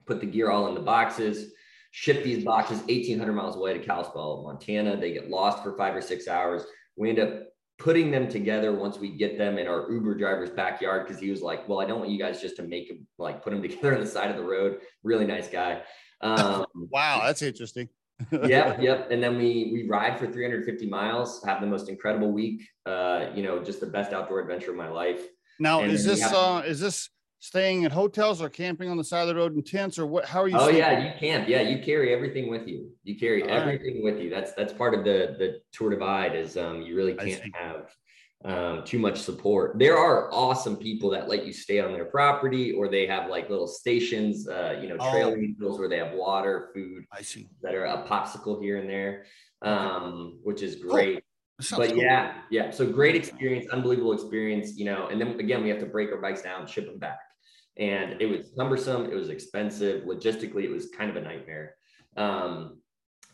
put 0.06 0.20
the 0.20 0.26
gear 0.26 0.50
all 0.50 0.66
in 0.66 0.74
the 0.74 0.80
boxes, 0.80 1.52
ship 1.92 2.24
these 2.24 2.44
boxes 2.44 2.78
1,800 2.80 3.32
miles 3.32 3.54
away 3.54 3.74
to 3.74 3.78
Kalispell, 3.84 4.42
Montana. 4.42 4.96
They 4.96 5.12
get 5.12 5.30
lost 5.30 5.62
for 5.62 5.76
five 5.76 5.94
or 5.94 6.00
six 6.00 6.26
hours. 6.26 6.64
We 6.96 7.10
end 7.10 7.20
up 7.20 7.44
putting 7.80 8.10
them 8.10 8.28
together 8.28 8.72
once 8.72 8.98
we 8.98 9.08
get 9.08 9.38
them 9.38 9.58
in 9.58 9.66
our 9.66 9.90
Uber 9.90 10.14
driver's 10.14 10.50
backyard 10.50 11.06
because 11.06 11.20
he 11.20 11.30
was 11.30 11.40
like, 11.40 11.66
"Well, 11.68 11.80
I 11.80 11.86
don't 11.86 11.98
want 11.98 12.10
you 12.10 12.18
guys 12.18 12.40
just 12.40 12.56
to 12.56 12.62
make 12.62 12.88
them 12.88 13.06
like 13.18 13.42
put 13.42 13.50
them 13.50 13.62
together 13.68 13.94
on 13.94 14.00
the 14.00 14.06
side 14.06 14.30
of 14.30 14.36
the 14.36 14.44
road." 14.44 14.80
Really 15.02 15.26
nice 15.26 15.48
guy. 15.48 15.82
Um, 16.20 16.66
wow, 16.74 17.22
that's 17.24 17.42
interesting. 17.42 17.88
yep, 18.44 18.80
yep. 18.80 19.10
And 19.10 19.22
then 19.22 19.38
we 19.38 19.70
we 19.72 19.86
ride 19.88 20.18
for 20.18 20.26
350 20.26 20.86
miles, 20.86 21.42
have 21.44 21.60
the 21.60 21.66
most 21.66 21.88
incredible 21.88 22.30
week. 22.30 22.68
Uh, 22.84 23.30
you 23.34 23.42
know, 23.42 23.64
just 23.64 23.80
the 23.80 23.86
best 23.86 24.12
outdoor 24.12 24.40
adventure 24.40 24.70
of 24.70 24.76
my 24.76 24.88
life. 24.88 25.26
Now, 25.58 25.80
and 25.80 25.90
is 25.90 26.04
this 26.04 26.20
have, 26.20 26.34
uh, 26.34 26.62
is 26.66 26.80
this 26.80 27.08
staying 27.40 27.86
at 27.86 27.92
hotels 27.92 28.42
or 28.42 28.50
camping 28.50 28.90
on 28.90 28.98
the 28.98 29.04
side 29.04 29.22
of 29.22 29.28
the 29.28 29.34
road 29.34 29.54
in 29.56 29.62
tents 29.62 29.98
or 29.98 30.06
what 30.06 30.26
how 30.26 30.42
are 30.42 30.48
you 30.48 30.56
oh 30.58 30.68
yeah 30.68 31.06
you 31.06 31.18
camp 31.18 31.48
yeah 31.48 31.62
you 31.62 31.82
carry 31.82 32.12
everything 32.12 32.50
with 32.50 32.68
you 32.68 32.90
you 33.02 33.18
carry 33.18 33.42
All 33.42 33.48
everything 33.48 34.04
right. 34.04 34.04
with 34.04 34.22
you 34.22 34.28
that's 34.28 34.52
that's 34.52 34.74
part 34.74 34.92
of 34.92 35.04
the 35.04 35.36
the 35.38 35.60
tour 35.72 35.90
divide 35.90 36.36
is 36.36 36.58
um 36.58 36.82
you 36.82 36.94
really 36.94 37.14
can't 37.14 37.42
have 37.54 37.96
um 38.44 38.84
too 38.84 38.98
much 38.98 39.18
support 39.18 39.78
there 39.78 39.96
are 39.96 40.32
awesome 40.34 40.76
people 40.76 41.08
that 41.10 41.28
let 41.28 41.46
you 41.46 41.52
stay 41.52 41.80
on 41.80 41.92
their 41.92 42.04
property 42.04 42.72
or 42.72 42.88
they 42.88 43.06
have 43.06 43.30
like 43.30 43.48
little 43.48 43.66
stations 43.66 44.46
uh 44.46 44.78
you 44.80 44.88
know 44.88 44.96
trail 45.10 45.34
oh. 45.34 45.78
where 45.78 45.88
they 45.88 45.98
have 45.98 46.12
water 46.12 46.68
food 46.74 47.04
i 47.10 47.22
see 47.22 47.48
that 47.62 47.74
are 47.74 47.86
a 47.86 48.06
popsicle 48.06 48.62
here 48.62 48.76
and 48.76 48.88
there 48.88 49.24
um 49.62 50.38
which 50.42 50.62
is 50.62 50.76
great 50.76 51.24
but 51.76 51.90
cool. 51.90 51.98
yeah, 51.98 52.38
yeah. 52.50 52.70
So 52.70 52.90
great 52.90 53.14
experience, 53.14 53.66
unbelievable 53.70 54.14
experience, 54.14 54.78
you 54.78 54.86
know. 54.86 55.08
And 55.08 55.20
then 55.20 55.38
again, 55.38 55.62
we 55.62 55.68
have 55.68 55.78
to 55.80 55.84
break 55.84 56.10
our 56.10 56.16
bikes 56.16 56.40
down, 56.40 56.66
ship 56.66 56.86
them 56.86 56.98
back 56.98 57.18
and 57.76 58.20
it 58.20 58.26
was 58.26 58.50
cumbersome 58.56 59.06
it 59.06 59.14
was 59.14 59.28
expensive 59.28 60.04
logistically 60.04 60.64
it 60.64 60.70
was 60.70 60.90
kind 60.90 61.10
of 61.10 61.16
a 61.16 61.20
nightmare 61.20 61.74
um, 62.16 62.78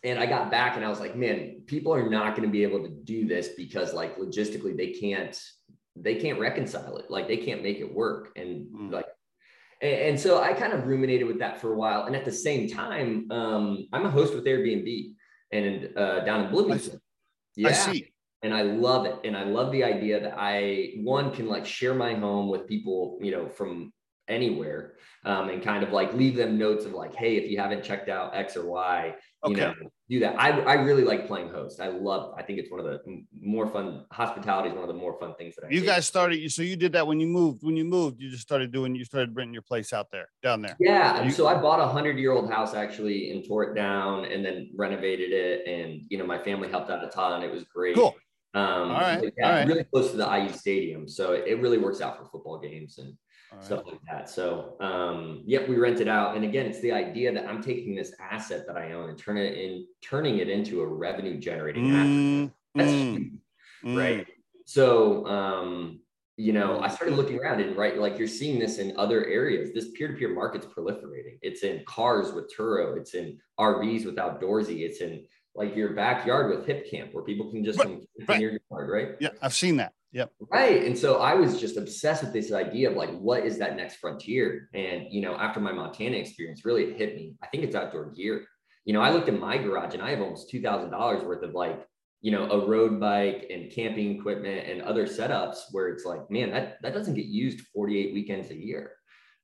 and 0.05 0.18
i 0.18 0.27
got 0.27 0.51
back 0.51 0.77
and 0.77 0.85
i 0.85 0.88
was 0.88 1.01
like 1.01 1.16
man 1.16 1.61
people 1.66 1.92
are 1.94 2.09
not 2.09 2.37
going 2.37 2.46
to 2.46 2.53
be 2.53 2.62
able 2.62 2.83
to 2.83 2.90
do 3.05 3.27
this 3.27 3.51
because 3.57 3.92
like 3.92 4.16
logistically 4.18 4.77
they 4.77 4.92
can't 4.92 5.40
they 5.96 6.16
can't 6.16 6.38
reconcile 6.38 6.96
it 6.99 7.11
like 7.11 7.27
they 7.27 7.38
can't 7.38 7.62
make 7.62 7.79
it 7.79 7.92
work 7.92 8.31
and 8.37 8.66
mm. 8.66 8.92
like 8.92 9.07
and, 9.83 9.92
and, 9.92 10.20
so 10.20 10.42
i 10.42 10.53
kind 10.53 10.72
of 10.72 10.87
ruminated 10.87 11.27
with 11.27 11.38
that 11.38 11.61
for 11.61 11.72
a 11.72 11.77
while 11.77 12.05
and 12.05 12.14
at 12.14 12.25
the 12.25 12.33
same 12.33 12.68
time 12.68 13.27
um, 13.31 13.87
i'm 13.92 14.05
a 14.05 14.11
host 14.11 14.35
with 14.35 14.44
airbnb 14.44 15.12
and 15.53 15.96
uh, 15.96 16.20
down 16.25 16.44
in 16.44 16.51
bloomington 16.51 17.01
yeah 17.57 17.68
I 17.68 17.72
see 17.72 18.12
and 18.42 18.55
I 18.55 18.62
love 18.62 19.07
it. 19.07 19.16
And 19.25 19.37
I 19.37 19.44
love 19.44 19.72
the 19.72 19.83
idea 19.85 20.20
that 20.20 20.35
I 20.38 20.92
one 20.99 21.33
can 21.33 21.49
like 21.49 21.66
share 21.66 21.94
my 21.94 22.14
home 22.14 22.49
with 22.49 22.68
people, 22.68 23.18
you 23.20 23.33
know, 23.33 23.49
from 23.49 23.92
anywhere 24.29 24.95
um, 25.25 25.49
and 25.49 25.62
kind 25.62 25.83
of 25.83 25.93
like 25.93 26.12
leave 26.15 26.37
them 26.37 26.59
notes 26.59 26.85
of 26.85 26.93
like, 26.93 27.15
hey, 27.15 27.37
if 27.37 27.51
you 27.51 27.59
haven't 27.59 27.83
checked 27.83 28.09
out 28.09 28.35
X 28.35 28.57
or 28.57 28.67
Y, 28.67 29.15
you 29.45 29.53
okay. 29.53 29.61
know, 29.61 29.75
do 30.09 30.21
that. 30.21 30.39
I, 30.39 30.61
I 30.61 30.75
really 30.75 31.03
like 31.03 31.27
playing 31.27 31.49
host. 31.49 31.81
I 31.81 31.89
love, 31.89 32.35
I 32.39 32.43
think 32.43 32.59
it's 32.59 32.71
one 32.71 32.81
of 32.81 32.87
the 32.87 33.01
more 33.41 33.67
fun, 33.67 34.05
hospitality 34.12 34.69
is 34.69 34.75
one 34.75 34.83
of 34.83 34.89
the 34.89 34.95
more 34.95 35.19
fun 35.19 35.35
things 35.37 35.57
that 35.57 35.67
I 35.67 35.71
You 35.71 35.83
guys 35.83 36.07
started, 36.07 36.51
so 36.53 36.62
you 36.62 36.77
did 36.77 36.93
that 36.93 37.07
when 37.07 37.19
you 37.19 37.27
moved, 37.27 37.62
when 37.62 37.77
you 37.77 37.85
moved, 37.85 38.21
you 38.21 38.31
just 38.31 38.43
started 38.43 38.73
doing, 38.73 38.95
you 38.95 39.05
started 39.05 39.35
renting 39.35 39.53
your 39.53 39.62
place 39.62 39.93
out 39.93 40.11
there, 40.11 40.29
down 40.43 40.62
there. 40.62 40.77
Yeah. 40.79 41.25
You, 41.25 41.31
so 41.31 41.47
I 41.47 41.55
bought 41.55 41.81
a 41.81 41.87
hundred 41.87 42.19
year 42.19 42.33
old 42.33 42.51
house 42.51 42.75
actually 42.75 43.33
and 43.33 43.47
tore 43.47 43.65
it 43.65 43.75
down 43.75 44.25
and 44.27 44.45
then 44.45 44.71
renovated 44.77 45.33
it. 45.33 45.67
And, 45.67 46.03
you 46.09 46.19
know, 46.19 46.27
my 46.27 46.39
family 46.39 46.69
helped 46.69 46.91
out 46.91 47.05
a 47.05 47.09
ton. 47.09 47.43
It 47.43 47.51
was 47.51 47.65
great. 47.65 47.97
Cool. 47.97 48.15
Um, 48.57 48.91
All 48.91 49.01
right, 49.01 49.35
yeah, 49.37 49.47
all 49.47 49.53
right. 49.53 49.67
really 49.67 49.85
close 49.85 50.12
to 50.12 50.17
the 50.17 50.25
IU 50.25 50.49
stadium. 50.49 51.07
So 51.07 51.33
it, 51.33 51.61
really 51.61 51.77
works 51.77 52.01
out 52.01 52.17
for 52.17 52.25
football 52.25 52.59
games 52.59 52.97
and 52.97 53.12
right. 53.53 53.65
stuff 53.65 53.83
like 53.87 54.01
that. 54.11 54.29
So, 54.29 54.77
um, 54.81 55.43
yep, 55.47 55.69
we 55.69 55.77
rent 55.77 56.01
it 56.01 56.09
out. 56.09 56.37
And 56.37 56.45
again, 56.45 56.67
it's 56.67 56.81
the 56.81 56.93
idea 56.93 57.33
that 57.33 57.47
I'm 57.47 57.63
taking 57.63 57.95
this 57.95 58.13
asset 58.21 58.67
that 58.67 58.77
I 58.77 58.93
own 58.93 59.11
and 59.11 59.19
turn 59.19 59.39
it 59.39 59.57
in, 59.57 59.87
turning 60.03 60.39
it 60.39 60.49
into 60.49 60.81
a 60.81 60.87
revenue 60.87 61.39
generating 61.39 61.91
asset. 61.91 62.07
Mm, 62.07 62.53
That's 62.75 62.91
mm, 62.91 63.13
huge, 63.13 63.33
mm. 63.85 63.97
right? 63.97 64.27
So, 64.65 65.27
um, 65.27 66.01
you 66.37 66.53
know, 66.53 66.81
I 66.81 66.89
started 66.89 67.17
looking 67.17 67.39
around 67.39 67.61
and 67.61 67.77
right, 67.77 67.99
like 67.99 68.19
you're 68.19 68.29
seeing 68.29 68.59
this 68.59 68.79
in 68.79 68.95
other 68.99 69.25
areas. 69.25 69.73
This 69.73 69.91
peer-to-peer 69.93 70.35
market's 70.35 70.67
proliferating. 70.67 71.39
It's 71.41 71.63
in 71.63 71.83
cars 71.87 72.33
with 72.33 72.53
Turo, 72.55 72.99
it's 72.99 73.15
in 73.15 73.39
RVs 73.59 74.05
with 74.05 74.17
Outdoorsy, 74.17 74.81
it's 74.81 75.01
in 75.01 75.25
like 75.55 75.75
your 75.75 75.95
backyard 75.95 76.51
with 76.51 76.67
Hipcamp, 76.67 77.15
where 77.15 77.25
people 77.25 77.51
can 77.51 77.65
just 77.65 77.79
Right, 77.79 77.89
come 77.89 78.07
right. 78.29 78.35
in 78.37 78.41
your 78.43 78.59
yard, 78.71 78.91
right? 78.91 79.17
Yeah, 79.19 79.31
I've 79.41 79.55
seen 79.55 79.77
that. 79.77 79.95
Yep. 80.16 80.33
Right. 80.50 80.83
And 80.85 80.96
so 80.96 81.18
I 81.18 81.35
was 81.35 81.61
just 81.61 81.76
obsessed 81.76 82.24
with 82.24 82.33
this 82.33 82.50
idea 82.50 82.90
of 82.90 82.96
like, 82.96 83.11
what 83.18 83.44
is 83.44 83.59
that 83.59 83.76
next 83.76 83.96
frontier? 83.96 84.70
And, 84.72 85.09
you 85.11 85.20
know, 85.20 85.35
after 85.35 85.61
my 85.61 85.72
Montana 85.72 86.16
experience, 86.16 86.64
really 86.64 86.85
it 86.85 86.96
hit 86.96 87.16
me. 87.16 87.35
I 87.42 87.48
think 87.48 87.64
it's 87.64 87.76
outdoor 87.76 88.12
gear. 88.12 88.46
You 88.87 88.94
know, 88.94 89.02
I 89.02 89.11
looked 89.11 89.29
in 89.29 89.38
my 89.38 89.59
garage 89.59 89.92
and 89.92 90.02
I 90.02 90.09
have 90.09 90.22
almost 90.22 90.50
$2,000 90.50 91.22
worth 91.26 91.42
of 91.42 91.52
like, 91.52 91.87
you 92.22 92.31
know, 92.31 92.50
a 92.50 92.66
road 92.66 92.98
bike 92.98 93.48
and 93.50 93.70
camping 93.70 94.16
equipment 94.18 94.66
and 94.66 94.81
other 94.81 95.07
setups 95.07 95.59
where 95.72 95.88
it's 95.88 96.07
like, 96.07 96.31
man, 96.31 96.50
that, 96.50 96.81
that 96.81 96.94
doesn't 96.94 97.12
get 97.12 97.26
used 97.26 97.66
48 97.74 98.14
weekends 98.14 98.50
a 98.50 98.57
year. 98.57 98.92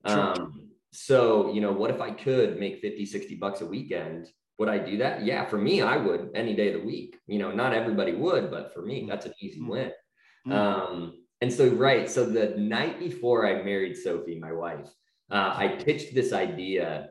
True. 0.06 0.20
Um, 0.20 0.70
so, 0.90 1.52
you 1.52 1.60
know, 1.60 1.72
what 1.72 1.90
if 1.90 2.00
I 2.00 2.12
could 2.12 2.58
make 2.58 2.80
50, 2.80 3.04
60 3.04 3.34
bucks 3.34 3.60
a 3.60 3.66
weekend? 3.66 4.28
Would 4.58 4.70
I 4.70 4.78
do 4.78 4.96
that? 4.98 5.22
Yeah, 5.22 5.44
for 5.44 5.58
me, 5.58 5.82
I 5.82 5.98
would 5.98 6.30
any 6.34 6.54
day 6.54 6.72
of 6.72 6.80
the 6.80 6.86
week. 6.86 7.18
You 7.26 7.40
know, 7.40 7.52
not 7.52 7.74
everybody 7.74 8.14
would, 8.14 8.50
but 8.50 8.72
for 8.72 8.80
me, 8.80 9.04
that's 9.06 9.26
an 9.26 9.34
easy 9.38 9.60
Mm. 9.60 9.68
win. 9.68 9.92
Mm. 10.46 10.52
Um, 10.52 11.14
and 11.40 11.52
so, 11.52 11.68
right. 11.70 12.08
So 12.10 12.24
the 12.24 12.50
night 12.56 12.98
before 12.98 13.46
I 13.46 13.62
married 13.62 13.96
Sophie, 13.96 14.38
my 14.38 14.52
wife, 14.52 14.88
uh, 15.30 15.54
I 15.56 15.68
pitched 15.84 16.14
this 16.14 16.32
idea 16.32 17.08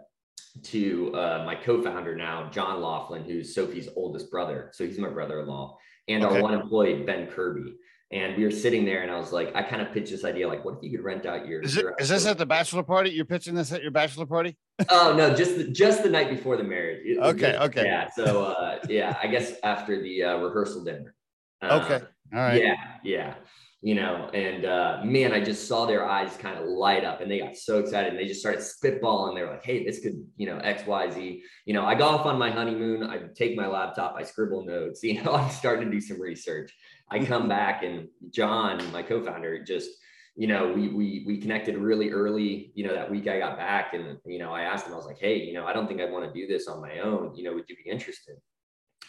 to 0.63 1.15
uh, 1.15 1.43
my 1.45 1.55
co-founder 1.55 2.15
now, 2.15 2.49
John 2.51 2.81
Laughlin, 2.81 3.23
who's 3.23 3.55
Sophie's 3.55 3.87
oldest 3.95 4.29
brother. 4.31 4.69
So 4.73 4.85
he's 4.85 4.97
my 4.99 5.09
brother-in-law, 5.09 5.77
and 6.07 6.23
Okay. 6.25 6.35
our 6.37 6.41
one 6.41 6.53
employee, 6.53 7.03
Ben 7.03 7.27
Kirby. 7.27 7.75
And 8.13 8.35
we 8.35 8.43
were 8.43 8.51
sitting 8.51 8.83
there, 8.83 9.03
and 9.03 9.09
I 9.11 9.17
was 9.17 9.31
like, 9.31 9.55
I 9.55 9.63
kind 9.63 9.81
of 9.81 9.93
pitched 9.93 10.11
this 10.11 10.25
idea, 10.25 10.45
like, 10.45 10.65
what 10.65 10.75
if 10.75 10.83
you 10.83 10.91
could 10.91 11.05
rent 11.05 11.25
out 11.25 11.47
your? 11.47 11.61
Is 11.61 11.77
it 11.77 11.83
your 11.83 11.95
is 11.97 12.09
this 12.09 12.25
at 12.25 12.37
the 12.37 12.45
bachelor 12.45 12.83
party? 12.83 13.09
You're 13.11 13.23
pitching 13.23 13.55
this 13.55 13.71
at 13.71 13.81
your 13.81 13.91
bachelor 13.91 14.25
party? 14.25 14.57
Oh 14.89 15.13
no, 15.15 15.33
just 15.33 15.57
the, 15.57 15.63
just 15.65 16.01
the 16.03 16.09
night 16.09 16.29
before 16.29 16.57
the 16.57 16.63
marriage. 16.63 17.01
It 17.05 17.19
Okay, 17.19 17.51
just- 17.53 17.61
okay. 17.69 17.85
Yeah. 17.85 18.09
So 18.09 18.45
uh, 18.45 18.79
yeah, 18.89 19.15
I 19.23 19.27
guess 19.27 19.53
after 19.63 20.01
the 20.01 20.23
uh, 20.23 20.37
rehearsal 20.37 20.83
dinner. 20.83 21.13
Um, 21.61 21.81
Okay. 21.83 22.01
All 22.33 22.39
right. 22.39 22.61
Yeah, 22.61 22.75
yeah. 23.03 23.35
You 23.83 23.95
know, 23.95 24.29
and 24.31 24.63
uh, 24.63 25.01
man, 25.03 25.33
I 25.33 25.43
just 25.43 25.67
saw 25.67 25.87
their 25.87 26.07
eyes 26.07 26.37
kind 26.37 26.59
of 26.59 26.65
light 26.69 27.03
up 27.03 27.19
and 27.19 27.31
they 27.31 27.39
got 27.39 27.55
so 27.57 27.79
excited 27.79 28.11
and 28.11 28.19
they 28.19 28.27
just 28.27 28.39
started 28.39 28.61
spitballing. 28.61 29.35
They 29.35 29.41
were 29.41 29.49
like, 29.49 29.65
hey, 29.65 29.83
this 29.83 29.99
could, 30.01 30.23
you 30.37 30.45
know, 30.45 30.59
X, 30.59 30.85
Y, 30.85 31.09
Z. 31.09 31.43
You 31.65 31.73
know, 31.73 31.83
I 31.83 31.95
go 31.95 32.05
off 32.05 32.27
on 32.27 32.37
my 32.37 32.51
honeymoon, 32.51 33.03
I 33.03 33.17
take 33.35 33.57
my 33.57 33.65
laptop, 33.65 34.15
I 34.15 34.23
scribble 34.23 34.65
notes, 34.65 35.01
you 35.03 35.21
know, 35.23 35.33
I'm 35.33 35.49
starting 35.49 35.85
to 35.85 35.91
do 35.91 35.99
some 35.99 36.21
research. 36.21 36.71
I 37.09 37.25
come 37.25 37.49
back 37.49 37.83
and 37.83 38.07
John, 38.29 38.79
my 38.91 39.01
co-founder, 39.01 39.63
just, 39.63 39.89
you 40.35 40.47
know, 40.47 40.71
we 40.71 40.87
we 40.89 41.23
we 41.25 41.37
connected 41.39 41.75
really 41.75 42.11
early, 42.11 42.71
you 42.75 42.87
know, 42.87 42.93
that 42.93 43.09
week 43.09 43.27
I 43.27 43.39
got 43.39 43.57
back 43.57 43.93
and 43.95 44.17
you 44.25 44.37
know, 44.39 44.53
I 44.53 44.61
asked 44.61 44.85
him, 44.85 44.93
I 44.93 44.97
was 44.97 45.07
like, 45.07 45.19
hey, 45.19 45.41
you 45.41 45.53
know, 45.53 45.65
I 45.65 45.73
don't 45.73 45.87
think 45.87 46.01
I 46.01 46.05
want 46.05 46.31
to 46.31 46.39
do 46.39 46.47
this 46.47 46.67
on 46.67 46.81
my 46.81 46.99
own. 46.99 47.35
You 47.35 47.43
know, 47.43 47.53
would 47.53 47.67
you 47.67 47.75
be 47.83 47.89
interested? 47.89 48.37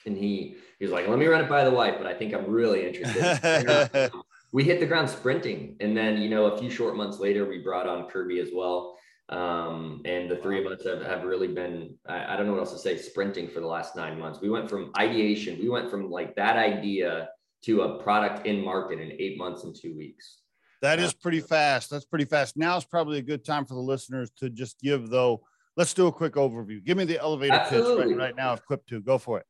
And 0.07 0.17
he 0.17 0.57
he 0.79 0.85
was 0.85 0.93
like, 0.93 1.09
let 1.09 1.19
me 1.19 1.27
run 1.27 1.45
it 1.45 1.49
by 1.49 1.65
the 1.65 1.71
wife, 1.71 1.95
but 1.99 2.07
I 2.07 2.15
think 2.15 2.35
I'm 2.35 2.47
really 2.47 2.87
interested. 2.87 4.11
we 4.53 4.65
hit 4.65 4.81
the 4.81 4.87
ground 4.87 5.09
sprinting. 5.09 5.77
And 5.81 5.97
then, 5.97 6.21
you 6.21 6.29
know, 6.29 6.47
a 6.47 6.59
few 6.59 6.71
short 6.71 6.97
months 6.97 7.19
later, 7.19 7.49
we 7.49 7.59
brought 7.59 7.89
on 7.89 8.09
Kirby 8.09 8.41
as 8.41 8.51
well. 8.53 8.97
Um, 9.29 10.03
and 10.05 10.31
the 10.31 10.37
three 10.37 10.65
of 10.65 10.71
us 10.71 10.85
have, 10.85 11.03
have 11.03 11.25
really 11.25 11.49
been, 11.49 11.95
I, 12.07 12.35
I 12.35 12.37
don't 12.37 12.47
know 12.47 12.53
what 12.53 12.61
else 12.61 12.73
to 12.73 12.79
say, 12.79 12.99
sprinting 12.99 13.49
for 13.49 13.61
the 13.61 13.67
last 13.67 13.97
nine 13.97 14.19
months. 14.19 14.41
We 14.41 14.51
went 14.51 14.69
from 14.69 14.93
ideation, 14.99 15.59
we 15.59 15.71
went 15.71 15.91
from 15.91 16.11
like 16.11 16.35
that 16.37 16.57
idea 16.57 17.31
to 17.65 17.83
a 17.83 18.03
product 18.03 18.47
in 18.47 18.63
market 18.63 18.99
in 18.99 19.13
eight 19.19 19.39
months 19.39 19.65
and 19.65 19.75
two 19.75 19.97
weeks. 19.97 20.39
That 20.83 20.99
is 20.99 21.15
pretty 21.15 21.41
fast. 21.41 21.91
That's 21.91 22.05
pretty 22.05 22.25
fast. 22.25 22.57
Now 22.57 22.77
is 22.77 22.85
probably 22.85 23.19
a 23.19 23.23
good 23.23 23.45
time 23.45 23.65
for 23.65 23.75
the 23.75 23.81
listeners 23.81 24.31
to 24.39 24.51
just 24.51 24.81
give 24.81 25.09
though. 25.09 25.43
Let's 25.77 25.95
do 25.95 26.09
a 26.09 26.13
quick 26.13 26.35
overview. 26.35 26.85
Give 26.85 26.99
me 26.99 27.05
the 27.05 27.21
elevator 27.21 27.65
pitch 27.69 27.85
right, 27.85 28.17
right 28.17 28.37
now 28.37 28.53
of 28.53 28.67
Quiptu. 28.67 29.03
Go 29.03 29.17
for 29.17 29.39
it. 29.39 29.47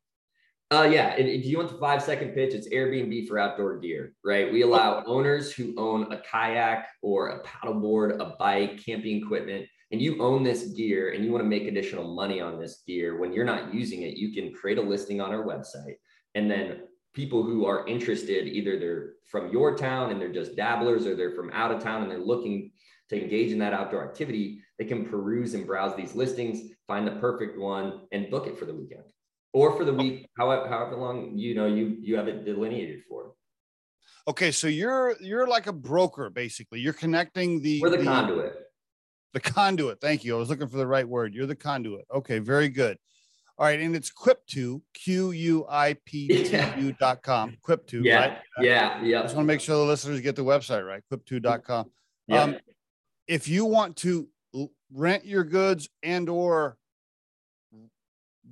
Uh, 0.72 0.84
yeah. 0.84 1.14
And 1.18 1.28
if 1.28 1.44
you 1.44 1.58
want 1.58 1.68
the 1.68 1.76
five 1.76 2.02
second 2.02 2.30
pitch, 2.30 2.54
it's 2.54 2.66
Airbnb 2.70 3.28
for 3.28 3.38
outdoor 3.38 3.78
gear, 3.78 4.14
right? 4.24 4.50
We 4.50 4.62
allow 4.62 5.04
owners 5.04 5.52
who 5.52 5.74
own 5.76 6.10
a 6.10 6.16
kayak 6.22 6.88
or 7.02 7.28
a 7.28 7.42
paddleboard, 7.42 8.18
a 8.18 8.36
bike, 8.38 8.82
camping 8.82 9.18
equipment, 9.18 9.66
and 9.90 10.00
you 10.00 10.22
own 10.22 10.42
this 10.42 10.68
gear 10.68 11.12
and 11.12 11.26
you 11.26 11.30
want 11.30 11.44
to 11.44 11.48
make 11.48 11.64
additional 11.64 12.14
money 12.14 12.40
on 12.40 12.58
this 12.58 12.82
gear. 12.86 13.18
When 13.18 13.34
you're 13.34 13.44
not 13.44 13.74
using 13.74 14.00
it, 14.00 14.16
you 14.16 14.32
can 14.32 14.54
create 14.54 14.78
a 14.78 14.80
listing 14.80 15.20
on 15.20 15.30
our 15.30 15.44
website. 15.44 15.96
And 16.34 16.50
then 16.50 16.84
people 17.12 17.42
who 17.42 17.66
are 17.66 17.86
interested, 17.86 18.46
either 18.46 18.78
they're 18.78 19.12
from 19.30 19.52
your 19.52 19.76
town 19.76 20.10
and 20.10 20.18
they're 20.18 20.32
just 20.32 20.56
dabblers 20.56 21.06
or 21.06 21.14
they're 21.14 21.34
from 21.34 21.50
out 21.52 21.70
of 21.70 21.82
town 21.82 22.00
and 22.00 22.10
they're 22.10 22.18
looking 22.18 22.72
to 23.10 23.22
engage 23.22 23.52
in 23.52 23.58
that 23.58 23.74
outdoor 23.74 24.08
activity, 24.08 24.62
they 24.78 24.86
can 24.86 25.04
peruse 25.04 25.52
and 25.52 25.66
browse 25.66 25.94
these 25.94 26.14
listings, 26.14 26.72
find 26.86 27.06
the 27.06 27.20
perfect 27.20 27.58
one, 27.58 28.06
and 28.10 28.30
book 28.30 28.46
it 28.46 28.58
for 28.58 28.64
the 28.64 28.74
weekend 28.74 29.04
or 29.52 29.76
for 29.76 29.84
the 29.84 29.92
week, 29.92 30.28
however, 30.38 30.68
however 30.68 30.96
long 30.96 31.36
you 31.36 31.54
know 31.54 31.66
you 31.66 31.96
you 32.00 32.16
have 32.16 32.28
it 32.28 32.44
delineated 32.44 33.02
for. 33.08 33.34
Okay, 34.28 34.50
so 34.52 34.66
you're 34.68 35.16
you're 35.20 35.46
like 35.46 35.66
a 35.66 35.72
broker 35.72 36.30
basically. 36.30 36.80
You're 36.80 36.92
connecting 36.92 37.60
the 37.60 37.80
We're 37.80 37.90
the 37.90 38.04
conduit. 38.04 38.54
The 39.32 39.40
conduit. 39.40 40.00
Thank 40.00 40.24
you. 40.24 40.36
I 40.36 40.38
was 40.38 40.50
looking 40.50 40.68
for 40.68 40.76
the 40.76 40.86
right 40.86 41.08
word. 41.08 41.34
You're 41.34 41.46
the 41.46 41.56
conduit. 41.56 42.04
Okay, 42.14 42.38
very 42.38 42.68
good. 42.68 42.98
All 43.58 43.66
right, 43.66 43.80
and 43.80 43.94
it's 43.94 44.10
Quiptu, 44.10 44.80
Q 44.94 45.30
U 45.32 45.66
I 45.68 45.96
P 46.06 46.28
T 46.44 46.60
U 46.78 46.92
dot 46.98 47.22
com. 47.22 47.56
Quiptu, 47.66 48.02
Yeah, 48.04 48.16
right? 48.20 48.38
yeah, 48.60 48.98
I 49.00 49.04
yeah. 49.04 49.22
just 49.22 49.34
want 49.34 49.46
to 49.46 49.52
make 49.52 49.60
sure 49.60 49.76
the 49.76 49.82
listeners 49.84 50.20
get 50.20 50.36
the 50.36 50.44
website 50.44 50.86
right. 50.86 51.02
Quiptu.com. 51.12 51.90
yeah. 52.26 52.42
Um, 52.42 52.56
if 53.28 53.48
you 53.48 53.64
want 53.64 53.96
to 53.98 54.28
rent 54.92 55.24
your 55.24 55.44
goods 55.44 55.88
and 56.02 56.28
or 56.28 56.76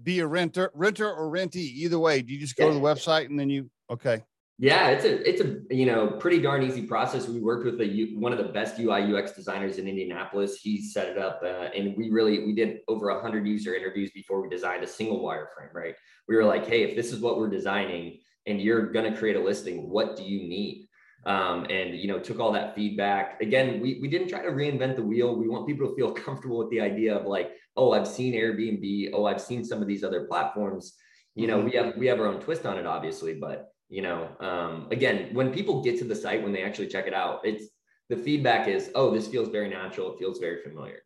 be 0.03 0.21
a 0.21 0.27
renter, 0.27 0.71
renter 0.75 1.11
or 1.13 1.31
rentee, 1.31 1.57
either 1.57 1.99
way, 1.99 2.23
do 2.23 2.33
you 2.33 2.41
just 2.41 2.57
go 2.57 2.69
to 2.69 2.75
the 2.75 2.81
website 2.81 3.27
and 3.27 3.39
then 3.39 3.51
you 3.51 3.71
okay? 3.91 4.23
Yeah, 4.63 4.89
it's 4.89 5.07
a 5.07 5.27
it's 5.27 5.41
a 5.41 5.75
you 5.75 5.87
know 5.87 6.07
pretty 6.07 6.39
darn 6.39 6.63
easy 6.63 6.83
process. 6.83 7.27
We 7.27 7.41
worked 7.41 7.65
with 7.65 7.81
a 7.81 8.13
one 8.17 8.31
of 8.31 8.37
the 8.37 8.53
best 8.53 8.79
UI 8.79 9.11
UX 9.11 9.33
designers 9.33 9.79
in 9.79 9.89
Indianapolis. 9.89 10.61
He 10.61 10.83
set 10.83 11.09
it 11.09 11.17
up, 11.17 11.41
uh, 11.43 11.71
and 11.75 11.97
we 11.97 12.11
really 12.11 12.45
we 12.45 12.55
did 12.55 12.81
over 12.87 13.09
a 13.09 13.23
hundred 13.23 13.47
user 13.47 13.75
interviews 13.75 14.11
before 14.11 14.43
we 14.43 14.51
designed 14.51 14.85
a 14.85 14.87
single 14.87 15.25
wireframe. 15.25 15.73
Right? 15.73 15.95
We 16.29 16.37
were 16.37 16.45
like, 16.45 16.67
hey, 16.67 16.83
if 16.83 16.95
this 16.95 17.11
is 17.11 17.21
what 17.21 17.39
we're 17.39 17.49
designing, 17.49 18.19
and 18.47 18.61
you're 18.61 18.93
going 18.93 19.11
to 19.11 19.19
create 19.19 19.37
a 19.37 19.41
listing, 19.41 19.89
what 19.89 20.15
do 20.15 20.25
you 20.25 20.47
need? 20.47 20.90
Um, 21.27 21.67
and 21.69 21.95
you 21.95 22.09
know 22.09 22.19
took 22.19 22.41
all 22.41 22.53
that 22.53 22.75
feedback. 22.75 23.41
Again, 23.43 23.81
we 23.81 23.99
we 24.01 24.09
didn't 24.09 24.29
try 24.29 24.43
to 24.43 24.51
reinvent 24.51 24.97
the 24.97 25.03
wheel. 25.03 25.37
We 25.37 25.49
want 25.49 25.67
people 25.67 25.89
to 25.89 25.95
feel 25.95 26.13
comfortable 26.27 26.59
with 26.59 26.71
the 26.71 26.81
idea 26.81 27.15
of 27.15 27.27
like, 27.27 27.53
oh, 27.77 27.93
I've 27.93 28.09
seen 28.09 28.35
Airbnb. 28.35 29.11
Oh, 29.13 29.27
I've 29.27 29.41
seen 29.41 29.65
some 29.65 29.83
of 29.83 29.89
these 29.89 30.03
other 30.03 30.25
platforms. 30.25 30.95
You 31.35 31.47
know, 31.47 31.61
we 31.61 31.73
have 31.73 31.97
we 31.97 32.07
have 32.07 32.21
our 32.21 32.27
own 32.27 32.41
twist 32.41 32.65
on 32.67 32.79
it, 32.79 32.87
obviously, 32.87 33.35
but 33.35 33.69
you 33.91 34.03
know 34.03 34.29
um, 34.39 34.87
again 34.93 35.35
when 35.35 35.53
people 35.53 35.83
get 35.83 35.99
to 35.99 36.05
the 36.05 36.15
site 36.15 36.43
when 36.45 36.53
they 36.53 36.63
actually 36.63 36.87
check 36.87 37.09
it 37.09 37.13
out 37.13 37.41
it's 37.43 37.71
the 38.09 38.17
feedback 38.17 38.69
is 38.69 38.89
oh 38.95 39.11
this 39.11 39.27
feels 39.27 39.49
very 39.49 39.69
natural 39.69 40.13
it 40.13 40.19
feels 40.21 40.39
very 40.39 40.63
familiar 40.63 41.03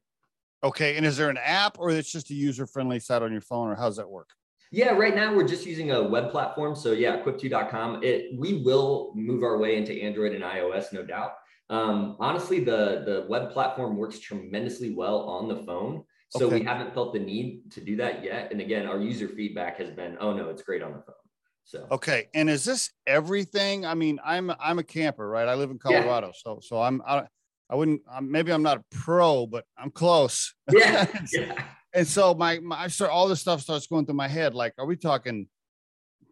Okay, 0.64 0.96
and 0.96 1.04
is 1.04 1.18
there 1.18 1.28
an 1.28 1.36
app 1.36 1.78
or 1.78 1.90
it's 1.90 2.10
just 2.10 2.30
a 2.30 2.34
user 2.34 2.66
friendly 2.66 2.98
site 2.98 3.20
on 3.20 3.30
your 3.30 3.42
phone 3.42 3.68
or 3.68 3.74
how 3.74 3.84
does 3.84 3.96
that 3.96 4.08
work? 4.08 4.30
Yeah 4.74 4.90
right 5.04 5.14
now 5.14 5.32
we're 5.34 5.46
just 5.46 5.64
using 5.66 5.92
a 5.92 6.02
web 6.02 6.30
platform 6.32 6.74
so 6.74 6.90
yeah 6.92 7.22
quiptu.com 7.22 8.02
it 8.02 8.36
we 8.36 8.50
will 8.64 9.12
move 9.14 9.42
our 9.44 9.56
way 9.58 9.76
into 9.76 9.92
android 10.06 10.32
and 10.34 10.42
ios 10.42 10.92
no 10.92 11.02
doubt 11.04 11.32
um, 11.70 12.16
honestly 12.18 12.58
the 12.70 12.80
the 13.08 13.26
web 13.28 13.50
platform 13.52 13.96
works 13.96 14.18
tremendously 14.18 14.90
well 14.92 15.20
on 15.36 15.48
the 15.48 15.58
phone 15.64 16.02
so 16.30 16.46
Okay. 16.46 16.58
we 16.58 16.64
haven't 16.64 16.92
felt 16.92 17.12
the 17.12 17.20
need 17.20 17.70
to 17.70 17.80
do 17.80 17.94
that 17.96 18.24
yet 18.24 18.50
and 18.50 18.60
again 18.60 18.86
our 18.86 18.98
user 19.00 19.28
feedback 19.28 19.76
has 19.78 19.90
been 19.90 20.16
oh 20.20 20.32
no 20.32 20.48
it's 20.50 20.62
great 20.62 20.82
on 20.82 20.92
the 20.92 21.02
phone 21.06 21.22
so 21.66 21.86
Okay, 21.90 22.28
and 22.34 22.50
is 22.50 22.62
this 22.62 22.90
everything? 23.06 23.86
I 23.86 23.94
mean, 23.94 24.20
I'm 24.22 24.52
I'm 24.60 24.78
a 24.78 24.82
camper, 24.82 25.26
right? 25.26 25.48
I 25.48 25.54
live 25.54 25.70
in 25.70 25.78
Yeah. 25.88 26.02
Colorado, 26.02 26.32
so 26.42 26.58
so 26.60 26.82
I'm 26.82 27.00
I, 27.06 27.24
I 27.70 27.74
wouldn't 27.74 28.02
maybe 28.20 28.52
I'm 28.52 28.62
not 28.62 28.76
a 28.76 28.84
pro, 28.90 29.46
but 29.46 29.64
I'm 29.78 29.90
close. 29.90 30.54
yeah, 30.70 31.06
yeah. 31.32 31.64
And 31.94 32.06
so 32.06 32.34
my, 32.34 32.58
my 32.58 32.82
I 32.82 32.88
start 32.88 33.12
all 33.12 33.28
this 33.28 33.40
stuff 33.40 33.60
starts 33.60 33.86
going 33.86 34.04
through 34.04 34.16
my 34.16 34.28
head. 34.28 34.54
Like, 34.54 34.74
are 34.78 34.86
we 34.86 34.96
talking 34.96 35.46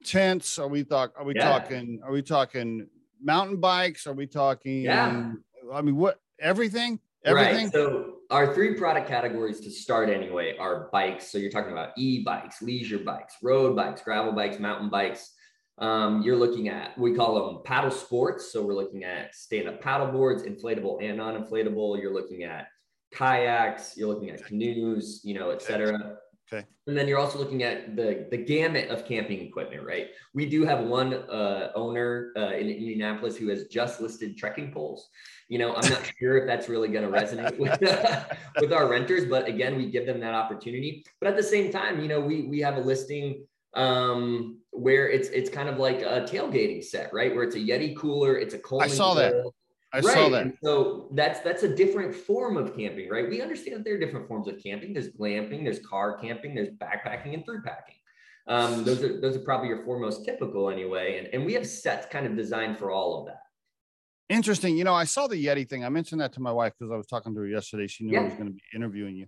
tents? 0.05 0.59
Are 0.59 0.67
we 0.67 0.83
talk? 0.85 1.13
Are 1.17 1.25
we 1.25 1.35
Yeah. 1.37 1.45
talking? 1.45 2.01
Are 2.05 2.11
we 2.11 2.21
talking 2.23 2.89
mountain 3.23 3.59
bikes? 3.59 4.07
Are 4.09 4.13
we 4.13 4.27
talking? 4.27 4.83
Yeah. 4.83 5.33
I 5.73 5.83
mean, 5.83 5.97
what 5.97 6.21
everything? 6.41 6.99
Everything? 7.25 7.65
Right. 7.67 7.73
So 7.73 8.15
our 8.31 8.53
three 8.53 8.75
product 8.75 9.07
categories 9.07 9.61
to 9.61 9.71
start 9.71 10.11
anyway 10.11 10.57
are 10.59 10.89
bikes. 10.93 11.31
So 11.31 11.39
you're 11.39 11.53
talking 11.53 11.71
about 11.71 11.91
e-bikes, 11.97 12.61
leisure 12.61 12.99
bikes, 12.99 13.37
road 13.41 13.77
bikes, 13.77 14.03
gravel 14.03 14.33
bikes, 14.33 14.59
mountain 14.59 14.91
bikes. 14.91 15.33
Um, 15.79 16.23
you're 16.23 16.37
looking 16.37 16.69
at, 16.69 16.99
we 16.99 17.15
call 17.15 17.35
them 17.53 17.63
paddle 17.65 17.93
sports. 17.93 18.53
So 18.53 18.63
we're 18.63 18.75
looking 18.75 19.05
at 19.05 19.37
stand 19.37 19.69
up 19.69 19.81
paddle 19.81 20.09
boards, 20.09 20.43
inflatable 20.43 21.01
and 21.01 21.17
non 21.19 21.41
inflatable. 21.41 22.03
You're 22.03 22.13
looking 22.13 22.43
at 22.43 22.67
kayaks, 23.13 23.97
you're 23.97 24.09
looking 24.09 24.31
at 24.31 24.45
canoes, 24.45 25.21
you 25.25 25.35
know, 25.35 25.51
et 25.51 25.63
cetera. 25.63 26.19
Okay. 26.53 26.67
And 26.87 26.97
then 26.97 27.09
you're 27.09 27.19
also 27.19 27.39
looking 27.39 27.63
at 27.63 27.97
the 27.97 28.27
the 28.31 28.37
gamut 28.37 28.91
of 28.91 29.07
camping 29.07 29.41
equipment, 29.41 29.85
right? 29.85 30.09
We 30.35 30.47
do 30.47 30.65
have 30.65 30.81
one 30.85 31.15
uh, 31.15 31.71
owner 31.75 32.33
uh, 32.37 32.53
in 32.53 32.69
Indianapolis 32.69 33.37
who 33.37 33.49
has 33.49 33.65
just 33.69 34.01
listed 34.01 34.37
trekking 34.37 34.73
poles. 34.73 35.09
You 35.49 35.59
know, 35.59 35.75
I'm 35.75 35.89
not 35.91 36.11
sure 36.19 36.39
if 36.39 36.47
that's 36.47 36.69
really 36.69 36.89
going 36.89 37.11
to 37.11 37.19
resonate 37.19 37.59
with 37.59 37.81
with 38.61 38.73
our 38.73 38.89
renters, 38.89 39.27
but 39.27 39.47
again, 39.47 39.77
we 39.77 39.91
give 39.91 40.05
them 40.05 40.21
that 40.21 40.35
opportunity. 40.35 41.05
But 41.21 41.29
at 41.29 41.37
the 41.37 41.43
same 41.43 41.73
time, 41.73 42.01
you 42.01 42.09
know, 42.09 42.21
we 42.21 42.43
we 42.43 42.61
have 42.61 42.77
a 42.77 42.81
listing 42.81 43.47
um 43.75 44.59
where 44.71 45.09
it's 45.09 45.29
it's 45.29 45.49
kind 45.49 45.69
of 45.69 45.79
like 45.79 46.03
a 46.03 46.27
tailgating 46.29 46.85
set, 46.85 47.13
right? 47.15 47.35
Where 47.35 47.45
it's 47.45 47.57
a 47.57 47.61
Yeti 47.61 47.97
cooler, 47.97 48.37
it's 48.37 48.53
a 48.53 48.59
Coleman. 48.59 48.91
I 48.91 48.93
saw 48.93 49.15
that. 49.15 49.33
I 49.93 50.01
right. 50.01 50.15
saw 50.15 50.29
that. 50.31 50.43
And 50.43 50.57
so 50.63 51.09
that's 51.13 51.41
that's 51.41 51.65
a 51.65 51.75
different 51.75 52.15
form 52.15 52.57
of 52.57 52.77
camping, 52.77 53.09
right? 53.11 53.29
We 53.29 53.43
understand 53.43 53.77
that 53.77 53.85
there 53.85 53.95
are 53.95 53.99
different 53.99 54.27
forms 54.27 54.49
of 54.49 54.63
camping. 54.63 54.95
There's 54.95 55.11
glamping, 55.11 55.65
there's 55.65 55.85
car 55.87 56.17
camping, 56.19 56.55
there's 56.55 56.71
backpacking 56.71 57.35
and 57.35 57.45
through 57.45 57.63
packing. 57.63 57.97
Um, 58.49 58.85
those 58.85 59.03
are 59.03 59.21
those 59.21 59.37
are 59.37 59.41
probably 59.41 59.69
your 59.69 59.85
four 59.85 59.99
most 59.99 60.25
typical 60.25 60.71
anyway. 60.71 61.19
And, 61.19 61.29
and 61.29 61.45
we 61.45 61.53
have 61.55 61.67
sets 61.67 62.07
kind 62.07 62.27
of 62.27 62.37
designed 62.37 62.79
for 62.79 62.91
all 62.91 63.21
of 63.21 63.27
that. 63.27 63.43
Interesting. 64.29 64.79
You 64.79 64.85
know, 64.85 64.95
I 64.95 65.05
saw 65.05 65.27
the 65.27 65.45
Yeti 65.45 65.69
thing. 65.69 65.85
I 65.85 65.91
mentioned 65.91 66.21
that 66.23 66.33
to 66.35 66.41
my 66.41 66.53
wife 66.53 66.73
because 66.79 66.91
I 66.91 66.97
was 66.97 67.07
talking 67.07 67.35
to 67.35 67.41
her 67.41 67.47
yesterday. 67.47 67.87
She 67.87 68.05
knew 68.05 68.13
Yeah. 68.13 68.21
I 68.21 68.25
was 68.25 68.35
going 68.35 68.47
to 68.47 68.53
be 68.53 68.63
interviewing 68.75 69.15
you. 69.17 69.27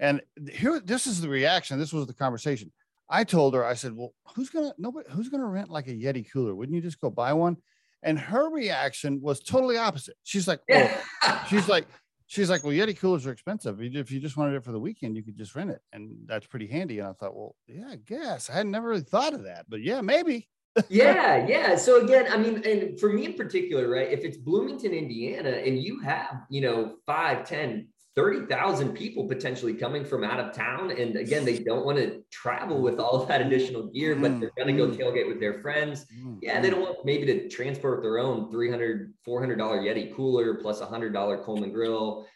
And 0.00 0.22
here, 0.50 0.80
this 0.80 1.06
is 1.06 1.20
the 1.20 1.28
reaction. 1.28 1.78
This 1.78 1.92
was 1.92 2.06
the 2.06 2.14
conversation. 2.14 2.72
I 3.08 3.24
told 3.24 3.54
her, 3.54 3.64
I 3.64 3.74
said, 3.74 3.94
Well, 3.94 4.14
who's 4.34 4.48
gonna 4.48 4.72
nobody 4.78 5.08
who's 5.10 5.28
gonna 5.28 5.46
rent 5.46 5.70
like 5.70 5.88
a 5.88 5.92
Yeti 5.92 6.26
cooler? 6.32 6.54
Wouldn't 6.54 6.74
you 6.74 6.80
just 6.80 7.00
go 7.00 7.10
buy 7.10 7.32
one? 7.34 7.58
And 8.04 8.18
her 8.18 8.50
reaction 8.50 9.20
was 9.20 9.40
totally 9.40 9.76
opposite. 9.76 10.16
She's 10.22 10.46
like, 10.46 10.60
Oh, 10.70 11.04
she's 11.48 11.68
like, 11.68 11.86
she's 12.26 12.50
like, 12.50 12.62
Well, 12.62 12.72
Yeti 12.72 12.96
coolers 12.96 13.26
are 13.26 13.32
expensive. 13.32 13.82
If 13.82 14.12
you 14.12 14.20
just 14.20 14.36
wanted 14.36 14.54
it 14.54 14.64
for 14.64 14.72
the 14.72 14.78
weekend, 14.78 15.16
you 15.16 15.22
could 15.22 15.36
just 15.36 15.54
rent 15.56 15.70
it. 15.70 15.80
And 15.92 16.14
that's 16.26 16.46
pretty 16.46 16.66
handy. 16.66 17.00
And 17.00 17.08
I 17.08 17.12
thought, 17.12 17.34
Well, 17.34 17.56
yeah, 17.66 17.88
I 17.90 17.96
guess. 17.96 18.50
I 18.50 18.54
had 18.54 18.66
never 18.66 18.88
really 18.88 19.02
thought 19.02 19.34
of 19.34 19.44
that, 19.44 19.66
but 19.68 19.80
yeah, 19.80 20.00
maybe. 20.00 20.48
yeah, 20.88 21.46
yeah. 21.46 21.76
So 21.76 22.04
again, 22.04 22.26
I 22.30 22.36
mean, 22.36 22.62
and 22.64 22.98
for 22.98 23.12
me 23.12 23.26
in 23.26 23.34
particular, 23.34 23.88
right? 23.88 24.10
If 24.10 24.24
it's 24.24 24.36
Bloomington, 24.36 24.92
Indiana, 24.92 25.50
and 25.50 25.80
you 25.80 26.00
have, 26.00 26.42
you 26.50 26.60
know, 26.60 26.96
five, 27.06 27.48
10, 27.48 27.86
30,000 28.16 28.92
people 28.92 29.26
potentially 29.26 29.74
coming 29.74 30.04
from 30.04 30.22
out 30.22 30.38
of 30.38 30.54
town. 30.54 30.92
And 30.92 31.16
again, 31.16 31.44
they 31.44 31.58
don't 31.58 31.84
want 31.84 31.98
to 31.98 32.22
travel 32.30 32.80
with 32.80 33.00
all 33.00 33.24
that 33.26 33.40
additional 33.40 33.88
gear, 33.88 34.14
but 34.14 34.30
mm, 34.30 34.40
they're 34.40 34.52
going 34.56 34.76
to 34.76 34.86
go 34.86 34.88
Mm. 34.88 34.96
tailgate 34.96 35.26
with 35.26 35.40
their 35.40 35.60
friends. 35.60 36.06
Mm, 36.16 36.38
yeah, 36.40 36.60
they 36.60 36.68
mm. 36.68 36.72
don't 36.72 36.82
want 36.82 37.04
maybe 37.04 37.26
to 37.26 37.48
transport 37.48 38.02
their 38.02 38.18
own 38.18 38.52
$300, 38.52 39.12
$400 39.26 39.80
Yeti 39.80 40.14
cooler 40.14 40.54
plus 40.54 40.80
a 40.80 40.86
$100 40.86 41.42
Coleman 41.44 41.72
grill. 41.72 42.26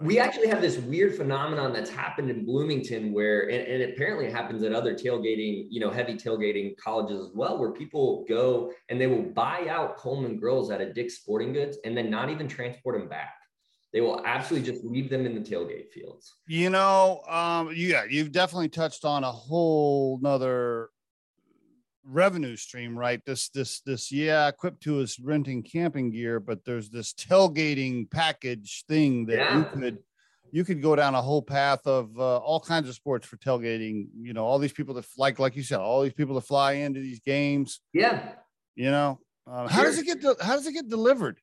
We 0.00 0.20
actually 0.20 0.46
have 0.46 0.60
this 0.60 0.78
weird 0.78 1.16
phenomenon 1.16 1.72
that's 1.72 1.90
happened 1.90 2.30
in 2.30 2.44
Bloomington 2.44 3.12
where, 3.12 3.50
and, 3.50 3.66
and 3.66 3.82
it 3.82 4.32
happens 4.32 4.62
at 4.62 4.72
other 4.72 4.94
tailgating, 4.94 5.66
you 5.70 5.80
know, 5.80 5.90
heavy 5.90 6.14
tailgating 6.14 6.76
colleges 6.76 7.20
as 7.20 7.32
well, 7.34 7.58
where 7.58 7.72
people 7.72 8.24
go 8.28 8.72
and 8.88 9.00
they 9.00 9.08
will 9.08 9.24
buy 9.24 9.66
out 9.68 9.96
Coleman 9.96 10.38
grills 10.38 10.70
out 10.70 10.80
of 10.80 10.94
Dick's 10.94 11.16
Sporting 11.16 11.52
Goods 11.52 11.78
and 11.84 11.96
then 11.96 12.10
not 12.10 12.30
even 12.30 12.46
transport 12.46 12.96
them 12.96 13.08
back. 13.08 13.34
They 13.92 14.00
will 14.00 14.22
absolutely 14.24 14.70
just 14.70 14.84
leave 14.84 15.08
them 15.08 15.24
in 15.24 15.34
the 15.34 15.40
tailgate 15.40 15.90
fields. 15.90 16.34
You 16.46 16.70
know, 16.70 17.22
um, 17.28 17.72
yeah, 17.74 18.04
you've 18.08 18.32
definitely 18.32 18.68
touched 18.68 19.04
on 19.04 19.24
a 19.24 19.32
whole 19.32 20.18
nother 20.20 20.90
revenue 22.04 22.56
stream, 22.56 22.98
right? 22.98 23.24
This, 23.24 23.48
this, 23.48 23.80
this, 23.80 24.12
yeah, 24.12 24.48
Equip 24.48 24.80
to 24.80 25.00
is 25.00 25.18
renting 25.18 25.62
camping 25.62 26.10
gear, 26.10 26.38
but 26.38 26.64
there's 26.64 26.90
this 26.90 27.14
tailgating 27.14 28.10
package 28.10 28.84
thing 28.88 29.26
that 29.26 29.54
you 29.54 29.64
could, 29.64 29.98
you 30.50 30.64
could 30.64 30.82
go 30.82 30.94
down 30.94 31.14
a 31.14 31.22
whole 31.22 31.42
path 31.42 31.86
of 31.86 32.10
uh, 32.18 32.38
all 32.38 32.60
kinds 32.60 32.88
of 32.88 32.94
sports 32.94 33.26
for 33.26 33.36
tailgating. 33.36 34.08
You 34.20 34.32
know, 34.34 34.44
all 34.44 34.58
these 34.58 34.72
people 34.72 34.94
that 34.94 35.06
like, 35.16 35.38
like 35.38 35.56
you 35.56 35.62
said, 35.62 35.80
all 35.80 36.02
these 36.02 36.14
people 36.14 36.34
that 36.34 36.42
fly 36.42 36.72
into 36.72 37.00
these 37.00 37.20
games. 37.20 37.80
Yeah. 37.92 38.32
You 38.74 38.90
know, 38.90 39.20
um, 39.46 39.68
how 39.68 39.82
does 39.82 39.98
it 39.98 40.06
get? 40.06 40.20
De- 40.20 40.36
how 40.40 40.54
does 40.56 40.66
it 40.66 40.72
get 40.72 40.88
delivered? 40.88 41.38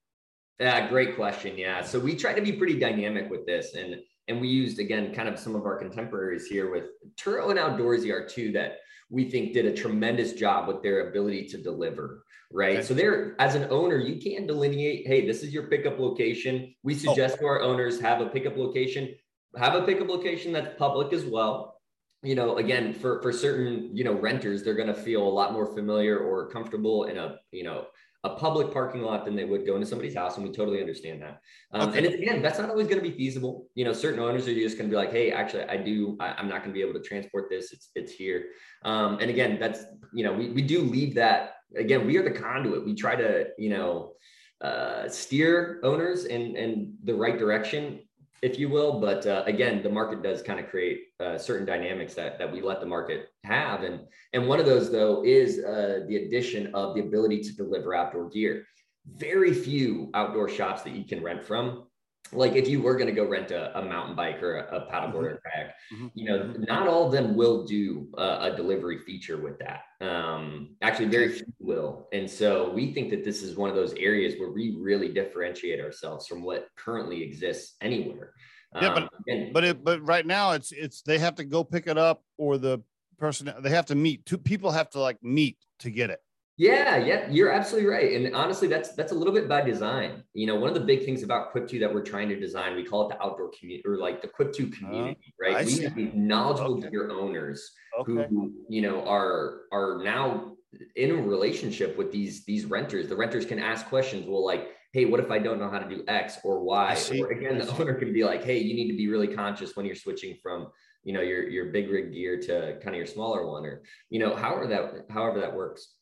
Yeah, 0.60 0.88
great 0.88 1.15
question. 1.15 1.58
Yeah. 1.58 1.82
So 1.82 2.00
we 2.00 2.15
try 2.15 2.34
to 2.34 2.41
be 2.41 2.54
pretty 2.54 2.80
dynamic 2.80 3.30
with 3.30 3.46
this. 3.46 3.76
And 3.76 3.96
and 4.28 4.41
we 4.41 4.48
used 4.48 4.80
again 4.80 5.13
kind 5.13 5.30
of 5.30 5.38
some 5.38 5.56
of 5.56 5.65
our 5.65 5.78
contemporaries 5.78 6.48
here 6.48 6.72
with 6.72 6.86
Turo 7.15 7.52
and 7.52 7.60
Outdoorsy 7.60 8.12
are 8.12 8.28
two 8.28 8.52
that 8.54 8.78
we 9.10 9.30
think 9.30 9.54
did 9.54 9.65
a 9.65 9.74
tremendous 9.74 10.34
job 10.34 10.68
with 10.68 10.82
their 10.82 11.10
ability 11.10 11.46
to 11.48 11.58
deliver. 11.62 12.24
Right. 12.52 12.78
Okay. 12.78 12.86
So 12.86 12.94
there, 12.94 13.36
as 13.39 13.56
an 13.56 13.68
owner, 13.70 13.98
you 13.98 14.20
can 14.20 14.48
delineate, 14.48 15.08
hey, 15.08 15.26
this 15.28 15.44
is 15.44 15.54
your 15.54 15.68
pickup 15.68 16.00
location. 16.00 16.74
We 16.84 16.96
oh. 16.96 16.98
suggest 16.98 17.39
to 17.39 17.46
our 17.46 17.62
owners 17.62 18.00
have 18.00 18.22
a 18.22 18.28
pickup 18.28 18.58
location, 18.58 19.13
have 19.58 19.76
a 19.76 19.84
pickup 19.84 20.08
location 20.08 20.54
that's 20.54 20.78
public 20.78 21.13
as 21.13 21.26
well. 21.26 21.80
You 22.24 22.34
know, 22.34 22.58
again, 22.58 22.94
for 22.94 23.22
for 23.22 23.32
certain, 23.32 23.96
you 23.96 24.04
know, 24.04 24.13
renters, 24.13 24.63
they're 24.63 24.74
going 24.74 24.88
to 24.88 24.96
feel 24.96 25.22
a 25.22 25.30
lot 25.30 25.54
more 25.54 25.68
familiar 25.76 26.18
or 26.18 26.50
comfortable 26.50 27.04
in 27.04 27.18
a, 27.18 27.36
you 27.52 27.63
know, 27.63 27.86
a 28.25 28.35
public 28.35 28.73
parking 28.73 29.03
lot 29.03 29.23
than 29.23 29.35
they 29.35 29.45
would 29.45 29.65
go 29.67 29.75
into 29.75 29.85
somebody's 29.85 30.15
house, 30.15 30.35
and 30.35 30.45
we 30.45 30.51
totally 30.51 30.81
understand 30.81 31.21
that. 31.21 31.41
Um, 31.71 31.89
Okay. 31.89 31.99
And 31.99 32.07
it's, 32.07 32.15
again, 32.15 32.41
that's 32.41 32.57
not 32.57 32.69
always 32.69 32.88
going 32.88 33.01
to 33.01 33.07
be 33.07 33.15
feasible. 33.15 33.67
You 33.75 33.85
know, 33.85 33.93
certain 33.93 34.19
owners 34.19 34.47
are 34.47 34.53
just 34.53 34.77
going 34.77 34.89
to 34.89 34.93
be 34.93 34.97
like, 34.97 35.11
"Hey, 35.11 35.31
actually, 35.31 35.65
I 35.65 35.77
do. 35.77 36.17
I, 36.19 36.33
I'm 36.38 36.49
not 36.49 36.59
going 36.63 36.71
to 36.71 36.73
be 36.73 36.81
able 36.81 36.99
to 36.99 37.07
transport 37.07 37.45
this. 37.49 37.71
It's 37.71 37.91
it's 37.93 38.11
here." 38.11 38.47
Um, 38.83 39.19
and 39.21 39.29
again, 39.29 39.59
that's 39.59 39.85
you 40.13 40.23
know, 40.23 40.33
we 40.33 40.49
we 40.49 40.63
do 40.63 40.81
leave 40.81 41.13
that. 41.15 41.57
Again, 41.77 42.07
we 42.07 42.17
are 42.17 42.23
the 42.23 42.31
conduit. 42.31 42.83
We 42.85 42.95
try 42.95 43.15
to 43.15 43.47
you 43.59 43.69
know 43.69 44.13
uh, 44.61 45.07
steer 45.07 45.79
owners 45.83 46.25
in 46.25 46.55
in 46.55 46.95
the 47.03 47.13
right 47.13 47.38
direction, 47.38 47.99
if 48.41 48.60
you 48.60 48.69
will. 48.69 49.00
But 49.00 49.26
uh, 49.26 49.43
again, 49.45 49.82
the 49.84 49.89
market 49.89 50.24
does 50.24 50.41
kind 50.41 50.60
of 50.60 50.69
create 50.69 51.08
uh, 51.19 51.38
certain 51.38 51.65
dynamics 51.65 52.13
that 52.15 52.38
that 52.39 52.52
we 52.52 52.62
let 52.62 52.80
the 52.80 52.86
market 52.86 53.30
have, 53.43 53.84
and 53.84 54.02
and 54.34 54.48
one 54.48 54.60
of 54.60 54.65
those 54.65 54.91
though 54.91 55.24
is 55.24 55.60
uh, 55.60 56.02
the 56.08 56.17
addition 56.17 56.74
of 56.74 56.95
the 56.95 57.02
ability 57.02 57.41
to 57.43 57.54
deliver 57.54 57.93
outdoor 57.93 58.30
gear. 58.30 58.65
Very 59.08 59.54
few 59.54 60.10
outdoor 60.13 60.50
shops 60.50 60.82
that 60.84 60.93
you 60.93 61.06
can 61.06 61.24
rent 61.24 61.43
from. 61.43 61.88
Like 62.36 62.54
if 62.56 62.67
you 62.67 62.82
were 62.82 62.95
going 62.95 63.08
to 63.08 63.13
go 63.13 63.26
rent 63.28 63.52
a, 63.52 63.78
a 63.80 63.82
mountain 63.84 64.15
bike 64.15 64.41
or 64.43 64.58
a, 64.58 64.78
a 64.78 64.91
paddleboard 64.91 65.24
or 65.24 65.36
a 65.36 65.50
kayak, 65.50 65.74
Mhm. 65.93 66.12
you 66.15 66.26
know, 66.26 66.54
not 66.67 66.88
all 66.88 67.06
of 67.06 67.12
them 67.12 67.36
will 67.36 67.65
do 67.65 68.08
a, 68.17 68.52
a 68.52 68.56
delivery 68.56 69.00
feature 69.00 69.38
with 69.38 69.58
that. 69.60 69.82
Um, 70.02 70.76
actually, 70.82 71.08
very 71.08 71.30
few 71.30 71.45
will. 71.60 72.08
And 72.12 72.30
so 72.30 72.71
we 72.71 72.93
think 72.93 73.10
that 73.12 73.24
this 73.24 73.41
is 73.43 73.56
one 73.56 73.69
of 73.69 73.76
those 73.76 73.93
areas 73.95 74.39
where 74.39 74.52
we 74.52 74.76
really 74.80 75.10
differentiate 75.10 75.80
ourselves 75.80 76.28
from 76.28 76.43
what 76.43 76.67
currently 76.76 77.24
exists 77.24 77.76
anywhere. 77.82 78.34
Yeah, 78.82 78.93
but- 78.93 79.04
Um, 79.04 79.10
and- 79.28 79.54
But 79.54 79.63
it, 79.63 79.84
but 79.84 80.02
right 80.06 80.26
now 80.26 80.52
it's 80.52 80.71
it's 80.71 81.02
they 81.02 81.17
have 81.19 81.36
to 81.36 81.45
go 81.45 81.63
pick 81.63 81.88
it 81.88 81.98
up 81.98 82.24
or 82.38 82.58
the 82.58 82.82
person 83.17 83.52
they 83.62 83.69
have 83.69 83.86
to 83.86 83.95
meet. 83.95 84.26
Two 84.26 84.38
people 84.38 84.71
have 84.71 84.89
to 84.91 85.00
like 85.00 85.17
meet 85.24 85.58
to 85.80 85.89
get 85.89 86.10
it. 86.10 86.19
Yeah, 86.58 86.96
yeah, 86.98 87.30
you're 87.30 87.52
absolutely 87.52 87.89
right. 87.89 88.13
And 88.13 88.34
honestly, 88.36 88.68
that's 88.70 88.94
that's 88.96 89.12
a 89.12 89.15
little 89.15 89.34
bit 89.34 89.50
by 89.50 89.62
design. 89.62 90.24
You 90.34 90.48
know, 90.48 90.56
one 90.56 90.70
of 90.70 90.74
the 90.76 90.80
big 90.82 91.04
things 91.04 91.22
about 91.22 91.54
Quiptu 91.54 91.80
that 91.82 91.94
we're 91.94 92.04
trying 92.04 92.30
to 92.30 92.39
design, 92.39 92.76
we 92.76 92.86
call 92.86 93.10
it 93.10 93.13
the 93.13 93.22
outdoor 93.22 93.52
community 93.60 93.84
or 93.86 93.98
like 93.98 94.22
the 94.22 94.30
Quiptu 94.30 94.72
community, 94.72 95.20
I 95.46 95.50
right? 95.54 95.65
We 95.65 95.72
see. 95.72 95.84
have 95.84 95.96
these 95.96 96.13
knowledgeable 96.13 96.78
Okay. 96.78 96.89
gear 96.89 97.12
owners 97.12 97.72
Okay. 98.00 98.28
who, 98.30 98.54
you 98.70 98.82
know, 98.82 99.06
are 99.06 99.63
are 99.74 100.02
now 100.04 100.56
in 100.96 101.12
a 101.12 101.15
relationship 101.15 101.98
with 101.98 102.12
these 102.13 102.46
these 102.46 102.63
renters. 102.65 103.10
The 103.10 103.18
renters 103.18 103.46
can 103.46 103.60
ask 103.60 103.88
questions. 103.88 104.26
Well, 104.26 104.46
like, 104.46 104.70
hey, 104.94 105.04
what 105.04 105.20
if 105.20 105.32
I 105.32 105.39
don't 105.39 105.60
know 105.60 105.70
how 105.70 105.80
to 105.80 105.89
do 105.89 106.06
X 106.08 106.38
or 106.46 106.63
Y? 106.63 106.98
Or 107.20 107.32
again, 107.32 107.58
the 107.58 107.68
owner 107.80 107.96
can 107.96 108.13
be 108.13 108.24
like, 108.24 108.46
hey, 108.46 108.60
you 108.60 108.74
need 108.76 108.89
to 108.91 108.98
be 108.98 109.10
really 109.10 109.28
conscious 109.28 109.76
when 109.76 109.86
you're 109.86 109.96
switching 109.96 110.38
from 110.41 110.72
you 111.04 111.13
know 111.13 111.22
your 111.22 111.48
your 111.48 111.65
big 111.65 111.89
rig 111.91 112.13
gear 112.13 112.39
to 112.39 112.80
kind 112.82 112.96
of 112.96 112.96
your 112.96 113.06
smaller 113.06 113.46
one 113.46 113.63
or 113.63 113.84
you 114.10 114.20
know 114.20 114.36
however 114.36 114.65
that 114.65 115.06
however 115.12 115.39
that 115.39 115.54
works 115.54 115.94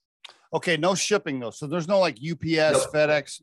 Okay, 0.53 0.77
no 0.77 0.93
shipping 0.95 1.39
though. 1.39 1.49
So 1.49 1.67
there's 1.67 1.87
no 1.87 1.99
like 1.99 2.17
UPS, 2.17 2.43
Nope. 2.45 2.93
FedEx. 2.93 3.41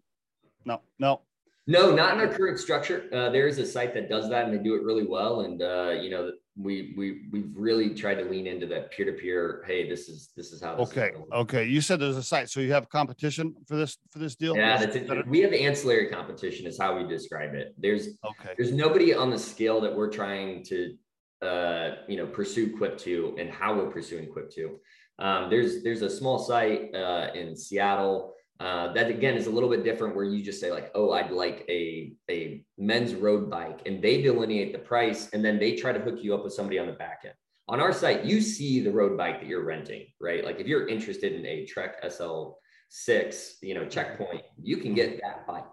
No, 0.65 0.81
no. 0.99 1.23
No, 1.67 1.95
not 1.95 2.15
in 2.15 2.21
our 2.21 2.29
current 2.29 2.59
structure. 2.59 3.05
Uh, 3.13 3.31
there 3.31 3.47
is 3.47 3.59
a 3.59 3.67
site 3.67 3.95
that 3.95 4.09
does 4.09 4.29
that, 4.31 4.47
and 4.47 4.59
they 4.59 4.63
do 4.63 4.75
it 4.75 4.83
really 4.83 5.07
well. 5.07 5.43
And 5.43 5.63
uh, 5.63 5.91
you 6.01 6.11
know, 6.11 6.33
we 6.57 6.95
we 6.97 7.23
we've 7.31 7.53
really 7.55 7.95
tried 7.95 8.17
to 8.17 8.25
lean 8.25 8.47
into 8.47 8.67
that 8.69 8.91
peer 8.91 9.07
to 9.07 9.13
peer. 9.13 9.63
Hey, 9.67 9.89
this 9.89 10.09
is 10.09 10.31
this 10.37 10.53
is 10.53 10.63
how. 10.63 10.77
This 10.77 10.91
is 10.91 10.99
Okay, 10.99 11.13
okay. 11.33 11.65
You 11.67 11.81
said 11.81 12.01
there's 12.01 12.17
a 12.17 12.23
site, 12.23 12.49
so 12.49 12.61
you 12.61 12.73
have 12.73 12.89
competition 12.89 13.55
for 13.69 13.77
this 13.77 13.99
for 14.11 14.19
this 14.19 14.35
deal. 14.35 14.57
Yeah, 14.57 14.79
that's 14.79 14.97
it. 14.97 15.27
We 15.29 15.41
have 15.41 15.53
ancillary 15.53 16.09
competition, 16.09 16.67
is 16.67 16.79
how 16.79 16.97
we 16.97 17.07
describe 17.07 17.55
it. 17.55 17.75
There's 17.79 18.19
Okay. 18.25 18.55
there's 18.57 18.73
nobody 18.73 19.15
on 19.15 19.31
the 19.31 19.39
scale 19.39 19.81
that 19.83 19.95
we're 19.95 20.11
trying 20.11 20.65
to 20.65 20.97
uh, 21.43 21.91
you 22.09 22.17
know 22.17 22.27
pursue 22.27 22.77
Quiptu 22.77 23.41
and 23.41 23.49
how 23.51 23.77
we're 23.77 23.91
pursuing 23.91 24.27
Quiptu. 24.27 24.77
Um, 25.21 25.51
there's 25.51 25.83
there's 25.83 26.03
a 26.03 26.11
small 26.11 26.39
site 26.39 26.95
uh, 26.95 27.29
in 27.35 27.55
Seattle 27.57 28.35
uh, 28.59 28.93
that 28.93 29.09
again 29.11 29.37
is 29.37 29.47
a 29.47 29.51
little 29.51 29.69
bit 29.69 29.85
different 29.85 30.15
where 30.15 30.25
you 30.25 30.43
just 30.43 30.61
say 30.61 30.71
like 30.71 30.91
oh 30.95 31.13
I'd 31.13 31.31
like 31.31 31.65
a 31.69 32.13
a 32.31 32.65
men's 32.79 33.15
road 33.15 33.51
bike 33.51 33.81
and 33.87 34.03
they 34.03 34.23
delineate 34.23 34.73
the 34.73 34.79
price 34.79 35.31
and 35.33 35.45
then 35.45 35.59
they 35.59 35.77
try 35.77 35.93
to 35.93 36.01
hook 36.01 36.19
you 36.23 36.35
up 36.35 36.45
with 36.45 36.53
somebody 36.53 36.79
on 36.79 36.87
the 36.87 36.93
back 36.93 37.23
end. 37.25 37.35
on 37.69 37.81
our 37.81 37.93
site, 37.93 38.25
you 38.25 38.41
see 38.41 38.81
the 38.81 38.91
road 38.91 39.17
bike 39.17 39.41
that 39.41 39.47
you're 39.47 39.65
renting, 39.65 40.07
right? 40.21 40.45
Like 40.45 40.59
if 40.59 40.67
you're 40.67 40.89
interested 40.89 41.33
in 41.35 41.45
a 41.47 41.65
Trek 41.67 42.03
SL6, 42.03 43.53
you 43.63 43.75
know, 43.75 43.87
checkpoint, 43.87 44.43
you 44.61 44.79
can 44.79 44.95
get 44.95 45.21
that 45.23 45.47
bike. 45.47 45.65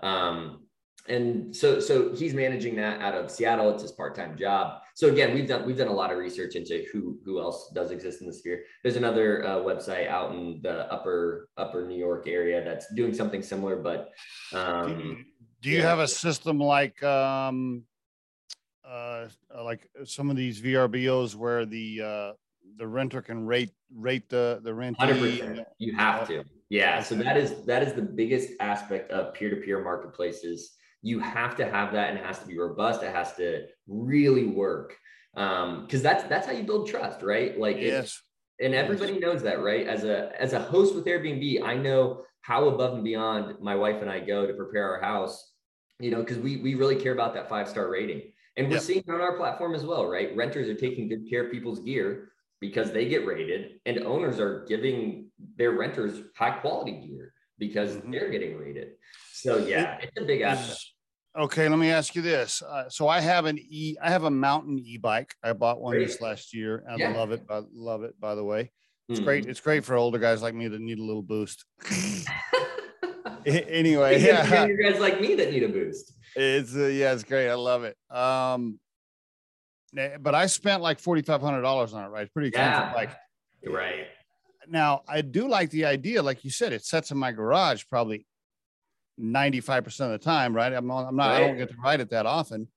Um, 0.00 0.66
and 1.08 1.54
so 1.54 1.80
so 1.80 2.14
he's 2.14 2.34
managing 2.34 2.76
that 2.76 3.00
out 3.00 3.14
of 3.14 3.30
Seattle. 3.30 3.70
It's 3.70 3.82
his 3.82 3.92
part-time 3.92 4.36
job. 4.36 4.81
So 4.94 5.08
again, 5.08 5.34
we've 5.34 5.48
done 5.48 5.64
we've 5.66 5.76
done 5.76 5.88
a 5.88 5.92
lot 5.92 6.12
of 6.12 6.18
research 6.18 6.54
into 6.54 6.84
who 6.92 7.18
who 7.24 7.40
else 7.40 7.70
does 7.74 7.90
exist 7.90 8.20
in 8.20 8.26
the 8.26 8.32
sphere. 8.32 8.64
There's 8.82 8.96
another 8.96 9.44
uh, 9.44 9.56
website 9.56 10.08
out 10.08 10.32
in 10.32 10.60
the 10.62 10.92
upper 10.92 11.48
upper 11.56 11.86
New 11.86 11.98
York 11.98 12.28
area 12.28 12.62
that's 12.64 12.92
doing 12.94 13.14
something 13.14 13.42
similar, 13.42 13.76
but 13.76 14.12
um, 14.52 15.24
do 15.62 15.70
you 15.70 15.78
yeah. 15.78 15.82
have 15.82 16.00
a 16.00 16.08
system 16.08 16.58
like 16.58 17.02
um, 17.02 17.84
uh, 18.84 19.28
like 19.64 19.88
some 20.04 20.28
of 20.28 20.36
these 20.36 20.60
VRBOs 20.60 21.34
where 21.34 21.64
the 21.64 22.02
uh, 22.02 22.32
the 22.76 22.86
renter 22.86 23.22
can 23.22 23.46
rate 23.46 23.70
rate 23.94 24.28
the 24.28 24.60
the 24.62 24.74
rent? 24.74 24.96
You 25.78 25.94
have 25.96 26.26
to. 26.28 26.44
Yeah. 26.68 27.02
So 27.02 27.14
that 27.16 27.36
is 27.36 27.64
that 27.66 27.82
is 27.82 27.92
the 27.92 28.02
biggest 28.02 28.50
aspect 28.60 29.10
of 29.12 29.34
peer 29.34 29.50
to 29.50 29.56
peer 29.56 29.82
marketplaces. 29.82 30.72
You 31.02 31.18
have 31.18 31.56
to 31.56 31.68
have 31.68 31.92
that, 31.92 32.10
and 32.10 32.18
it 32.18 32.24
has 32.24 32.38
to 32.40 32.46
be 32.46 32.58
robust. 32.58 33.02
It 33.02 33.14
has 33.14 33.34
to 33.36 33.66
really 33.86 34.46
work 34.46 34.96
because 35.34 35.64
um, 35.64 36.02
that's 36.02 36.24
that's 36.24 36.46
how 36.46 36.52
you 36.52 36.62
build 36.62 36.88
trust, 36.88 37.22
right? 37.22 37.58
Like 37.58 37.78
yes. 37.78 38.20
and 38.60 38.74
everybody 38.74 39.14
yes. 39.14 39.22
knows 39.22 39.42
that, 39.42 39.60
right? 39.60 39.86
As 39.86 40.04
a 40.04 40.30
as 40.40 40.52
a 40.52 40.60
host 40.60 40.94
with 40.94 41.06
Airbnb, 41.06 41.62
I 41.62 41.76
know 41.76 42.22
how 42.42 42.68
above 42.68 42.94
and 42.94 43.04
beyond 43.04 43.60
my 43.60 43.74
wife 43.74 44.00
and 44.00 44.10
I 44.10 44.20
go 44.20 44.46
to 44.46 44.54
prepare 44.54 44.94
our 44.94 45.00
house 45.00 45.52
you 46.02 46.10
know, 46.10 46.18
because 46.18 46.38
we 46.38 46.56
we 46.56 46.74
really 46.74 46.96
care 46.96 47.12
about 47.12 47.32
that 47.34 47.48
five 47.48 47.68
star 47.68 47.88
rating. 47.88 48.22
And 48.56 48.66
we're 48.66 48.74
yep. 48.74 48.82
seeing 48.82 49.04
on 49.08 49.20
our 49.20 49.36
platform 49.36 49.74
as 49.74 49.84
well, 49.84 50.06
right? 50.06 50.36
Renters 50.36 50.68
are 50.68 50.74
taking 50.74 51.08
good 51.08 51.30
care 51.30 51.46
of 51.46 51.52
people's 51.52 51.80
gear 51.80 52.32
because 52.60 52.92
they 52.92 53.08
get 53.08 53.24
rated, 53.24 53.80
and 53.86 54.00
owners 54.00 54.38
are 54.38 54.66
giving 54.68 55.30
their 55.56 55.72
renters 55.72 56.20
high 56.36 56.58
quality 56.58 57.06
gear 57.06 57.32
because 57.58 57.96
mm-hmm. 57.96 58.10
they're 58.10 58.30
getting 58.30 58.58
rated. 58.58 58.88
So 59.32 59.58
yeah, 59.58 59.96
it, 59.98 60.10
it's 60.14 60.22
a 60.22 60.26
big 60.26 60.42
aspect. 60.42 60.84
Okay, 61.36 61.66
let 61.66 61.78
me 61.78 61.90
ask 61.90 62.14
you 62.14 62.20
this. 62.20 62.62
Uh, 62.62 62.90
so 62.90 63.08
I 63.08 63.20
have 63.20 63.46
an 63.46 63.58
e, 63.58 63.96
I 64.02 64.10
have 64.10 64.24
a 64.24 64.30
mountain 64.30 64.78
e-bike. 64.78 65.34
I 65.42 65.54
bought 65.54 65.80
one 65.80 65.94
great. 65.94 66.06
this 66.06 66.20
last 66.20 66.52
year, 66.52 66.84
and 66.86 66.98
yeah. 66.98 67.10
I 67.10 67.16
love 67.16 67.32
it. 67.32 67.42
I 67.48 67.62
love 67.72 68.02
it. 68.02 68.20
By 68.20 68.34
the 68.34 68.44
way, 68.44 68.70
it's 69.08 69.18
mm-hmm. 69.18 69.24
great. 69.24 69.46
It's 69.46 69.60
great 69.60 69.82
for 69.82 69.96
older 69.96 70.18
guys 70.18 70.42
like 70.42 70.54
me 70.54 70.68
that 70.68 70.80
need 70.80 70.98
a 70.98 71.02
little 71.02 71.22
boost. 71.22 71.64
anyway, 73.46 74.20
yeah, 74.20 74.66
you 74.66 74.76
guys 74.82 75.00
like 75.00 75.22
me 75.22 75.34
that 75.36 75.50
need 75.50 75.62
a 75.62 75.68
boost. 75.68 76.12
It's 76.36 76.74
uh, 76.74 76.86
yeah, 76.86 77.14
it's 77.14 77.24
great. 77.24 77.48
I 77.48 77.54
love 77.54 77.84
it. 77.84 77.96
Um, 78.10 78.78
but 80.20 80.34
I 80.34 80.46
spent 80.46 80.82
like 80.82 81.00
forty 81.00 81.22
five 81.22 81.40
hundred 81.40 81.62
dollars 81.62 81.94
on 81.94 82.04
it. 82.04 82.08
Right, 82.08 82.24
it's 82.24 82.32
pretty 82.32 82.48
expensive. 82.48 82.88
Yeah. 82.88 82.94
Like, 82.94 83.10
right. 83.66 84.06
Now 84.68 85.02
I 85.08 85.22
do 85.22 85.48
like 85.48 85.70
the 85.70 85.86
idea, 85.86 86.22
like 86.22 86.44
you 86.44 86.50
said, 86.50 86.74
it 86.74 86.84
sets 86.84 87.10
in 87.10 87.16
my 87.16 87.32
garage 87.32 87.84
probably 87.88 88.26
ninety 89.22 89.60
five 89.60 89.84
percent 89.84 90.12
of 90.12 90.20
the 90.20 90.24
time. 90.24 90.54
Right, 90.54 90.72
I'm 90.72 90.86
not, 90.86 91.06
I'm 91.06 91.16
not. 91.16 91.28
Right. 91.28 91.36
I 91.36 91.46
don't 91.46 91.56
get 91.56 91.70
to 91.70 91.76
ride 91.82 92.00
it 92.00 92.10
that 92.10 92.26
often. 92.26 92.68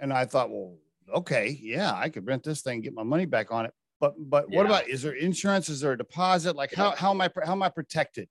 And 0.00 0.12
I 0.12 0.24
thought, 0.24 0.50
well, 0.50 0.76
okay, 1.12 1.58
yeah, 1.60 1.92
I 1.92 2.08
could 2.08 2.26
rent 2.26 2.44
this 2.44 2.62
thing, 2.62 2.80
get 2.80 2.94
my 2.94 3.02
money 3.02 3.26
back 3.26 3.50
on 3.50 3.66
it. 3.66 3.74
But 4.00 4.14
but 4.18 4.46
yeah. 4.48 4.56
what 4.56 4.66
about 4.66 4.88
is 4.88 5.02
there 5.02 5.12
insurance? 5.12 5.68
Is 5.68 5.80
there 5.80 5.92
a 5.92 5.98
deposit? 5.98 6.56
Like 6.56 6.72
how 6.72 6.92
how 6.92 7.10
am 7.10 7.20
I 7.20 7.30
how 7.44 7.52
am 7.52 7.62
I 7.62 7.68
protected? 7.68 8.28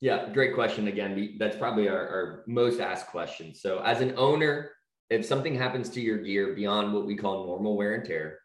Yeah, 0.00 0.28
great 0.32 0.54
question. 0.54 0.86
Again, 0.86 1.36
that's 1.38 1.56
probably 1.56 1.88
our, 1.88 1.96
our 1.98 2.44
most 2.46 2.80
asked 2.80 3.08
question. 3.08 3.52
So, 3.52 3.80
as 3.80 4.00
an 4.00 4.14
owner, 4.16 4.70
if 5.10 5.26
something 5.26 5.56
happens 5.56 5.88
to 5.90 6.00
your 6.00 6.18
gear 6.18 6.54
beyond 6.54 6.92
what 6.92 7.04
we 7.04 7.16
call 7.16 7.46
normal 7.46 7.76
wear 7.76 7.94
and 7.94 8.04
tear, 8.04 8.38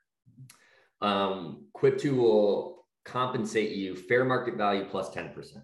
um, 1.01 1.65
Quiptu 1.75 2.15
will 2.15 2.87
compensate 3.05 3.75
you 3.75 3.95
fair 3.95 4.25
market 4.25 4.55
value 4.55 4.85
plus 4.89 5.13
10%. 5.13 5.61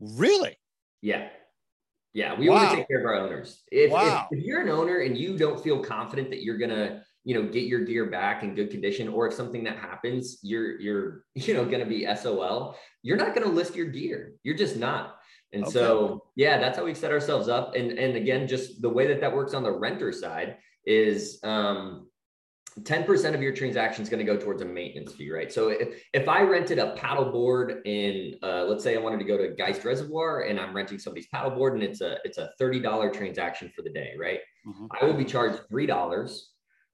Really? 0.00 0.58
Yeah. 1.06 1.28
Yeah. 2.14 2.36
We 2.36 2.48
wow. 2.48 2.56
Want 2.56 2.70
to 2.70 2.76
take 2.78 2.88
care 2.88 2.98
of 2.98 3.06
our 3.06 3.14
owners. 3.14 3.62
If, 3.70 3.92
wow. 3.92 4.26
if, 4.32 4.38
if 4.38 4.44
you're 4.44 4.60
an 4.60 4.68
owner 4.68 4.98
and 4.98 5.16
you 5.16 5.38
don't 5.38 5.62
feel 5.62 5.78
confident 5.78 6.30
that 6.30 6.42
you're 6.42 6.58
going 6.58 6.70
to 6.70 7.02
you 7.22 7.34
know 7.34 7.48
get 7.48 7.64
your 7.64 7.84
gear 7.84 8.06
back 8.06 8.42
in 8.42 8.54
good 8.54 8.70
condition 8.70 9.08
or 9.08 9.26
if 9.26 9.34
something 9.34 9.64
that 9.64 9.76
happens 9.78 10.38
you're 10.42 10.80
you're 10.80 11.24
you 11.34 11.54
know 11.54 11.64
going 11.64 11.80
to 11.80 11.86
be 11.86 12.06
sol 12.14 12.76
you're 13.02 13.16
not 13.16 13.34
going 13.34 13.44
to 13.44 13.52
list 13.52 13.74
your 13.74 13.86
gear 13.86 14.34
you're 14.44 14.56
just 14.56 14.76
not 14.76 15.16
and 15.52 15.64
okay. 15.64 15.72
so 15.72 16.22
yeah 16.36 16.56
that's 16.60 16.78
how 16.78 16.84
we 16.84 16.94
set 16.94 17.10
ourselves 17.10 17.48
up 17.48 17.74
and 17.74 17.90
and 17.98 18.16
again 18.16 18.46
just 18.46 18.80
the 18.80 18.88
way 18.88 19.08
that 19.08 19.20
that 19.20 19.34
works 19.34 19.54
on 19.54 19.64
the 19.64 19.72
renter 19.72 20.12
side 20.12 20.56
is 20.84 21.40
um 21.42 22.06
10% 22.82 23.34
of 23.34 23.42
your 23.42 23.52
transaction 23.52 24.02
is 24.02 24.08
going 24.10 24.24
to 24.24 24.30
go 24.30 24.38
towards 24.38 24.60
a 24.60 24.64
maintenance 24.64 25.12
fee, 25.12 25.30
right? 25.30 25.50
So 25.50 25.68
if, 25.68 26.02
if 26.12 26.28
I 26.28 26.42
rented 26.42 26.78
a 26.78 26.94
paddleboard 26.94 27.86
in, 27.86 28.34
uh, 28.42 28.64
let's 28.64 28.84
say 28.84 28.96
I 28.96 29.00
wanted 29.00 29.18
to 29.18 29.24
go 29.24 29.38
to 29.38 29.54
Geist 29.54 29.84
Reservoir 29.84 30.42
and 30.42 30.60
I'm 30.60 30.76
renting 30.76 30.98
somebody's 30.98 31.26
paddleboard 31.28 31.72
and 31.72 31.82
it's 31.82 32.02
a, 32.02 32.18
it's 32.24 32.36
a 32.36 32.50
$30 32.60 33.12
transaction 33.14 33.72
for 33.74 33.80
the 33.80 33.90
day, 33.90 34.12
right? 34.18 34.40
Mm-hmm. 34.66 34.86
I 35.00 35.06
will 35.06 35.14
be 35.14 35.24
charged 35.24 35.62
$3 35.70 36.40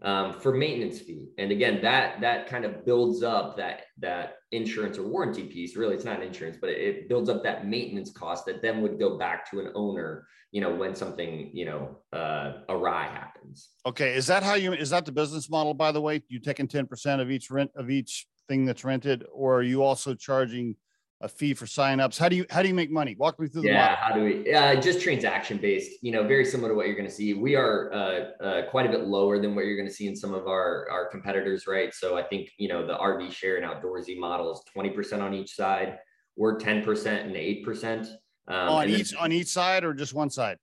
um, 0.02 0.32
for 0.40 0.52
maintenance 0.52 1.00
fee. 1.00 1.28
And 1.38 1.52
again, 1.52 1.80
that 1.82 2.20
that 2.20 2.48
kind 2.48 2.64
of 2.64 2.84
builds 2.84 3.22
up 3.22 3.56
that 3.56 3.82
that 4.00 4.36
insurance 4.50 4.98
or 4.98 5.06
warranty 5.06 5.44
piece. 5.44 5.76
Really, 5.76 5.94
it's 5.94 6.04
not 6.04 6.22
insurance, 6.22 6.58
but 6.60 6.70
it, 6.70 7.08
builds 7.08 7.28
up 7.28 7.42
that 7.44 7.66
maintenance 7.66 8.10
cost 8.10 8.46
that 8.46 8.62
then 8.62 8.80
would 8.82 8.98
go 8.98 9.16
back 9.18 9.50
to 9.50 9.60
an 9.60 9.70
owner. 9.74 10.26
You 10.50 10.60
know, 10.60 10.74
when 10.74 10.94
something 10.94 11.50
you 11.54 11.64
know 11.64 11.98
uh, 12.12 12.60
awry 12.68 13.06
happens. 13.06 13.70
Okay, 13.86 14.14
is 14.14 14.26
that 14.26 14.42
how 14.42 14.54
you? 14.54 14.72
Is 14.72 14.90
that 14.90 15.06
the 15.06 15.12
business 15.12 15.48
model? 15.48 15.72
By 15.72 15.92
the 15.92 16.00
way, 16.00 16.22
you 16.28 16.40
taking 16.40 16.68
ten 16.68 16.86
percent 16.86 17.22
of 17.22 17.30
each 17.30 17.50
rent 17.50 17.70
of 17.76 17.90
each 17.90 18.26
thing 18.48 18.66
that's 18.66 18.84
rented, 18.84 19.24
or 19.32 19.56
are 19.56 19.62
you 19.62 19.82
also 19.82 20.14
charging? 20.14 20.76
A 21.22 21.28
fee 21.28 21.54
for 21.54 21.66
signups? 21.66 22.18
How 22.18 22.28
do 22.28 22.36
you 22.36 22.44
how 22.50 22.62
do 22.62 22.68
you 22.68 22.74
make 22.74 22.90
money? 22.90 23.14
Walk 23.16 23.38
me 23.40 23.48
through 23.48 23.62
the 23.62 23.68
yeah. 23.68 23.96
How 23.96 24.12
do 24.12 24.22
we? 24.22 24.52
Uh, 24.52 24.74
just 24.80 25.00
transaction 25.00 25.56
based. 25.56 26.02
You 26.02 26.12
know, 26.12 26.26
very 26.26 26.44
similar 26.44 26.70
to 26.70 26.74
what 26.74 26.86
you're 26.86 26.96
going 26.96 27.08
to 27.08 27.14
see. 27.14 27.32
We 27.34 27.54
are 27.54 27.92
uh, 27.92 28.44
uh, 28.44 28.70
quite 28.70 28.86
a 28.86 28.88
bit 28.90 29.04
lower 29.04 29.40
than 29.40 29.54
what 29.54 29.64
you're 29.64 29.76
going 29.76 29.88
to 29.88 29.94
see 29.94 30.08
in 30.08 30.16
some 30.16 30.34
of 30.34 30.46
our 30.48 30.88
our 30.90 31.06
competitors, 31.06 31.66
right? 31.66 31.94
So 31.94 32.18
I 32.18 32.22
think 32.24 32.50
you 32.58 32.68
know 32.68 32.86
the 32.86 32.96
RV 32.96 33.32
share 33.32 33.56
and 33.56 33.64
outdoorsy 33.64 34.18
model 34.18 34.52
is 34.52 34.60
20% 34.76 35.22
on 35.22 35.32
each 35.32 35.54
side. 35.54 35.98
We're 36.36 36.58
10% 36.58 37.26
and 37.26 37.34
8%. 37.34 38.06
Um, 38.48 38.68
on 38.68 38.88
each 38.88 39.10
then, 39.10 39.20
on 39.20 39.32
each 39.32 39.48
side 39.48 39.84
or 39.84 39.94
just 39.94 40.14
one 40.14 40.30
side? 40.30 40.56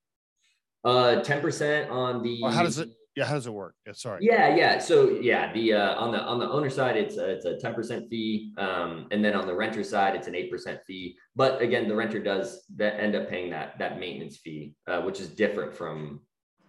Uh, 0.84 1.22
10% 1.22 1.90
on 1.90 2.22
the. 2.22 2.40
Well, 2.42 2.52
how 2.52 2.62
does 2.62 2.78
it? 2.78 2.90
Yeah 3.16 3.24
how 3.24 3.34
does 3.34 3.46
it 3.46 3.52
work? 3.52 3.74
Yeah 3.86 3.92
sorry. 3.92 4.20
Yeah 4.22 4.54
yeah. 4.54 4.78
So 4.78 5.10
yeah 5.10 5.52
the 5.52 5.74
uh, 5.74 5.94
on 5.96 6.12
the 6.12 6.20
on 6.20 6.38
the 6.38 6.48
owner 6.48 6.70
side 6.70 6.96
it's 6.96 7.16
a, 7.16 7.30
it's 7.30 7.44
a 7.44 7.54
10% 7.54 8.08
fee 8.08 8.52
um, 8.58 9.06
and 9.10 9.24
then 9.24 9.34
on 9.34 9.46
the 9.46 9.54
renter 9.54 9.82
side 9.82 10.14
it's 10.14 10.28
an 10.28 10.34
8% 10.34 10.78
fee. 10.86 11.16
But 11.34 11.60
again 11.60 11.88
the 11.88 11.94
renter 11.94 12.22
does 12.22 12.64
that 12.76 13.00
end 13.00 13.14
up 13.16 13.28
paying 13.28 13.50
that 13.50 13.78
that 13.78 13.98
maintenance 13.98 14.38
fee 14.38 14.74
uh, 14.86 15.00
which 15.02 15.20
is 15.20 15.28
different 15.28 15.74
from 15.74 16.20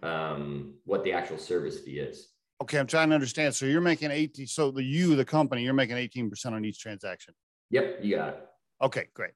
um, 0.02 0.74
what 0.84 1.04
the 1.04 1.12
actual 1.12 1.38
service 1.38 1.80
fee 1.80 1.98
is. 1.98 2.28
Okay 2.62 2.78
i'm 2.78 2.86
trying 2.86 3.08
to 3.08 3.14
understand. 3.14 3.54
So 3.54 3.66
you're 3.66 3.80
making 3.80 4.10
18 4.10 4.46
so 4.46 4.70
the 4.70 4.82
you 4.82 5.16
the 5.16 5.24
company 5.24 5.62
you're 5.62 5.74
making 5.74 5.96
18% 5.96 6.46
on 6.52 6.64
each 6.64 6.80
transaction? 6.80 7.34
Yep 7.70 8.00
you 8.02 8.16
got 8.16 8.28
it. 8.30 8.46
Okay 8.82 9.08
great 9.14 9.32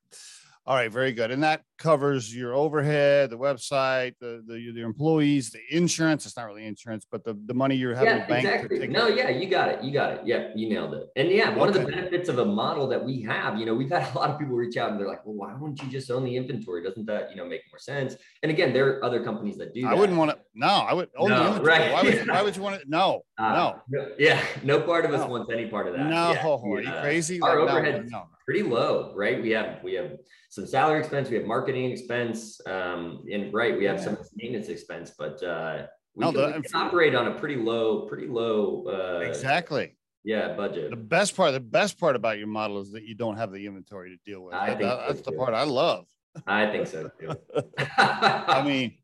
all 0.67 0.75
right, 0.75 0.91
very 0.91 1.13
good. 1.13 1.31
And 1.31 1.45
that 1.45 1.63
covers 1.79 2.35
your 2.35 2.53
overhead, 2.53 3.31
the 3.31 3.39
website, 3.39 4.15
the 4.21 4.43
the, 4.45 4.73
the 4.73 4.83
employees, 4.83 5.51
the 5.51 5.61
insurance. 5.71 6.27
It's 6.27 6.37
not 6.37 6.47
really 6.47 6.67
insurance, 6.67 7.07
but 7.09 7.23
the, 7.23 7.39
the 7.47 7.55
money 7.55 7.77
you're 7.77 7.95
having 7.95 8.29
yeah, 8.29 8.37
exactly. 8.37 8.89
no, 8.89 9.07
yeah, 9.07 9.29
you 9.29 9.49
got 9.49 9.69
it. 9.69 9.85
You 9.85 9.93
got 9.93 10.15
it. 10.15 10.21
Yeah, 10.25 10.49
you 10.57 10.69
nailed 10.69 10.95
it. 10.95 11.07
And 11.15 11.31
yeah, 11.31 11.55
one 11.55 11.69
okay. 11.69 11.79
of 11.79 11.87
the 11.87 11.93
benefits 11.93 12.29
of 12.29 12.41
a 12.41 12.45
model 12.45 12.89
that 12.89 13.05
we 13.05 13.23
have, 13.23 13.59
you 13.59 13.65
know, 13.65 13.75
we've 13.75 13.91
had 13.91 14.13
a 14.15 14.19
lot 14.19 14.31
of 14.31 14.41
people 14.41 14.57
reach 14.57 14.77
out 14.77 14.91
and 14.91 14.99
they're 14.99 15.07
like, 15.07 15.25
well, 15.25 15.37
why 15.37 15.55
wouldn't 15.55 15.81
you 15.83 15.89
just 15.89 16.11
own 16.11 16.25
the 16.25 16.37
inventory? 16.37 16.83
Doesn't 16.83 17.07
that, 17.07 17.31
you 17.31 17.37
know, 17.37 17.47
make 17.47 17.63
more 17.71 17.79
sense? 17.79 18.17
And 18.43 18.51
again, 18.51 18.73
there 18.73 18.89
are 18.89 19.05
other 19.05 19.23
companies 19.23 19.57
that 19.59 19.73
do 19.73 19.83
that. 19.83 19.93
I 19.93 19.95
wouldn't 19.95 20.19
want 20.19 20.33
to, 20.33 20.39
no, 20.55 20.67
I 20.67 20.95
would 20.95 21.11
own 21.17 21.31
no, 21.31 21.39
the 21.39 21.47
inventory. 21.47 21.79
Right. 21.79 21.93
Why, 21.93 22.03
would, 22.03 22.29
why 22.29 22.43
would 22.45 22.57
you 22.57 22.63
want 22.63 22.81
to? 22.81 22.91
No, 22.91 23.23
uh, 23.39 23.81
no. 23.89 24.09
Yeah, 24.19 24.45
no 24.65 24.81
part 24.81 25.05
of 25.05 25.15
us 25.15 25.21
no. 25.21 25.29
wants 25.29 25.53
any 25.53 25.69
part 25.69 25.87
of 25.87 25.95
that. 25.95 26.07
No, 26.07 26.33
yeah, 26.33 26.45
are 26.45 26.81
you 26.81 27.01
crazy? 27.03 27.41
Our 27.41 27.61
like, 27.61 27.71
overhead 27.71 28.09
no, 28.11 28.19
no. 28.19 28.27
Pretty 28.47 28.63
low, 28.63 29.13
right? 29.15 29.43
We 29.43 29.51
have, 29.51 29.81
we 29.83 29.93
have, 29.95 30.13
some 30.49 30.67
salary 30.67 31.01
expense, 31.01 31.29
we 31.29 31.37
have 31.37 31.45
marketing 31.45 31.91
expense, 31.91 32.61
um, 32.67 33.25
and 33.31 33.53
right, 33.53 33.77
we 33.77 33.85
have 33.85 33.99
yeah. 33.99 34.05
some 34.05 34.19
maintenance 34.35 34.69
expense, 34.69 35.13
but 35.19 35.43
uh, 35.43 35.87
we, 36.15 36.25
no, 36.25 36.33
can, 36.33 36.41
the, 36.41 36.57
we 36.57 36.63
can 36.63 36.81
operate 36.81 37.15
on 37.15 37.27
a 37.27 37.35
pretty 37.35 37.57
low, 37.57 38.07
pretty 38.07 38.27
low. 38.27 38.85
Uh, 38.87 39.19
exactly. 39.21 39.97
Yeah, 40.25 40.55
budget. 40.55 40.91
The 40.91 40.97
best 40.97 41.37
part, 41.37 41.53
the 41.53 41.61
best 41.61 42.01
part 42.01 42.17
about 42.17 42.39
your 42.39 42.47
model 42.47 42.81
is 42.81 42.91
that 42.93 43.05
you 43.05 43.15
don't 43.15 43.37
have 43.37 43.53
the 43.53 43.67
inventory 43.67 44.11
to 44.11 44.31
deal 44.31 44.45
with. 44.45 44.55
I 44.55 44.69
that, 44.69 44.79
think 44.79 44.89
that's 44.89 45.25
so 45.25 45.31
the 45.31 45.37
part 45.37 45.53
I 45.53 45.65
love. 45.65 46.07
I 46.47 46.71
think 46.71 46.87
so 46.87 47.11
too. 47.21 47.33
I 47.99 48.63
mean, 48.65 48.97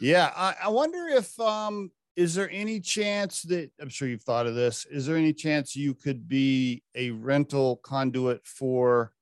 yeah, 0.00 0.32
I, 0.34 0.54
I 0.64 0.68
wonder 0.68 1.06
if 1.08 1.38
um, 1.38 1.90
is 2.16 2.34
there 2.34 2.50
any 2.50 2.80
chance 2.80 3.42
that 3.42 3.70
I'm 3.80 3.88
sure 3.88 4.08
you've 4.08 4.22
thought 4.22 4.46
of 4.46 4.54
this? 4.54 4.86
Is 4.86 5.06
there 5.06 5.16
any 5.16 5.32
chance 5.32 5.74
you 5.74 5.94
could 5.94 6.28
be 6.28 6.82
a 6.94 7.10
rental 7.10 7.76
conduit 7.82 8.46
for 8.46 9.12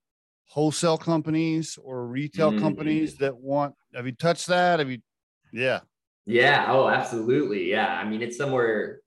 wholesale 0.53 0.99
companies 0.99 1.79
or 1.83 2.07
retail 2.07 2.53
mm. 2.53 2.61
companies 2.61 3.17
that 3.17 3.35
want 3.35 3.75
have 3.95 4.05
you 4.05 4.13
touched 4.13 4.49
that 4.49 4.81
have 4.81 4.91
you 4.91 4.99
yeah 5.51 5.81
yeah 6.27 6.67
oh 6.69 6.89
absolutely 6.89 7.71
yeah 7.71 7.99
i 7.99 8.05
mean 8.05 8.21
it's 8.21 8.37
somewhere 8.37 9.01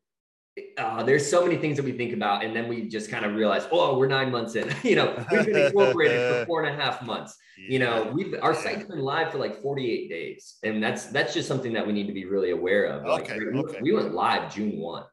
uh, 0.77 1.03
there's 1.03 1.29
so 1.29 1.43
many 1.43 1.57
things 1.57 1.75
that 1.77 1.83
we 1.83 1.91
think 1.91 2.13
about, 2.13 2.43
and 2.43 2.55
then 2.55 2.67
we 2.67 2.87
just 2.87 3.09
kind 3.09 3.25
of 3.25 3.35
realize, 3.35 3.67
oh, 3.71 3.97
we're 3.97 4.07
nine 4.07 4.31
months 4.31 4.55
in. 4.55 4.73
you 4.83 4.95
know, 4.95 5.13
we've 5.31 5.45
been 5.45 5.67
incorporated 5.67 6.17
for 6.17 6.45
four 6.47 6.63
and 6.63 6.73
a 6.79 6.81
half 6.81 7.01
months. 7.01 7.35
Yeah. 7.57 7.65
You 7.69 7.79
know, 7.79 8.11
we've 8.13 8.35
our 8.41 8.53
site's 8.53 8.85
been 8.85 8.99
live 8.99 9.31
for 9.31 9.37
like 9.37 9.61
48 9.61 10.09
days, 10.09 10.57
and 10.63 10.81
that's 10.81 11.07
that's 11.07 11.33
just 11.33 11.47
something 11.47 11.73
that 11.73 11.85
we 11.85 11.93
need 11.93 12.07
to 12.07 12.13
be 12.13 12.25
really 12.25 12.51
aware 12.51 12.85
of. 12.85 13.03
Like, 13.03 13.23
okay, 13.23 13.39
we, 13.39 13.59
okay. 13.59 13.79
we 13.81 13.91
went 13.91 14.13
live 14.13 14.53
June 14.53 14.79
one. 14.79 15.03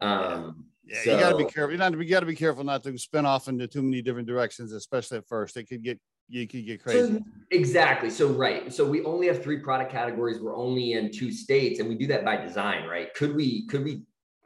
Um, 0.00 0.66
yeah, 0.84 0.98
so, 1.04 1.10
you 1.12 1.20
got 1.20 1.30
to 1.30 1.36
be 1.36 1.44
careful. 1.44 1.72
You 1.72 1.78
got 1.78 1.90
to 1.90 1.96
be, 1.96 2.06
got 2.06 2.20
to 2.20 2.26
be 2.26 2.36
careful 2.36 2.64
not 2.64 2.82
to 2.84 2.96
spin 2.98 3.24
off 3.26 3.48
into 3.48 3.66
too 3.66 3.82
many 3.82 4.02
different 4.02 4.28
directions, 4.28 4.72
especially 4.72 5.18
at 5.18 5.26
first. 5.26 5.56
It 5.56 5.64
could 5.64 5.82
get 5.82 5.98
you 6.28 6.46
could 6.46 6.64
get 6.64 6.82
crazy. 6.82 7.14
So, 7.14 7.20
exactly. 7.50 8.08
So 8.08 8.28
right. 8.28 8.72
So 8.72 8.86
we 8.86 9.04
only 9.04 9.26
have 9.26 9.42
three 9.42 9.58
product 9.58 9.90
categories. 9.90 10.40
We're 10.40 10.56
only 10.56 10.94
in 10.94 11.10
two 11.10 11.32
states, 11.32 11.80
and 11.80 11.88
we 11.88 11.96
do 11.96 12.06
that 12.08 12.24
by 12.24 12.36
design, 12.36 12.86
right? 12.86 13.12
Could 13.14 13.34
we 13.34 13.66
could 13.66 13.84
we 13.84 14.02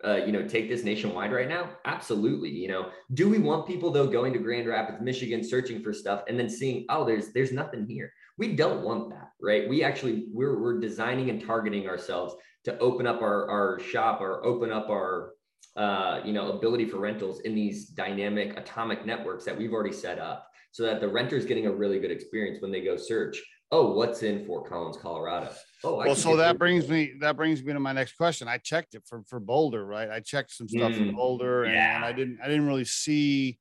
uh, 0.07 0.17
you 0.25 0.31
know, 0.31 0.47
take 0.47 0.69
this 0.69 0.85
nationwide 0.85 1.33
right 1.33 1.49
now? 1.49 1.71
Absolutely. 1.85 2.51
You 2.51 2.69
know, 2.69 2.91
do 3.15 3.29
we 3.29 3.39
want 3.39 3.67
people 3.67 3.91
though 3.91 4.07
going 4.07 4.33
to 4.33 4.39
Grand 4.39 4.69
Rapids, 4.69 5.01
Michigan, 5.01 5.43
searching 5.43 5.83
for 5.83 5.93
stuff 5.93 6.23
and 6.29 6.39
then 6.39 6.49
seeing, 6.49 6.87
oh, 6.89 7.05
there's 7.05 7.33
there's 7.33 7.53
nothing 7.53 7.87
here. 7.87 8.13
We 8.39 8.55
don't 8.55 8.85
want 8.85 9.11
that, 9.11 9.33
right? 9.41 9.69
We 9.69 9.83
actually 9.83 10.27
we're 10.33 10.61
we're 10.61 10.79
designing 10.79 11.31
and 11.31 11.45
targeting 11.45 11.89
ourselves 11.89 12.35
to 12.65 12.79
open 12.79 13.07
up 13.07 13.21
our 13.23 13.49
our 13.49 13.81
shop 13.81 14.21
or 14.21 14.45
open 14.45 14.71
up 14.71 14.89
our 14.91 15.33
uh, 15.77 16.21
you 16.25 16.33
know 16.33 16.53
ability 16.53 16.87
for 16.87 16.99
rentals 16.99 17.41
in 17.41 17.55
these 17.55 17.87
dynamic 17.87 18.57
atomic 18.59 19.05
networks 19.05 19.45
that 19.45 19.59
we've 19.59 19.73
already 19.73 19.93
set 19.93 20.19
up, 20.19 20.49
so 20.71 20.85
that 20.85 21.01
the 21.01 21.09
renter 21.09 21.37
is 21.37 21.47
getting 21.47 21.67
a 21.67 21.73
really 21.73 21.99
good 21.99 22.11
experience 22.13 22.63
when 22.63 22.71
they 22.71 22.81
go 22.81 22.97
search 22.97 23.43
oh, 23.73 23.93
what's 23.93 24.23
in 24.23 24.45
Fort 24.45 24.69
Collins, 24.69 24.97
Colorado? 24.97 25.51
Oh, 25.85 26.01
I 26.01 26.07
well, 26.07 26.15
so 26.15 26.37
that 26.37 26.59
brings 26.59 26.89
me 26.89 27.15
that 27.21 27.37
brings 27.37 27.63
me 27.63 27.73
to 27.73 27.81
my 27.81 27.93
next 27.93 28.17
question. 28.17 28.49
I 28.49 28.59
checked 28.59 28.95
it 28.95 29.03
for 29.07 29.23
for 29.27 29.41
Boulder, 29.41 29.85
right? 29.85 30.11
I 30.11 30.21
checked 30.21 30.53
some 30.53 30.69
stuff 30.69 30.93
mm, 30.93 31.11
for 31.11 31.17
Boulder, 31.17 31.65
and, 31.65 31.75
yeah. 31.75 31.97
and, 31.97 32.05
I 32.05 32.13
didn't 32.13 32.39
I 32.43 32.49
didn't 32.49 32.67
really 32.67 32.85
see 32.85 33.59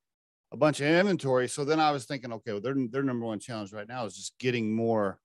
a 0.51 0.57
bunch 0.57 0.79
of 0.79 0.87
inventory. 0.87 1.47
So 1.47 1.65
then 1.65 1.79
I 1.79 1.91
was 1.91 2.05
thinking, 2.05 2.31
okay, 2.33 2.53
well, 2.53 2.61
their 2.61 2.75
their 2.91 3.03
number 3.03 3.25
one 3.25 3.39
challenge 3.39 3.73
right 3.73 3.87
now 3.87 4.05
is 4.05 4.15
just 4.15 4.37
getting 4.39 4.73
more 4.73 5.19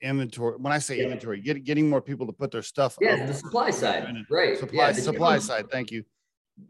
inventory. 0.00 0.56
When 0.56 0.72
I 0.72 0.78
say 0.78 0.98
yeah. 0.98 1.04
inventory, 1.04 1.40
get, 1.40 1.62
getting 1.64 1.88
more 1.88 2.00
people 2.00 2.26
to 2.26 2.32
put 2.32 2.50
their 2.50 2.62
stuff. 2.62 2.96
Yeah, 3.00 3.26
the 3.26 3.34
supply 3.34 3.70
side, 3.70 4.06
right? 4.30 4.58
Supply 4.58 4.88
yeah, 4.88 4.92
supply 4.92 5.38
side. 5.38 5.70
Thank 5.70 5.90
you. 5.90 6.04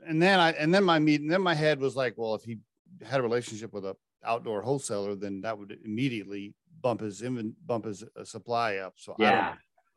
And 0.06 0.22
then 0.22 0.38
I 0.38 0.52
and 0.52 0.72
then 0.72 0.84
my 0.84 0.98
meeting, 0.98 1.28
then 1.28 1.42
my 1.42 1.54
head 1.54 1.80
was 1.80 1.96
like, 1.96 2.14
well, 2.16 2.34
if 2.34 2.42
he 2.42 2.58
had 3.04 3.20
a 3.20 3.22
relationship 3.22 3.72
with 3.72 3.84
a 3.84 3.96
outdoor 4.24 4.62
wholesaler, 4.62 5.14
then 5.14 5.40
that 5.42 5.58
would 5.58 5.78
immediately 5.84 6.54
bump 6.80 7.00
his 7.00 7.22
even 7.22 7.54
bump 7.66 7.84
his 7.84 8.04
uh, 8.16 8.24
supply 8.24 8.76
up. 8.76 8.94
So 8.96 9.14
yeah, 9.18 9.54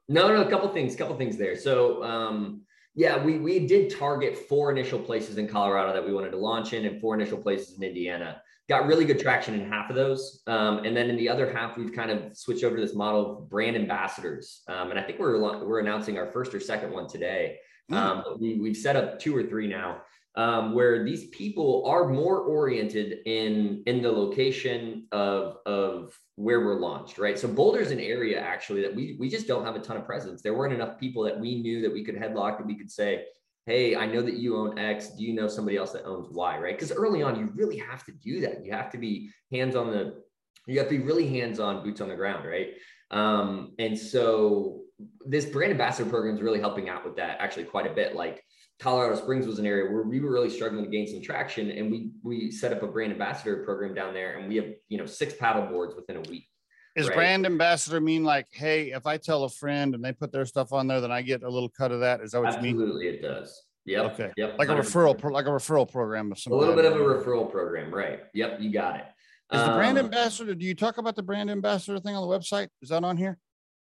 no, 0.08 0.28
no, 0.28 0.42
a 0.42 0.50
couple 0.50 0.70
things, 0.70 0.96
couple 0.96 1.16
things 1.18 1.38
there. 1.38 1.56
So 1.56 2.04
um, 2.04 2.62
yeah, 2.96 3.24
we 3.24 3.40
we 3.40 3.66
did 3.66 3.98
target 3.98 4.38
four 4.38 4.72
initial 4.72 5.00
places 5.00 5.38
in 5.38 5.48
Colorado 5.48 5.94
that 5.94 6.06
we 6.06 6.14
wanted 6.14 6.32
to 6.32 6.38
launch 6.38 6.74
in, 6.74 6.86
and 6.86 7.02
four 7.02 7.16
initial 7.16 7.38
places 7.38 7.78
in 7.78 7.84
Indiana. 7.84 8.42
Got 8.70 8.88
really 8.88 9.04
good 9.04 9.20
traction 9.20 9.56
in 9.56 9.70
half 9.70 9.90
of 9.90 9.96
those, 9.96 10.42
um, 10.48 10.80
and 10.80 10.96
then 10.96 11.10
in 11.10 11.18
the 11.18 11.28
other 11.28 11.52
half, 11.52 11.78
we've 11.78 11.92
kind 11.92 12.12
of 12.12 12.36
switched 12.36 12.64
over 12.64 12.76
to 12.78 12.82
this 12.82 12.96
model 12.96 13.40
of 13.40 13.50
brand 13.50 13.76
ambassadors. 13.76 14.62
Um, 14.68 14.92
and 14.92 15.00
I 15.00 15.04
think 15.04 15.20
we're 15.20 15.40
we're 15.40 15.80
announcing 15.80 16.18
our 16.18 16.32
first 16.32 16.54
or 16.54 16.60
second 16.60 16.92
one 16.92 17.08
today. 17.08 17.58
Mm. 17.92 18.40
we 18.40 18.58
we've 18.60 18.78
set 18.78 18.96
up 18.96 19.20
two 19.20 19.36
or 19.36 19.44
three 19.44 19.68
now 19.68 20.02
um, 20.36 20.74
where 20.74 21.04
these 21.04 21.28
people 21.28 21.86
are 21.86 22.08
more 22.08 22.40
oriented 22.40 23.20
in 23.26 23.84
in 23.86 24.02
the 24.02 24.12
location 24.12 25.08
of 25.12 25.58
of 25.66 26.18
where 26.36 26.62
we're 26.62 26.80
launched, 26.80 27.18
right? 27.18 27.38
So 27.38 27.48
Boulder's 27.48 27.92
an 27.92 28.00
area 28.00 28.40
actually 28.40 28.82
that 28.82 28.94
we 28.94 29.16
we 29.20 29.30
just 29.30 29.48
don't 29.48 29.64
have 29.66 29.76
a 29.76 29.80
ton 29.80 29.98
of 29.98 30.06
presence. 30.06 30.42
There 30.42 30.54
weren't 30.54 30.74
enough 30.74 31.00
people 31.00 31.24
that 31.24 31.40
we 31.40 31.62
knew 31.62 31.82
that 31.82 31.94
we 31.94 32.04
could 32.04 32.16
headlock 32.16 32.58
that 32.58 32.66
we 32.66 32.76
could 32.76 32.90
say, 32.90 33.26
hey, 33.66 33.96
I 33.96 34.06
know 34.06 34.22
that 34.22 34.36
you 34.36 34.58
own 34.58 34.78
X. 34.78 35.10
Do 35.10 35.24
you 35.24 35.34
know 35.34 35.48
somebody 35.48 35.78
else 35.78 35.92
that 35.92 36.06
owns 36.06 36.30
Y, 36.30 36.58
right? 36.58 36.76
Because 36.76 36.92
early 36.92 37.22
on, 37.22 37.40
you 37.40 37.52
really 37.56 37.78
have 37.78 38.04
to 38.06 38.12
do 38.12 38.42
that. 38.42 38.66
You 38.66 38.72
have 38.72 38.90
to 38.92 38.98
be 38.98 39.30
hands 39.52 39.76
on 39.76 39.92
the, 39.92 40.22
you 40.68 40.80
have 40.80 40.90
to 40.90 40.98
be 40.98 41.04
really 41.04 41.28
hands 41.28 41.60
on, 41.60 41.84
boots 41.84 42.02
on 42.02 42.10
the 42.10 42.16
ground, 42.16 42.46
right? 42.46 42.72
Um, 43.12 43.74
and 43.80 43.98
so 43.98 44.82
this 45.26 45.46
brand 45.46 45.72
ambassador 45.72 46.10
program 46.10 46.36
is 46.36 46.42
really 46.42 46.60
helping 46.60 46.90
out 46.90 47.06
with 47.06 47.16
that 47.18 47.38
actually 47.40 47.66
quite 47.66 47.90
a 47.90 47.94
bit. 47.94 48.16
Like 48.16 48.44
Colorado 48.80 49.16
Springs 49.16 49.48
was 49.48 49.60
an 49.60 49.66
area 49.66 49.92
where 49.92 50.04
we 50.04 50.20
were 50.20 50.32
really 50.32 50.50
struggling 50.50 50.84
to 50.84 50.90
gain 50.90 51.08
some 51.08 51.22
traction, 51.22 51.72
and 51.72 51.92
we 51.92 52.12
we 52.24 52.52
set 52.52 52.74
up 52.74 52.84
a 52.84 52.88
brand 52.88 53.12
ambassador 53.12 53.64
program 53.64 53.94
down 53.94 54.14
there, 54.14 54.38
and 54.38 54.48
we 54.48 54.56
have 54.58 54.66
you 54.90 54.98
know 54.98 55.06
six 55.06 55.34
paddle 55.34 55.66
boards 55.68 55.96
within 55.96 56.18
a 56.18 56.22
week. 56.22 56.48
Is 56.96 57.08
right? 57.08 57.16
brand 57.16 57.46
ambassador 57.46 58.00
mean 58.00 58.24
like, 58.24 58.48
hey, 58.52 58.92
if 58.92 59.08
I 59.08 59.18
tell 59.18 59.46
a 59.46 59.50
friend 59.50 59.96
and 59.96 60.04
they 60.04 60.12
put 60.12 60.32
their 60.32 60.46
stuff 60.46 60.74
on 60.74 60.88
there, 60.88 61.02
then 61.02 61.12
I 61.12 61.22
get 61.22 61.44
a 61.44 61.50
little 61.50 61.70
cut 61.70 61.92
of 61.92 62.02
that? 62.02 62.22
Is 62.22 62.32
that 62.32 62.40
what 62.40 62.50
Absolutely, 62.50 62.70
you 62.70 62.76
mean? 62.76 62.84
Absolutely, 62.84 63.08
it 63.08 63.22
does. 63.22 63.64
Yep. 63.86 64.14
Okay. 64.14 64.32
Yep. 64.38 64.60
Like 64.60 64.70
100%. 64.70 64.78
a 64.78 64.82
referral, 64.82 65.32
like 65.32 65.46
a 65.46 65.50
referral 65.50 65.92
program. 65.92 66.32
Of 66.32 66.40
some 66.40 66.54
a 66.54 66.56
little 66.56 66.76
bit 66.76 66.86
of 66.86 66.94
a 66.94 66.98
referral 66.98 67.52
program, 67.52 67.94
right? 67.94 68.22
Yep, 68.34 68.60
you 68.62 68.72
got 68.72 68.98
it. 68.98 69.06
Is 69.52 69.62
the 69.62 69.74
brand 69.74 69.98
um, 70.00 70.06
ambassador? 70.06 70.56
Do 70.56 70.66
you 70.66 70.74
talk 70.74 70.98
about 70.98 71.16
the 71.16 71.22
brand 71.22 71.52
ambassador 71.52 72.00
thing 72.00 72.16
on 72.16 72.28
the 72.28 72.36
website? 72.36 72.70
Is 72.82 72.90
that 72.90 73.04
on 73.04 73.18
here? 73.18 73.38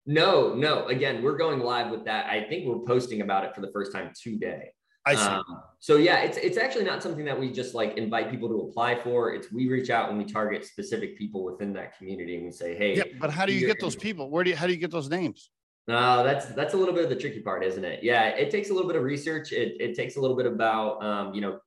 No, 0.07 0.55
no. 0.55 0.87
Again, 0.87 1.23
we're 1.23 1.37
going 1.37 1.61
live 1.61 1.91
with 1.91 2.05
that. 2.07 2.27
I 2.27 2.45
think 2.49 2.67
we're 2.67 2.85
posting 2.85 3.21
about 3.21 3.45
it 3.45 3.55
for 3.55 3.61
the 3.61 3.71
first 3.71 3.93
time 3.93 4.13
today. 4.21 4.73
I 5.05 5.15
see. 5.15 5.23
Um, 5.23 5.63
so 5.81 5.97
yeah, 5.97 6.19
it's 6.21 6.37
it's 6.37 6.57
actually 6.57 6.85
not 6.85 7.03
something 7.03 7.25
that 7.25 7.39
we 7.39 7.51
just 7.51 7.75
like 7.75 7.97
invite 7.97 8.31
people 8.31 8.49
to 8.49 8.69
apply 8.69 9.01
for. 9.01 9.35
It's 9.35 9.51
we 9.53 9.69
reach 9.69 9.91
out 9.91 10.11
and 10.11 10.19
we 10.19 10.25
target 10.25 10.65
specific 10.65 11.19
people 11.19 11.45
within 11.45 11.73
that 11.73 11.97
community 11.99 12.37
and 12.37 12.45
we 12.45 12.53
say, 12.53 12.77
hey. 12.77 12.97
Yeah, 12.97 13.05
but 13.21 13.31
how 13.31 13.45
do 13.45 13.53
you 13.53 13.67
get 13.67 13.81
those 13.81 13.97
people? 13.97 14.31
Where 14.31 14.45
do 14.45 14.51
you 14.51 14.57
how 14.57 14.67
do 14.67 14.73
you 14.73 14.79
get 14.79 14.93
those 14.93 15.09
names? 15.09 15.51
No, 15.89 15.97
uh, 15.97 16.23
that's 16.23 16.47
that's 16.47 16.75
a 16.75 16.77
little 16.77 16.95
bit 16.95 17.03
of 17.03 17.11
the 17.11 17.17
tricky 17.17 17.41
part, 17.41 17.65
isn't 17.65 17.85
it? 17.85 18.05
Yeah, 18.05 18.29
it 18.29 18.51
takes 18.51 18.71
a 18.71 18.73
little 18.73 18.87
bit 18.87 18.97
of 18.97 19.03
research. 19.03 19.51
It 19.51 19.81
it 19.81 19.97
takes 19.97 20.17
a 20.17 20.21
little 20.21 20.37
bit 20.37 20.47
about 20.47 21.03
um, 21.03 21.35
you 21.35 21.41
know 21.41 21.59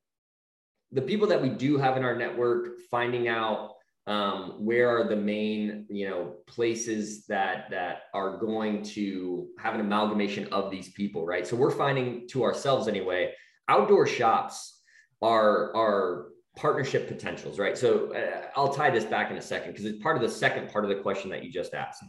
the 0.94 1.02
people 1.02 1.28
that 1.28 1.42
we 1.42 1.50
do 1.50 1.78
have 1.78 1.98
in 1.98 2.04
our 2.04 2.16
network, 2.16 2.80
finding 2.90 3.28
out 3.28 3.72
um, 4.08 4.64
where 4.64 4.90
are 4.90 5.08
the 5.08 5.16
main 5.16 5.86
you 5.90 6.10
know 6.10 6.36
places 6.48 7.26
that 7.26 7.70
that 7.72 8.04
are 8.14 8.38
going 8.38 8.84
to 8.84 9.48
have 9.60 9.74
an 9.74 9.82
amalgamation 9.82 10.48
of 10.52 10.70
these 10.72 10.90
people 10.90 11.26
right? 11.26 11.46
So 11.48 11.56
we're 11.56 11.72
finding 11.72 12.28
to 12.30 12.44
ourselves 12.44 12.88
anyway 12.88 13.34
outdoor 13.68 14.06
shops 14.06 14.82
are 15.22 15.76
are 15.76 16.28
partnership 16.56 17.08
potentials 17.08 17.60
right? 17.60 17.78
So 17.78 18.14
uh, 18.14 18.48
i'll 18.56 18.74
tie 18.74 18.90
this 18.90 19.06
back 19.06 19.32
in 19.32 19.38
a 19.38 19.42
second 19.42 19.72
because 19.72 19.86
it's 19.86 20.02
part 20.02 20.16
of 20.16 20.22
the 20.22 20.30
second 20.30 20.70
part 20.72 20.86
of 20.86 20.90
the 20.90 21.02
question 21.02 21.30
that 21.32 21.44
you 21.44 21.52
just 21.52 21.74
asked. 21.74 22.04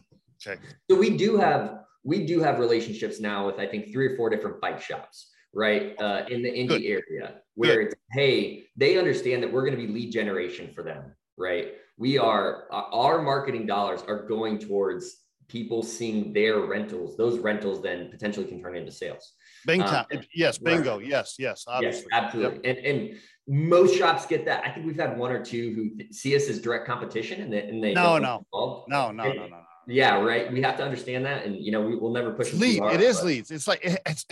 Okay 0.47 0.61
so 0.91 0.97
we 0.97 1.17
do 1.17 1.37
have 1.37 1.81
we 2.05 2.27
do 2.27 2.41
have 2.41 2.59
relationships 2.59 3.21
now 3.21 3.47
with 3.47 3.59
i 3.59 3.67
think 3.67 3.93
three 3.93 4.07
or 4.07 4.17
four 4.17 4.31
different 4.31 4.61
bike 4.61 4.81
shops 4.81 5.31
right 5.55 5.99
uh, 6.01 6.25
in 6.29 6.43
the 6.43 6.53
Indy 6.53 6.79
Good. 6.81 6.85
area 6.85 7.35
where 7.55 7.77
Good. 7.77 7.87
it's 7.87 7.95
hey 8.13 8.65
they 8.77 8.99
understand 8.99 9.43
that 9.43 9.53
we're 9.53 9.65
going 9.65 9.79
to 9.79 9.87
be 9.87 9.93
lead 9.93 10.11
generation 10.13 10.71
for 10.75 10.83
them 10.83 11.15
right 11.37 11.75
we 11.97 12.19
are 12.19 12.65
our 12.71 13.23
marketing 13.23 13.67
dollars 13.67 14.03
are 14.07 14.27
going 14.27 14.59
towards 14.59 15.23
people 15.49 15.83
seeing 15.83 16.33
their 16.33 16.61
rentals 16.61 17.17
those 17.17 17.39
rentals 17.39 17.81
then 17.81 18.11
potentially 18.11 18.47
can 18.47 18.61
turn 18.61 18.77
into 18.77 18.93
sales. 18.93 19.35
Bingo. 19.65 19.87
Um, 19.87 20.07
yes 20.35 20.59
bingo. 20.59 20.99
Right. 20.99 21.07
yes 21.07 21.37
yes 21.39 21.65
obviously. 21.67 22.07
yes 22.11 22.23
absolutely. 22.23 22.61
Yep. 22.65 22.77
and 22.77 22.87
and 22.87 23.19
most 23.49 23.97
shops 23.97 24.27
get 24.27 24.45
that. 24.47 24.65
I 24.65 24.71
think 24.71 24.87
we've 24.87 24.99
had 24.99 25.17
one 25.17 25.31
or 25.31 25.45
two 25.45 25.73
who 25.73 26.13
see 26.13 26.35
us 26.35 26.49
as 26.49 26.61
direct 26.61 26.85
competition 26.85 27.41
and 27.41 27.53
they, 27.53 27.63
and 27.63 27.83
they 27.83 27.93
no 27.93 28.19
no. 28.19 28.45
no 28.53 28.85
no 28.89 29.11
no 29.13 29.33
no 29.33 29.47
no. 29.47 29.61
yeah 29.87 30.21
right. 30.21 30.53
We 30.53 30.61
have 30.63 30.77
to 30.79 30.85
understand 30.85 31.25
that 31.27 31.45
and 31.45 31.57
you 31.57 31.71
know 31.71 31.81
we 31.81 31.97
will 31.97 32.13
never 32.13 32.33
push 32.33 32.53
it 32.53 32.59
lead 32.59 32.83
it 32.83 33.01
is 33.01 33.19
but... 33.19 33.27
leads. 33.27 33.51
It's 33.51 33.69
like 33.69 33.81
it's 33.85 34.27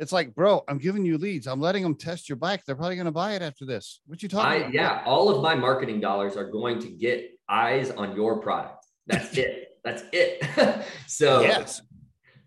it's 0.00 0.12
like, 0.12 0.34
bro, 0.34 0.64
I'm 0.66 0.78
giving 0.78 1.04
you 1.04 1.18
leads. 1.18 1.46
I'm 1.46 1.60
letting 1.60 1.82
them 1.82 1.94
test 1.94 2.26
your 2.28 2.36
bike. 2.36 2.64
They're 2.64 2.74
probably 2.74 2.96
going 2.96 3.04
to 3.04 3.12
buy 3.12 3.34
it 3.34 3.42
after 3.42 3.66
this. 3.66 4.00
What 4.06 4.22
you 4.22 4.30
talking 4.30 4.50
I, 4.50 4.56
about? 4.56 4.72
Yeah, 4.72 5.02
all 5.04 5.28
of 5.28 5.42
my 5.42 5.54
marketing 5.54 6.00
dollars 6.00 6.38
are 6.38 6.50
going 6.50 6.80
to 6.80 6.88
get 6.88 7.38
eyes 7.50 7.90
on 7.90 8.16
your 8.16 8.40
product. 8.40 8.86
That's 9.06 9.36
it. 9.36 9.78
That's 9.84 10.02
it. 10.12 10.84
so 11.06 11.42
yes. 11.42 11.82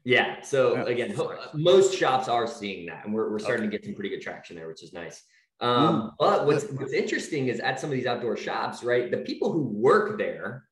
Yeah. 0.04 0.42
So 0.42 0.76
yeah. 0.76 0.86
again, 0.86 1.16
most 1.54 1.96
shops 1.96 2.28
are 2.28 2.48
seeing 2.48 2.88
that, 2.88 3.06
and 3.06 3.14
we're, 3.14 3.32
we're 3.32 3.40
starting 3.40 3.68
okay. 3.68 3.78
to 3.78 3.82
get 3.82 3.86
some 3.86 3.94
pretty 3.94 4.10
good 4.10 4.22
traction 4.22 4.56
there, 4.56 4.68
which 4.68 4.82
is 4.82 4.92
nice. 4.92 5.24
Um, 5.62 5.96
mm. 5.96 6.12
But 6.18 6.48
what's 6.48 6.66
what's 6.72 6.94
interesting 6.94 7.50
is 7.50 7.60
at 7.60 7.80
some 7.80 7.92
of 7.92 7.96
these 7.96 8.08
outdoor 8.08 8.36
shops, 8.36 8.84
right? 8.84 9.12
The 9.12 9.18
people 9.18 9.52
who 9.52 9.62
work 9.62 10.18
there 10.18 10.64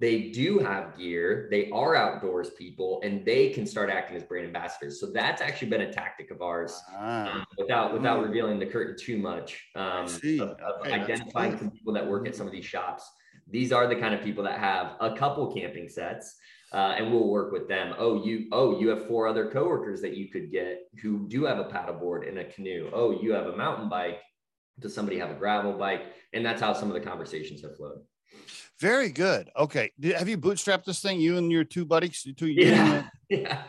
they 0.00 0.28
do 0.28 0.60
have 0.60 0.96
gear, 0.96 1.48
they 1.50 1.70
are 1.70 1.96
outdoors 1.96 2.50
people, 2.50 3.00
and 3.02 3.24
they 3.24 3.48
can 3.50 3.66
start 3.66 3.90
acting 3.90 4.16
as 4.16 4.22
brand 4.22 4.46
ambassadors. 4.46 5.00
So 5.00 5.10
that's 5.10 5.42
actually 5.42 5.68
been 5.68 5.80
a 5.80 5.92
tactic 5.92 6.30
of 6.30 6.40
ours, 6.40 6.80
ah. 6.92 7.32
um, 7.32 7.46
without 7.56 7.92
without 7.92 8.20
mm. 8.20 8.26
revealing 8.26 8.60
the 8.60 8.66
curtain 8.66 8.96
too 8.96 9.18
much. 9.18 9.66
Um, 9.74 10.04
of, 10.04 10.40
of 10.40 10.56
okay, 10.80 10.92
identifying 10.92 11.58
some 11.58 11.70
people 11.70 11.92
that 11.94 12.06
work 12.06 12.28
at 12.28 12.36
some 12.36 12.46
of 12.46 12.52
these 12.52 12.64
shops. 12.64 13.10
These 13.50 13.72
are 13.72 13.88
the 13.88 13.96
kind 13.96 14.14
of 14.14 14.22
people 14.22 14.44
that 14.44 14.58
have 14.58 14.92
a 15.00 15.16
couple 15.16 15.52
camping 15.52 15.88
sets, 15.88 16.36
uh, 16.72 16.94
and 16.96 17.10
we'll 17.10 17.28
work 17.28 17.50
with 17.50 17.66
them. 17.66 17.94
Oh, 17.98 18.24
you 18.24 18.46
oh 18.52 18.78
you 18.78 18.88
have 18.90 19.08
four 19.08 19.26
other 19.26 19.50
coworkers 19.50 20.00
that 20.02 20.16
you 20.16 20.28
could 20.28 20.52
get 20.52 20.82
who 21.02 21.26
do 21.26 21.44
have 21.44 21.58
a 21.58 21.64
paddleboard 21.64 22.28
and 22.28 22.38
a 22.38 22.44
canoe. 22.44 22.88
Oh, 22.92 23.20
you 23.20 23.32
have 23.32 23.46
a 23.46 23.56
mountain 23.56 23.88
bike. 23.88 24.20
Does 24.78 24.94
somebody 24.94 25.18
have 25.18 25.32
a 25.32 25.34
gravel 25.34 25.72
bike? 25.72 26.02
And 26.32 26.46
that's 26.46 26.60
how 26.60 26.72
some 26.72 26.86
of 26.86 26.94
the 26.94 27.00
conversations 27.00 27.62
have 27.62 27.76
flowed 27.76 27.98
Very 28.80 29.10
good. 29.10 29.50
Okay. 29.56 29.90
Did, 29.98 30.16
have 30.16 30.28
you 30.28 30.38
bootstrapped 30.38 30.84
this 30.84 31.00
thing? 31.00 31.20
You 31.20 31.36
and 31.36 31.50
your 31.50 31.64
two 31.64 31.84
buddies? 31.84 32.26
Two, 32.36 32.46
yeah. 32.46 33.08
yeah. 33.28 33.62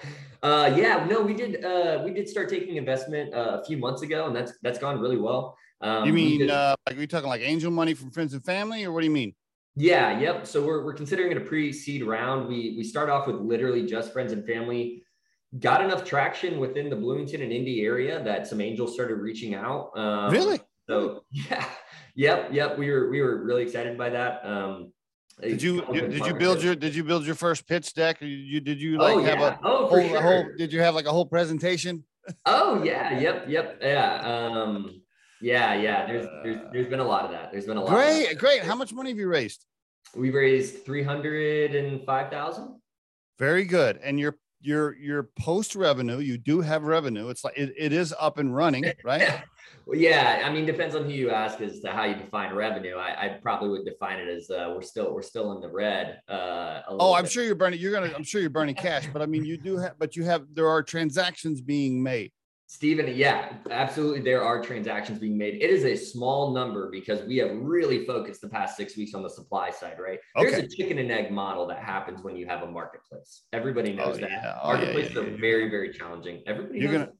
Uh, 0.43 0.72
yeah. 0.76 1.05
No, 1.10 1.22
we 1.22 1.34
did. 1.34 1.66
Uh, 1.66 2.01
we 2.05 2.12
did 2.12 2.30
start 2.30 2.47
taking 2.47 2.76
investment 2.76 3.34
uh, 3.34 3.60
a 3.62 3.66
few 3.66 3.78
months 3.78 4.03
ago, 4.03 4.28
and 4.28 4.36
that's 4.36 4.53
that's 4.62 4.78
gone 4.78 4.99
really 4.99 5.18
well. 5.18 5.57
Um, 5.82 6.05
you 6.05 6.14
mean 6.14 6.39
did, 6.41 6.51
uh, 6.51 6.76
like 6.88 6.97
are 6.97 7.01
you 7.01 7.07
talking 7.07 7.28
like 7.28 7.41
angel 7.41 7.72
money 7.72 7.93
from 7.95 8.12
friends 8.12 8.34
and 8.34 8.45
family, 8.45 8.84
or 8.84 8.91
what 8.91 9.01
do 9.01 9.05
you 9.05 9.12
mean? 9.12 9.34
Yeah. 9.76 10.20
Yep. 10.20 10.45
So 10.45 10.64
we're 10.64 10.86
we're 10.86 10.93
considering 10.93 11.32
it 11.32 11.38
a 11.38 11.41
pre-seed 11.41 12.03
round. 12.03 12.47
We 12.47 12.76
we 12.78 12.84
start 12.84 13.10
off 13.10 13.26
with 13.26 13.38
literally 13.38 13.88
just 13.88 14.14
friends 14.14 14.32
and 14.32 14.45
family. 14.45 15.03
Got 15.57 15.84
enough 15.84 16.05
traction 16.05 16.60
within 16.60 16.91
the 16.91 16.95
Bloomington 16.95 17.41
and 17.41 17.51
Indy 17.51 17.82
area 17.82 18.24
that 18.24 18.45
some 18.45 18.62
angels 18.62 18.93
started 18.93 19.16
reaching 19.16 19.55
out. 19.55 19.89
Um, 19.97 20.32
really? 20.32 20.60
So 20.88 21.24
yeah. 21.32 21.66
Yep. 22.14 22.49
Yep. 22.51 22.78
We 22.78 22.91
were 22.91 23.10
we 23.10 23.22
were 23.22 23.43
really 23.43 23.64
excited 23.64 23.97
by 23.97 24.10
that. 24.12 24.45
Um, 24.45 24.91
did 25.42 25.62
you, 25.62 25.82
did 25.94 26.26
you 26.26 26.34
build 26.34 26.62
your 26.62 26.76
did 26.76 26.96
you 26.96 27.04
build 27.04 27.26
your 27.26 27.36
first 27.36 27.68
pitch 27.68 27.94
deck? 27.94 28.18
You 28.22 28.60
did 28.60 28.82
you 28.82 28.98
like 28.98 29.16
oh, 29.16 29.24
have 29.24 29.40
yeah. 29.40 29.54
a, 29.56 29.60
oh, 29.64 29.88
whole, 29.88 30.08
sure. 30.08 30.18
a 30.18 30.22
whole 30.22 30.46
did 30.58 30.74
you 30.74 30.82
have 30.82 30.96
like 30.96 31.06
a 31.06 31.12
whole 31.12 31.26
presentation? 31.26 32.04
Oh 32.46 32.84
yeah, 32.84 33.18
yep, 33.20 33.46
yep, 33.48 33.80
yeah. 33.82 34.22
Um 34.22 35.02
yeah, 35.42 35.74
yeah. 35.76 36.06
There's 36.06 36.28
there's 36.44 36.58
there's 36.74 36.88
been 36.88 37.00
a 37.00 37.06
lot 37.06 37.26
of 37.26 37.32
that. 37.32 37.52
There's 37.52 37.66
been 37.66 37.78
a 37.78 37.84
lot. 37.84 37.94
Great, 37.94 38.38
great. 38.38 38.64
How 38.64 38.76
much 38.76 38.94
money 38.94 39.10
have 39.10 39.20
you 39.20 39.28
raised? 39.28 39.66
We've 40.16 40.34
raised 40.34 40.86
three 40.86 41.04
hundred 41.04 41.76
and 41.76 42.06
five 42.06 42.30
thousand. 42.30 42.80
Very 43.38 43.66
good. 43.66 44.00
And 44.04 44.20
your 44.20 44.38
your 44.62 44.96
your 44.96 45.30
post 45.40 45.76
revenue, 45.76 46.20
you 46.20 46.38
do 46.38 46.62
have 46.62 46.84
revenue. 46.84 47.30
It's 47.30 47.44
like 47.44 47.58
it, 47.58 47.74
it 47.78 47.94
is 47.94 48.14
up 48.20 48.38
and 48.38 48.54
running, 48.54 48.86
right? 49.04 49.42
Well, 49.90 49.98
yeah, 49.98 50.44
I 50.46 50.54
mean, 50.54 50.68
depends 50.68 50.94
on 50.94 51.06
who 51.06 51.10
you 51.10 51.32
ask 51.32 51.60
as 51.62 51.80
to 51.80 51.92
how 51.92 52.04
you 52.04 52.14
define 52.14 52.54
revenue. 52.54 52.98
I, 52.98 53.26
I 53.26 53.28
probably 53.42 53.70
would 53.70 53.86
define 53.86 54.20
it 54.20 54.28
as 54.28 54.52
uh, 54.52 54.72
we're 54.76 54.84
still 54.84 55.12
we're 55.12 55.24
still 55.24 55.52
in 55.54 55.62
the 55.62 55.68
red. 55.68 56.20
Uh, 56.30 56.82
oh, 56.88 57.16
I'm 57.16 57.24
bit. 57.24 57.32
sure 57.32 57.44
you're 57.44 57.56
burning. 57.56 57.80
You're 57.80 57.92
gonna. 57.92 58.14
I'm 58.16 58.24
sure 58.24 58.40
you're 58.40 58.52
burning 58.52 58.76
cash, 58.76 59.08
but 59.12 59.24
I 59.24 59.26
mean, 59.26 59.46
you 59.46 59.58
do 59.58 59.78
have. 59.78 59.98
But 59.98 60.16
you 60.16 60.26
have. 60.26 60.46
There 60.54 60.70
are 60.70 60.84
transactions 60.84 61.60
being 61.60 62.04
made. 62.04 62.32
Stephen, 62.68 63.12
yeah, 63.16 63.54
absolutely. 63.72 64.22
There 64.22 64.44
are 64.44 64.62
transactions 64.62 65.18
being 65.18 65.36
made. 65.36 65.56
It 65.56 65.72
is 65.72 65.86
a 65.86 65.96
small 65.96 66.54
number 66.54 66.92
because 66.92 67.24
we 67.24 67.38
have 67.38 67.50
really 67.56 68.06
focused 68.06 68.42
the 68.42 68.50
past 68.50 68.78
six 68.78 68.96
weeks 68.96 69.16
on 69.16 69.24
the 69.24 69.30
supply 69.30 69.72
side, 69.72 69.96
right? 70.00 70.20
Okay. 70.38 70.52
There's 70.52 70.64
a 70.66 70.68
chicken 70.68 71.00
and 71.00 71.12
egg 71.12 71.32
model 71.32 71.66
that 71.66 71.80
happens 71.80 72.22
when 72.22 72.36
you 72.36 72.46
have 72.46 72.62
a 72.62 72.68
marketplace. 72.68 73.46
Everybody 73.54 73.94
knows 73.94 74.18
oh, 74.18 74.22
that. 74.22 74.30
Yeah. 74.30 74.60
Oh, 74.62 74.68
Marketplaces 74.68 75.16
yeah, 75.16 75.22
yeah, 75.22 75.28
are 75.30 75.38
very, 75.38 75.68
very 75.68 75.92
challenging. 75.92 76.44
Everybody 76.46 76.78
you're 76.78 76.92
knows 76.92 77.08
gonna 77.08 77.12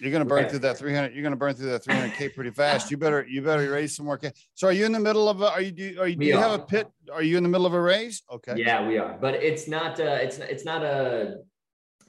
you're 0.00 0.12
gonna 0.12 0.24
burn 0.24 0.48
through 0.48 0.60
that 0.60 0.78
300. 0.78 1.14
You're 1.14 1.22
gonna 1.22 1.36
burn 1.36 1.54
through 1.54 1.70
that 1.70 1.84
300k 1.84 2.34
pretty 2.34 2.50
fast. 2.50 2.90
You 2.90 2.96
better 2.96 3.26
you 3.28 3.42
better 3.42 3.70
raise 3.70 3.96
some 3.96 4.06
more 4.06 4.18
cash. 4.18 4.32
So 4.54 4.68
are 4.68 4.72
you 4.72 4.86
in 4.86 4.92
the 4.92 5.00
middle 5.00 5.28
of 5.28 5.40
a, 5.40 5.50
are 5.50 5.60
you 5.60 5.72
do 5.72 6.00
are 6.00 6.08
you 6.08 6.16
do 6.16 6.26
you 6.26 6.36
have 6.36 6.52
a 6.52 6.58
pit? 6.58 6.88
Are 7.12 7.22
you 7.22 7.36
in 7.36 7.42
the 7.42 7.48
middle 7.48 7.66
of 7.66 7.74
a 7.74 7.80
raise? 7.80 8.22
Okay. 8.30 8.54
Yeah, 8.56 8.86
we 8.86 8.98
are, 8.98 9.16
but 9.20 9.34
it's 9.34 9.68
not 9.68 9.98
uh 10.00 10.18
it's 10.20 10.38
it's 10.38 10.64
not 10.64 10.82
a 10.82 11.38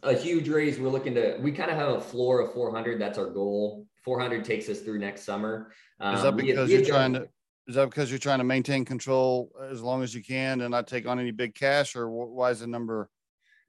a 0.04 0.14
huge 0.14 0.48
raise. 0.48 0.80
We're 0.80 0.90
looking 0.90 1.16
to 1.16 1.38
we 1.42 1.52
kind 1.52 1.72
of 1.72 1.78
have 1.78 1.90
a 1.90 2.02
floor 2.02 2.42
of 2.42 2.54
400. 2.54 3.00
That's 3.02 3.18
our 3.18 3.30
goal. 3.30 3.86
400 4.04 4.46
takes 4.46 4.70
us 4.70 4.80
through 4.80 5.00
next 5.00 5.24
summer. 5.24 5.72
Um, 6.00 6.16
is 6.16 6.24
that 6.24 6.36
because 6.36 6.72
you're 6.72 6.86
trying 6.86 7.14
to? 7.14 7.28
Is 7.68 7.76
that 7.76 7.90
because 7.90 8.10
you're 8.10 8.18
trying 8.18 8.40
to 8.40 8.44
maintain 8.44 8.84
control 8.84 9.52
as 9.70 9.82
long 9.82 10.02
as 10.02 10.16
you 10.16 10.24
can 10.24 10.62
and 10.62 10.72
not 10.72 10.88
take 10.88 11.06
on 11.08 11.20
any 11.20 11.30
big 11.32 11.54
cash, 11.54 11.96
or 11.96 12.10
why 12.10 12.50
is 12.50 12.62
the 12.62 12.68
number? 12.68 13.10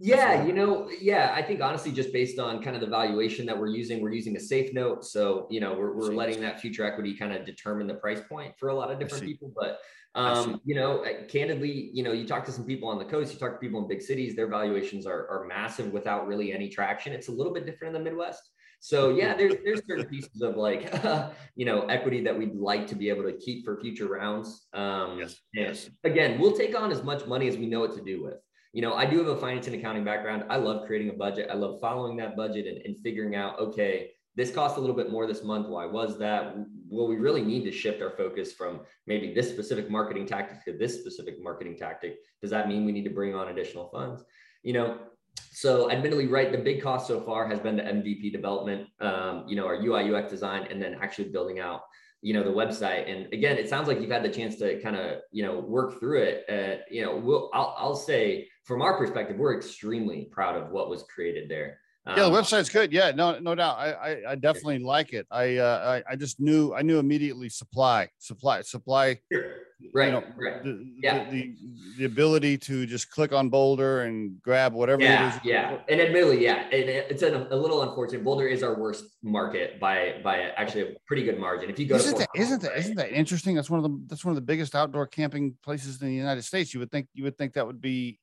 Yeah, 0.02 0.44
you 0.44 0.54
know, 0.54 0.88
yeah, 0.98 1.32
I 1.34 1.42
think 1.42 1.60
honestly, 1.60 1.92
just 1.92 2.10
based 2.10 2.38
on 2.38 2.62
kind 2.62 2.74
of 2.74 2.80
the 2.80 2.88
valuation 2.88 3.44
that 3.46 3.58
we're 3.58 3.68
using, 3.68 4.00
we're 4.00 4.12
using 4.12 4.34
a 4.34 4.40
safe 4.40 4.72
note. 4.72 5.04
So, 5.04 5.46
you 5.50 5.60
know, 5.60 5.74
we're, 5.74 5.94
we're 5.94 6.14
letting 6.14 6.40
that 6.40 6.58
future 6.58 6.84
equity 6.84 7.14
kind 7.14 7.34
of 7.34 7.44
determine 7.44 7.86
the 7.86 7.94
price 7.94 8.22
point 8.26 8.54
for 8.58 8.70
a 8.70 8.74
lot 8.74 8.90
of 8.90 8.98
different 8.98 9.24
people. 9.24 9.52
But, 9.54 9.78
um, 10.14 10.58
you 10.64 10.74
know, 10.74 11.04
uh, 11.04 11.26
candidly, 11.28 11.90
you 11.92 12.02
know, 12.02 12.12
you 12.12 12.26
talk 12.26 12.46
to 12.46 12.52
some 12.52 12.64
people 12.64 12.88
on 12.88 12.98
the 12.98 13.04
coast, 13.04 13.34
you 13.34 13.38
talk 13.38 13.52
to 13.52 13.58
people 13.58 13.82
in 13.82 13.88
big 13.88 14.00
cities, 14.00 14.34
their 14.34 14.48
valuations 14.48 15.06
are, 15.06 15.28
are 15.28 15.44
massive 15.46 15.92
without 15.92 16.26
really 16.26 16.50
any 16.54 16.70
traction. 16.70 17.12
It's 17.12 17.28
a 17.28 17.32
little 17.32 17.52
bit 17.52 17.66
different 17.66 17.94
in 17.94 18.02
the 18.02 18.10
Midwest. 18.10 18.42
So 18.82 19.10
yeah, 19.10 19.36
there's 19.36 19.56
there's 19.62 19.82
certain 19.86 20.06
pieces 20.06 20.40
of 20.40 20.56
like 20.56 20.90
you 21.54 21.66
know 21.66 21.82
equity 21.82 22.24
that 22.24 22.36
we'd 22.36 22.54
like 22.54 22.86
to 22.86 22.94
be 22.94 23.10
able 23.10 23.24
to 23.24 23.34
keep 23.34 23.62
for 23.62 23.78
future 23.78 24.06
rounds. 24.06 24.68
Um, 24.72 25.18
yes. 25.18 25.36
yes. 25.52 25.90
Again, 26.02 26.40
we'll 26.40 26.56
take 26.56 26.74
on 26.74 26.90
as 26.90 27.02
much 27.02 27.26
money 27.26 27.46
as 27.46 27.58
we 27.58 27.66
know 27.66 27.80
what 27.80 27.94
to 27.96 28.02
do 28.02 28.24
with 28.24 28.38
you 28.72 28.82
know, 28.82 28.94
I 28.94 29.04
do 29.04 29.18
have 29.18 29.26
a 29.26 29.36
finance 29.36 29.66
and 29.66 29.76
accounting 29.76 30.04
background. 30.04 30.44
I 30.48 30.56
love 30.56 30.86
creating 30.86 31.10
a 31.10 31.14
budget. 31.14 31.48
I 31.50 31.54
love 31.54 31.80
following 31.80 32.16
that 32.18 32.36
budget 32.36 32.66
and, 32.66 32.78
and 32.84 32.96
figuring 33.02 33.34
out, 33.34 33.58
okay, 33.58 34.10
this 34.36 34.52
cost 34.52 34.76
a 34.76 34.80
little 34.80 34.94
bit 34.94 35.10
more 35.10 35.26
this 35.26 35.42
month. 35.42 35.68
Why 35.68 35.86
was 35.86 36.18
that? 36.18 36.54
Well, 36.88 37.08
we 37.08 37.16
really 37.16 37.42
need 37.42 37.64
to 37.64 37.72
shift 37.72 38.00
our 38.00 38.10
focus 38.10 38.52
from 38.52 38.80
maybe 39.06 39.34
this 39.34 39.50
specific 39.50 39.90
marketing 39.90 40.26
tactic 40.26 40.64
to 40.64 40.78
this 40.78 41.00
specific 41.00 41.42
marketing 41.42 41.76
tactic. 41.76 42.18
Does 42.40 42.50
that 42.50 42.68
mean 42.68 42.84
we 42.84 42.92
need 42.92 43.04
to 43.04 43.10
bring 43.10 43.34
on 43.34 43.48
additional 43.48 43.88
funds? 43.88 44.22
You 44.62 44.74
know, 44.74 44.98
so 45.50 45.90
admittedly, 45.90 46.26
right, 46.26 46.52
the 46.52 46.58
big 46.58 46.80
cost 46.80 47.08
so 47.08 47.20
far 47.20 47.48
has 47.48 47.58
been 47.58 47.76
the 47.76 47.82
MVP 47.82 48.32
development, 48.32 48.88
um, 49.00 49.44
you 49.48 49.56
know, 49.56 49.66
our 49.66 49.74
UI 49.74 50.14
UX 50.14 50.30
design, 50.30 50.68
and 50.70 50.80
then 50.80 50.96
actually 51.00 51.28
building 51.28 51.58
out 51.58 51.82
you 52.22 52.34
know 52.34 52.42
the 52.42 52.50
website 52.50 53.10
and 53.10 53.32
again 53.32 53.56
it 53.56 53.68
sounds 53.68 53.88
like 53.88 54.00
you've 54.00 54.10
had 54.10 54.22
the 54.22 54.28
chance 54.28 54.56
to 54.56 54.78
kind 54.82 54.94
of 54.94 55.20
you 55.32 55.42
know 55.42 55.58
work 55.58 55.98
through 55.98 56.20
it 56.20 56.44
uh, 56.50 56.82
you 56.90 57.02
know 57.02 57.16
we'll 57.16 57.50
I'll, 57.54 57.74
I'll 57.78 57.96
say 57.96 58.46
from 58.70 58.82
our 58.82 58.96
perspective, 58.96 59.36
we're 59.36 59.56
extremely 59.56 60.26
proud 60.26 60.56
of 60.56 60.70
what 60.70 60.88
was 60.88 61.02
created 61.02 61.48
there. 61.48 61.80
Yeah, 62.16 62.22
the 62.24 62.26
um, 62.26 62.32
website's 62.32 62.68
good. 62.68 62.92
Yeah, 62.92 63.12
no, 63.12 63.38
no 63.38 63.54
doubt. 63.54 63.78
I, 63.78 63.92
I, 63.92 64.30
I 64.30 64.34
definitely 64.34 64.78
like 64.78 65.12
it. 65.12 65.26
I, 65.30 65.56
uh, 65.56 66.02
I, 66.08 66.12
I 66.12 66.16
just 66.16 66.40
knew, 66.40 66.74
I 66.74 66.82
knew 66.82 66.98
immediately 66.98 67.48
supply, 67.48 68.08
supply, 68.18 68.62
supply. 68.62 69.20
Right. 69.94 70.06
You 70.06 70.12
know, 70.12 70.24
right. 70.36 70.62
The, 70.62 70.92
yeah. 71.02 71.24
The, 71.24 71.30
the, 71.30 71.56
the, 71.98 72.04
ability 72.04 72.58
to 72.58 72.84
just 72.84 73.10
click 73.10 73.32
on 73.32 73.48
Boulder 73.48 74.02
and 74.02 74.40
grab 74.42 74.74
whatever 74.74 75.02
yeah, 75.02 75.26
it 75.26 75.36
is. 75.36 75.40
Yeah. 75.44 75.78
And 75.88 76.00
admittedly, 76.00 76.42
yeah, 76.42 76.68
it, 76.70 77.06
it's 77.10 77.22
a, 77.22 77.48
a, 77.50 77.56
little 77.56 77.82
unfortunate. 77.82 78.22
Boulder 78.22 78.46
is 78.46 78.62
our 78.62 78.78
worst 78.78 79.04
market 79.22 79.80
by, 79.80 80.20
by 80.22 80.40
actually 80.56 80.82
a 80.82 80.94
pretty 81.06 81.24
good 81.24 81.38
margin. 81.38 81.70
If 81.70 81.78
you 81.78 81.86
go 81.86 81.96
isn't 81.96 82.12
to 82.12 82.18
that, 82.18 82.28
isn't 82.34 82.62
that, 82.62 82.76
isn't 82.76 82.96
that 82.96 83.12
interesting? 83.12 83.54
That's 83.54 83.70
one 83.70 83.82
of 83.82 83.90
the, 83.90 84.00
that's 84.06 84.24
one 84.24 84.32
of 84.32 84.36
the 84.36 84.42
biggest 84.42 84.74
outdoor 84.74 85.06
camping 85.06 85.56
places 85.62 86.00
in 86.00 86.08
the 86.08 86.14
United 86.14 86.42
States. 86.42 86.74
You 86.74 86.80
would 86.80 86.90
think, 86.90 87.08
you 87.14 87.24
would 87.24 87.38
think 87.38 87.54
that 87.54 87.66
would 87.66 87.80
be 87.80 88.18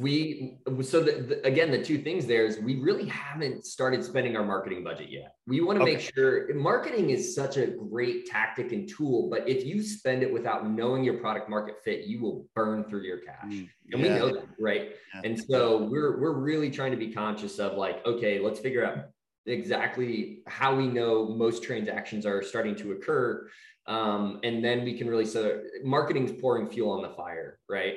we 0.00 0.58
so 0.82 1.00
the, 1.00 1.12
the, 1.12 1.46
again 1.46 1.70
the 1.70 1.82
two 1.82 1.98
things 1.98 2.26
there 2.26 2.44
is 2.44 2.58
we 2.58 2.76
really 2.80 3.08
haven't 3.08 3.64
started 3.64 4.04
spending 4.04 4.36
our 4.36 4.44
marketing 4.44 4.84
budget 4.84 5.10
yet. 5.10 5.34
We 5.46 5.60
want 5.60 5.78
to 5.78 5.82
okay. 5.84 5.94
make 5.94 6.12
sure 6.14 6.52
marketing 6.54 7.10
is 7.10 7.34
such 7.34 7.56
a 7.56 7.66
great 7.68 8.26
tactic 8.26 8.72
and 8.72 8.88
tool 8.88 9.30
but 9.30 9.48
if 9.48 9.64
you 9.64 9.82
spend 9.82 10.22
it 10.22 10.32
without 10.32 10.68
knowing 10.68 11.04
your 11.04 11.18
product 11.18 11.48
market 11.48 11.76
fit 11.84 12.06
you 12.06 12.20
will 12.20 12.46
burn 12.54 12.84
through 12.84 13.02
your 13.02 13.18
cash. 13.18 13.44
Mm, 13.46 13.68
and 13.92 14.02
we 14.02 14.08
know 14.08 14.34
that 14.34 14.46
right? 14.58 14.92
Yeah. 15.14 15.20
and 15.24 15.40
so 15.40 15.84
we're 15.84 16.20
we're 16.20 16.38
really 16.38 16.70
trying 16.70 16.90
to 16.90 16.98
be 16.98 17.12
conscious 17.12 17.58
of 17.58 17.74
like 17.74 18.04
okay 18.04 18.38
let's 18.40 18.60
figure 18.60 18.84
out 18.84 19.06
exactly 19.46 20.42
how 20.46 20.74
we 20.74 20.86
know 20.88 21.28
most 21.28 21.62
transactions 21.62 22.26
are 22.26 22.42
starting 22.42 22.74
to 22.76 22.92
occur 22.92 23.48
um, 23.86 24.40
and 24.42 24.64
then 24.64 24.84
we 24.84 24.98
can 24.98 25.08
really 25.08 25.24
so 25.24 25.62
marketing's 25.84 26.32
pouring 26.40 26.68
fuel 26.68 26.90
on 26.90 27.02
the 27.02 27.10
fire 27.10 27.58
right 27.68 27.94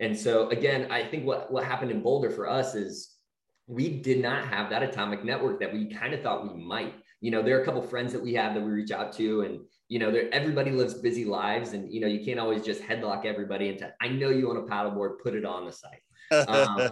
and 0.00 0.16
so 0.18 0.48
again, 0.48 0.90
I 0.90 1.04
think 1.04 1.26
what, 1.26 1.52
what 1.52 1.64
happened 1.64 1.90
in 1.90 2.02
Boulder 2.02 2.30
for 2.30 2.48
us 2.48 2.74
is 2.74 3.16
we 3.66 4.00
did 4.00 4.20
not 4.20 4.46
have 4.46 4.70
that 4.70 4.82
atomic 4.82 5.24
network 5.24 5.60
that 5.60 5.72
we 5.72 5.86
kind 5.86 6.12
of 6.12 6.22
thought 6.22 6.42
we 6.42 6.60
might. 6.60 6.94
You 7.20 7.30
know, 7.30 7.42
there 7.42 7.58
are 7.58 7.62
a 7.62 7.64
couple 7.64 7.82
friends 7.82 8.12
that 8.12 8.22
we 8.22 8.34
have 8.34 8.54
that 8.54 8.62
we 8.62 8.70
reach 8.70 8.90
out 8.90 9.12
to, 9.18 9.42
and 9.42 9.60
you 9.88 9.98
know, 9.98 10.08
everybody 10.32 10.70
lives 10.70 10.94
busy 10.94 11.24
lives, 11.24 11.74
and 11.74 11.92
you 11.92 12.00
know, 12.00 12.06
you 12.06 12.24
can't 12.24 12.40
always 12.40 12.64
just 12.64 12.82
headlock 12.82 13.26
everybody 13.26 13.68
into. 13.68 13.92
I 14.00 14.08
know 14.08 14.30
you 14.30 14.50
own 14.50 14.56
a 14.56 14.62
paddleboard, 14.62 15.20
put 15.22 15.34
it 15.34 15.44
on 15.44 15.66
the 15.66 15.72
site 15.72 16.00
um, 16.30 16.90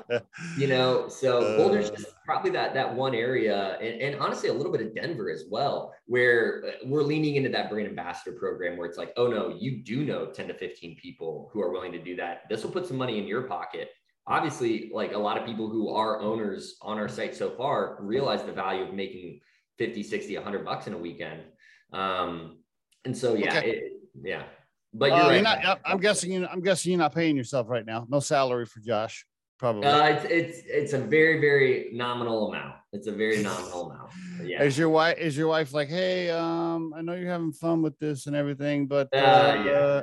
you 0.57 0.67
know, 0.67 1.09
so 1.09 1.41
Boulder's 1.57 1.91
just 1.91 2.07
probably 2.25 2.51
that 2.51 2.75
that 2.75 2.95
one 2.95 3.15
area, 3.15 3.77
and, 3.81 4.01
and, 4.01 4.21
honestly, 4.21 4.49
a 4.49 4.53
little 4.53 4.73
bit 4.73 4.81
of 4.81 4.95
Denver 4.95 5.31
as 5.31 5.45
well, 5.51 5.95
where 6.07 6.65
uh, 6.67 6.71
we're 6.87 7.03
leaning 7.03 7.37
into 7.37 7.49
that 7.51 7.71
brand 7.71 7.89
ambassador 7.89 8.37
program, 8.37 8.77
where 8.77 8.87
it's 8.87 8.99
like, 8.99 9.13
oh 9.17 9.29
no, 9.29 9.57
you 9.59 9.83
do 9.83 10.05
know 10.05 10.27
10 10.27 10.49
to 10.49 10.55
15 10.55 10.97
people 10.97 11.51
who 11.53 11.61
are 11.61 11.71
willing 11.71 11.93
to 11.93 12.03
do 12.03 12.17
that. 12.17 12.43
This 12.49 12.65
will 12.65 12.71
put 12.71 12.87
some 12.87 12.97
money 12.97 13.19
in 13.19 13.27
your 13.27 13.43
pocket. 13.43 13.91
Obviously, 14.27 14.91
like 14.93 15.13
a 15.13 15.19
lot 15.19 15.39
of 15.39 15.47
people 15.47 15.69
who 15.69 15.89
are 15.95 16.21
owners 16.21 16.77
on 16.83 16.99
our 16.99 17.09
site 17.09 17.35
so 17.35 17.51
far 17.51 17.97
realize 18.01 18.43
the 18.43 18.53
value 18.53 18.83
of 18.83 18.93
making 18.93 19.41
50, 19.79 20.03
60, 20.03 20.35
100 20.37 20.65
bucks 20.65 20.87
in 20.87 20.93
a 20.93 20.99
weekend. 20.99 21.43
Um, 21.93 22.59
and 23.05 23.17
so, 23.17 23.35
yeah, 23.35 23.59
okay. 23.59 23.71
it, 23.71 23.93
yeah. 24.23 24.43
But 24.99 25.11
you're, 25.11 25.17
uh, 25.17 25.29
right. 25.29 25.35
you're 25.35 25.43
not, 25.43 25.81
I'm 25.85 25.99
guessing 25.99 26.33
you. 26.33 26.47
I'm 26.47 26.61
guessing 26.61 26.93
you're 26.93 26.99
not 26.99 27.15
paying 27.15 27.37
yourself 27.37 27.69
right 27.69 27.87
now. 27.87 28.07
No 28.09 28.21
salary 28.21 28.67
for 28.67 28.81
Josh, 28.81 29.25
probably. 29.59 29.87
Uh, 29.87 30.07
it's, 30.07 30.25
it's 30.25 30.63
it's 30.67 30.93
a 30.93 30.99
very 30.99 31.41
very 31.41 31.91
nominal 31.93 32.49
amount. 32.49 32.75
It's 32.93 33.07
a 33.07 33.13
very 33.13 33.43
nominal 33.43 33.91
amount. 33.91 34.11
Yeah. 34.43 34.63
Is 34.63 34.77
your 34.77 34.89
wife 34.89 35.19
is 35.19 35.37
your 35.37 35.49
wife 35.49 35.73
like, 35.73 35.89
hey, 35.89 36.31
um, 36.31 36.93
I 36.97 37.03
know 37.03 37.15
you're 37.15 37.31
having 37.31 37.53
fun 37.53 37.83
with 37.83 37.99
this 37.99 38.27
and 38.27 38.35
everything, 38.35 38.87
but 38.87 39.09
uh, 39.13 39.17
uh 39.17 40.03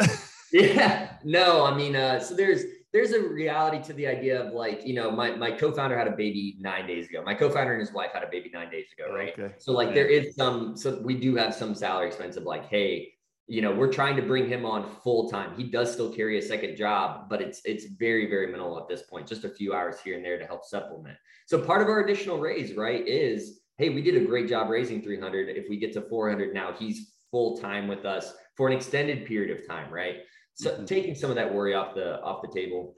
yeah. 0.00 0.06
yeah. 0.52 1.12
No, 1.24 1.64
I 1.64 1.76
mean, 1.76 1.96
uh, 1.96 2.20
so 2.20 2.34
there's 2.34 2.62
there's 2.96 3.12
a 3.12 3.20
reality 3.20 3.82
to 3.82 3.92
the 3.92 4.06
idea 4.06 4.42
of 4.42 4.54
like, 4.54 4.86
you 4.86 4.94
know, 4.94 5.10
my, 5.10 5.30
my 5.32 5.50
co-founder 5.50 5.98
had 5.98 6.06
a 6.08 6.12
baby 6.12 6.56
nine 6.58 6.86
days 6.86 7.06
ago. 7.06 7.22
My 7.22 7.34
co-founder 7.34 7.72
and 7.72 7.80
his 7.80 7.92
wife 7.92 8.12
had 8.14 8.22
a 8.22 8.28
baby 8.28 8.50
nine 8.50 8.70
days 8.70 8.86
ago, 8.96 9.14
right? 9.14 9.38
Okay. 9.38 9.54
So 9.58 9.72
like 9.72 9.92
there 9.92 10.06
is 10.06 10.34
some, 10.34 10.78
so 10.78 11.02
we 11.02 11.14
do 11.14 11.36
have 11.36 11.54
some 11.54 11.74
salary 11.74 12.06
expense 12.06 12.38
of 12.38 12.44
like, 12.44 12.70
hey, 12.70 13.12
you 13.48 13.62
know, 13.62 13.72
we're 13.72 13.92
trying 13.92 14.16
to 14.16 14.22
bring 14.22 14.48
him 14.48 14.64
on 14.64 14.88
full 15.04 15.30
time. 15.30 15.54
He 15.56 15.64
does 15.64 15.92
still 15.92 16.12
carry 16.12 16.38
a 16.38 16.42
second 16.42 16.76
job, 16.76 17.28
but 17.28 17.40
it's 17.40 17.60
it's 17.64 17.84
very 17.84 18.28
very 18.28 18.48
minimal 18.48 18.78
at 18.78 18.88
this 18.88 19.02
point. 19.02 19.26
Just 19.26 19.44
a 19.44 19.48
few 19.48 19.72
hours 19.72 20.00
here 20.00 20.16
and 20.16 20.24
there 20.24 20.38
to 20.38 20.46
help 20.46 20.64
supplement. 20.64 21.16
So 21.46 21.60
part 21.60 21.80
of 21.80 21.88
our 21.88 22.00
additional 22.00 22.38
raise, 22.38 22.74
right, 22.74 23.06
is 23.06 23.60
hey, 23.78 23.90
we 23.90 24.02
did 24.02 24.16
a 24.16 24.24
great 24.24 24.48
job 24.48 24.68
raising 24.68 25.02
300. 25.02 25.48
If 25.50 25.68
we 25.68 25.78
get 25.78 25.92
to 25.92 26.00
400 26.00 26.54
now, 26.54 26.72
he's 26.72 27.12
full 27.30 27.58
time 27.58 27.86
with 27.86 28.04
us 28.04 28.32
for 28.56 28.66
an 28.66 28.72
extended 28.72 29.26
period 29.26 29.56
of 29.56 29.66
time, 29.66 29.92
right? 29.92 30.16
So 30.54 30.70
mm-hmm. 30.70 30.84
taking 30.86 31.14
some 31.14 31.30
of 31.30 31.36
that 31.36 31.52
worry 31.52 31.74
off 31.74 31.94
the 31.94 32.20
off 32.22 32.42
the 32.42 32.48
table. 32.48 32.96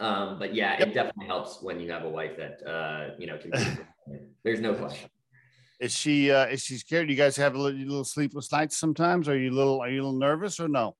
Um, 0.00 0.38
but 0.40 0.54
yeah, 0.54 0.76
yep. 0.78 0.88
it 0.88 0.94
definitely 0.94 1.26
helps 1.26 1.62
when 1.62 1.78
you 1.78 1.92
have 1.92 2.02
a 2.02 2.08
wife 2.08 2.36
that 2.36 2.66
uh, 2.68 3.14
you 3.18 3.26
know 3.26 3.38
can. 3.38 3.52
There's 4.44 4.60
no 4.60 4.74
question. 4.74 5.08
Is 5.84 5.94
she 5.94 6.30
uh 6.30 6.46
is 6.46 6.62
she 6.62 6.78
scared? 6.78 7.08
Do 7.08 7.12
you 7.12 7.18
guys 7.18 7.36
have 7.36 7.54
a 7.54 7.58
little, 7.58 7.78
little 7.78 8.04
sleepless 8.04 8.50
nights 8.50 8.78
sometimes? 8.78 9.28
Are 9.28 9.36
you 9.36 9.50
a 9.50 9.52
little 9.52 9.82
are 9.82 9.90
you 9.90 10.00
a 10.00 10.04
little 10.04 10.18
nervous 10.18 10.58
or 10.58 10.66
no? 10.66 10.96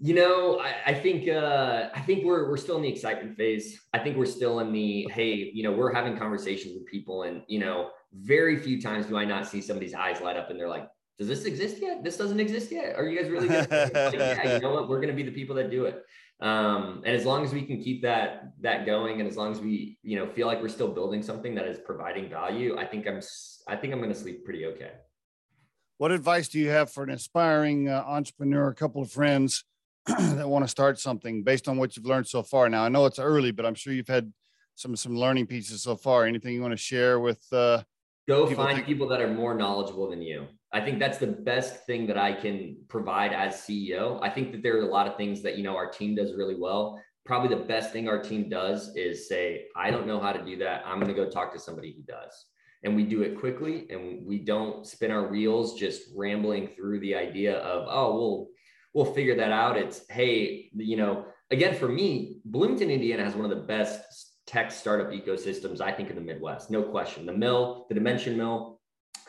You 0.00 0.14
know, 0.14 0.60
I, 0.60 0.74
I, 0.86 0.94
think 0.94 1.28
uh, 1.28 1.90
I 1.94 2.00
think 2.00 2.24
we're 2.24 2.48
we're 2.48 2.56
still 2.56 2.76
in 2.76 2.82
the 2.82 2.88
excitement 2.88 3.36
phase. 3.36 3.78
I 3.92 3.98
think 3.98 4.16
we're 4.16 4.24
still 4.24 4.60
in 4.60 4.72
the 4.72 5.06
hey, 5.12 5.50
you 5.52 5.62
know, 5.62 5.72
we're 5.72 5.92
having 5.92 6.16
conversations 6.16 6.74
with 6.74 6.86
people, 6.86 7.24
and 7.24 7.42
you 7.48 7.58
know, 7.58 7.90
very 8.14 8.56
few 8.56 8.80
times 8.80 9.06
do 9.06 9.18
I 9.18 9.26
not 9.26 9.46
see 9.46 9.60
somebody's 9.60 9.92
eyes 9.92 10.22
light 10.22 10.38
up 10.38 10.48
and 10.48 10.58
they're 10.58 10.70
like, 10.70 10.88
"Does 11.18 11.28
this 11.28 11.44
exist 11.44 11.82
yet? 11.82 12.02
This 12.02 12.16
doesn't 12.16 12.40
exist 12.40 12.72
yet? 12.72 12.96
Are 12.96 13.06
you 13.06 13.20
guys 13.20 13.30
really?" 13.30 13.48
like, 13.48 13.70
yeah, 13.70 14.54
you 14.54 14.60
know 14.60 14.72
what? 14.72 14.88
We're 14.88 15.00
going 15.00 15.14
to 15.14 15.14
be 15.14 15.22
the 15.22 15.32
people 15.32 15.54
that 15.56 15.70
do 15.70 15.84
it. 15.84 16.02
Um, 16.40 17.02
and 17.06 17.14
as 17.14 17.24
long 17.24 17.44
as 17.44 17.52
we 17.52 17.62
can 17.62 17.80
keep 17.80 18.02
that 18.02 18.52
that 18.60 18.86
going, 18.86 19.20
and 19.20 19.28
as 19.28 19.36
long 19.36 19.52
as 19.52 19.60
we 19.60 19.98
you 20.02 20.16
know 20.18 20.26
feel 20.26 20.46
like 20.46 20.60
we're 20.60 20.68
still 20.68 20.88
building 20.88 21.22
something 21.22 21.54
that 21.54 21.66
is 21.66 21.78
providing 21.78 22.28
value, 22.28 22.76
I 22.76 22.86
think 22.86 23.06
I'm 23.06 23.20
I 23.68 23.76
think 23.76 23.92
I'm 23.92 24.00
going 24.00 24.12
to 24.12 24.18
sleep 24.18 24.44
pretty 24.44 24.66
okay. 24.66 24.90
What 25.98 26.10
advice 26.10 26.48
do 26.48 26.58
you 26.58 26.70
have 26.70 26.90
for 26.90 27.04
an 27.04 27.10
aspiring 27.10 27.88
uh, 27.88 28.02
entrepreneur, 28.06 28.68
a 28.68 28.74
couple 28.74 29.00
of 29.00 29.12
friends 29.12 29.64
that 30.06 30.48
want 30.48 30.64
to 30.64 30.68
start 30.68 30.98
something 30.98 31.44
based 31.44 31.68
on 31.68 31.76
what 31.78 31.96
you've 31.96 32.04
learned 32.04 32.26
so 32.26 32.42
far? 32.42 32.68
Now, 32.68 32.84
I 32.84 32.88
know 32.88 33.06
it's 33.06 33.20
early, 33.20 33.52
but 33.52 33.64
I'm 33.64 33.76
sure 33.76 33.92
you've 33.92 34.08
had 34.08 34.32
some 34.74 34.96
some 34.96 35.16
learning 35.16 35.46
pieces 35.46 35.82
so 35.82 35.96
far. 35.96 36.26
Anything 36.26 36.54
you 36.54 36.62
want 36.62 36.72
to 36.72 36.76
share 36.76 37.20
with? 37.20 37.42
Uh, 37.52 37.82
Go 38.26 38.46
people 38.46 38.64
find 38.64 38.76
think- 38.76 38.86
people 38.86 39.08
that 39.08 39.20
are 39.20 39.28
more 39.32 39.54
knowledgeable 39.54 40.08
than 40.10 40.22
you. 40.22 40.46
I 40.72 40.80
think 40.80 40.98
that's 40.98 41.18
the 41.18 41.28
best 41.28 41.86
thing 41.86 42.06
that 42.08 42.18
I 42.18 42.32
can 42.32 42.78
provide 42.88 43.32
as 43.32 43.62
CEO. 43.62 44.18
I 44.22 44.30
think 44.30 44.50
that 44.52 44.62
there 44.62 44.76
are 44.76 44.82
a 44.82 44.86
lot 44.86 45.06
of 45.06 45.16
things 45.16 45.40
that 45.42 45.56
you 45.56 45.62
know 45.62 45.76
our 45.76 45.88
team 45.88 46.14
does 46.14 46.34
really 46.34 46.56
well. 46.58 47.00
Probably 47.24 47.48
the 47.48 47.64
best 47.64 47.92
thing 47.92 48.08
our 48.08 48.20
team 48.20 48.48
does 48.48 48.94
is 48.96 49.28
say, 49.28 49.68
"I 49.76 49.90
don't 49.90 50.06
know 50.06 50.18
how 50.18 50.32
to 50.32 50.44
do 50.44 50.56
that. 50.58 50.82
I'm 50.84 50.98
going 51.00 51.14
to 51.14 51.14
go 51.14 51.30
talk 51.30 51.52
to 51.52 51.58
somebody 51.58 51.92
who 51.92 52.02
does." 52.02 52.46
and 52.84 52.94
we 52.94 53.02
do 53.02 53.22
it 53.22 53.38
quickly 53.38 53.86
and 53.90 54.24
we 54.26 54.38
don't 54.38 54.86
spin 54.86 55.10
our 55.10 55.28
wheels 55.28 55.74
just 55.78 56.02
rambling 56.14 56.68
through 56.68 57.00
the 57.00 57.14
idea 57.14 57.58
of 57.58 57.86
oh 57.90 58.14
we'll 58.14 58.48
we'll 58.92 59.14
figure 59.14 59.34
that 59.34 59.50
out 59.50 59.76
it's 59.76 60.08
hey 60.10 60.70
you 60.74 60.96
know 60.96 61.24
again 61.50 61.74
for 61.74 61.88
me 61.88 62.40
bloomington 62.44 62.90
indiana 62.90 63.24
has 63.24 63.34
one 63.34 63.50
of 63.50 63.50
the 63.50 63.66
best 63.66 64.33
tech 64.46 64.70
startup 64.70 65.10
ecosystems 65.10 65.80
i 65.80 65.92
think 65.92 66.10
in 66.10 66.16
the 66.16 66.22
midwest 66.22 66.70
no 66.70 66.82
question 66.82 67.26
the 67.26 67.32
mill 67.32 67.86
the 67.88 67.94
dimension 67.94 68.36
mill 68.36 68.80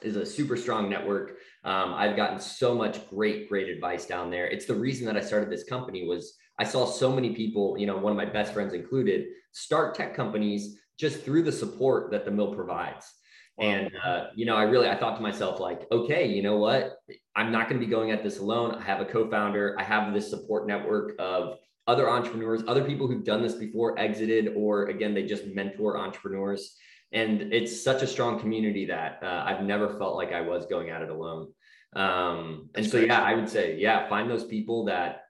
is 0.01 0.15
a 0.15 0.25
super 0.25 0.57
strong 0.57 0.89
network 0.89 1.37
um, 1.63 1.93
i've 1.93 2.15
gotten 2.15 2.39
so 2.39 2.75
much 2.75 3.07
great 3.09 3.47
great 3.49 3.69
advice 3.69 4.05
down 4.05 4.29
there 4.29 4.47
it's 4.47 4.65
the 4.65 4.75
reason 4.75 5.05
that 5.05 5.17
i 5.17 5.21
started 5.21 5.49
this 5.49 5.63
company 5.63 6.05
was 6.05 6.35
i 6.59 6.63
saw 6.63 6.85
so 6.85 7.11
many 7.11 7.33
people 7.33 7.75
you 7.77 7.87
know 7.87 7.97
one 7.97 8.11
of 8.11 8.17
my 8.17 8.25
best 8.25 8.53
friends 8.53 8.73
included 8.73 9.25
start 9.51 9.95
tech 9.95 10.13
companies 10.15 10.77
just 10.99 11.23
through 11.23 11.43
the 11.43 11.51
support 11.51 12.11
that 12.11 12.25
the 12.25 12.31
mill 12.31 12.53
provides 12.53 13.11
and 13.57 13.89
uh, 14.03 14.27
you 14.35 14.45
know, 14.45 14.55
I 14.55 14.63
really 14.63 14.89
I 14.89 14.97
thought 14.97 15.15
to 15.15 15.21
myself 15.21 15.59
like, 15.59 15.87
okay, 15.91 16.27
you 16.27 16.43
know 16.43 16.57
what? 16.57 16.97
I'm 17.35 17.51
not 17.51 17.69
going 17.69 17.79
to 17.79 17.85
be 17.85 17.89
going 17.89 18.11
at 18.11 18.23
this 18.23 18.39
alone. 18.39 18.75
I 18.75 18.81
have 18.81 18.99
a 18.99 19.05
co-founder. 19.05 19.77
I 19.79 19.83
have 19.83 20.13
this 20.13 20.29
support 20.29 20.67
network 20.67 21.13
of 21.19 21.57
other 21.87 22.09
entrepreneurs, 22.09 22.63
other 22.67 22.83
people 22.83 23.07
who've 23.07 23.23
done 23.23 23.41
this 23.41 23.53
before, 23.53 23.97
exited, 23.99 24.53
or 24.55 24.87
again, 24.87 25.13
they 25.13 25.23
just 25.23 25.45
mentor 25.47 25.97
entrepreneurs. 25.97 26.75
And 27.11 27.53
it's 27.53 27.83
such 27.83 28.01
a 28.01 28.07
strong 28.07 28.39
community 28.39 28.85
that 28.87 29.19
uh, 29.21 29.43
I've 29.45 29.63
never 29.63 29.97
felt 29.97 30.15
like 30.15 30.33
I 30.33 30.41
was 30.41 30.65
going 30.65 30.89
at 30.89 31.01
it 31.01 31.09
alone. 31.09 31.53
Um, 31.95 32.69
and 32.75 32.85
so, 32.85 32.97
yeah, 32.97 33.21
I 33.21 33.35
would 33.35 33.47
say, 33.47 33.77
yeah, 33.77 34.09
find 34.09 34.29
those 34.29 34.43
people 34.43 34.85
that 34.85 35.21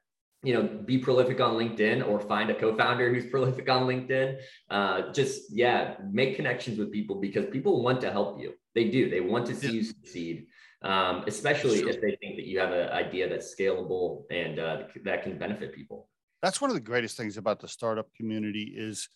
you 0.44 0.54
know 0.54 0.64
be 0.86 0.98
prolific 1.00 1.40
on 1.42 1.56
linkedin 1.56 2.08
or 2.08 2.20
find 2.20 2.50
a 2.52 2.54
co-founder 2.54 3.12
who's 3.12 3.26
prolific 3.32 3.68
on 3.68 3.88
linkedin 3.88 4.38
uh, 4.70 5.12
just 5.12 5.52
yeah 5.52 5.96
make 6.12 6.36
connections 6.36 6.78
with 6.78 6.92
people 6.92 7.20
because 7.20 7.46
people 7.48 7.82
want 7.82 8.00
to 8.00 8.12
help 8.12 8.40
you 8.40 8.54
they 8.76 8.90
do 8.90 9.10
they 9.10 9.22
want 9.22 9.46
to 9.48 9.56
see 9.56 9.68
yeah. 9.68 9.74
you 9.74 9.84
succeed 9.84 10.46
um, 10.84 11.24
especially 11.26 11.80
if 11.80 12.00
they 12.00 12.16
think 12.22 12.36
that 12.36 12.46
you 12.46 12.60
have 12.60 12.72
an 12.72 12.90
idea 12.90 13.28
that's 13.28 13.56
scalable 13.56 14.24
and 14.30 14.60
uh, 14.60 14.84
that 15.04 15.24
can 15.24 15.36
benefit 15.40 15.74
people 15.74 16.10
that's 16.42 16.62
one 16.62 16.70
of 16.70 16.76
the 16.76 16.82
greatest 16.82 17.18
things 17.18 17.38
about 17.38 17.60
the 17.60 17.68
startup 17.68 18.08
community 18.16 18.74
is 18.76 19.10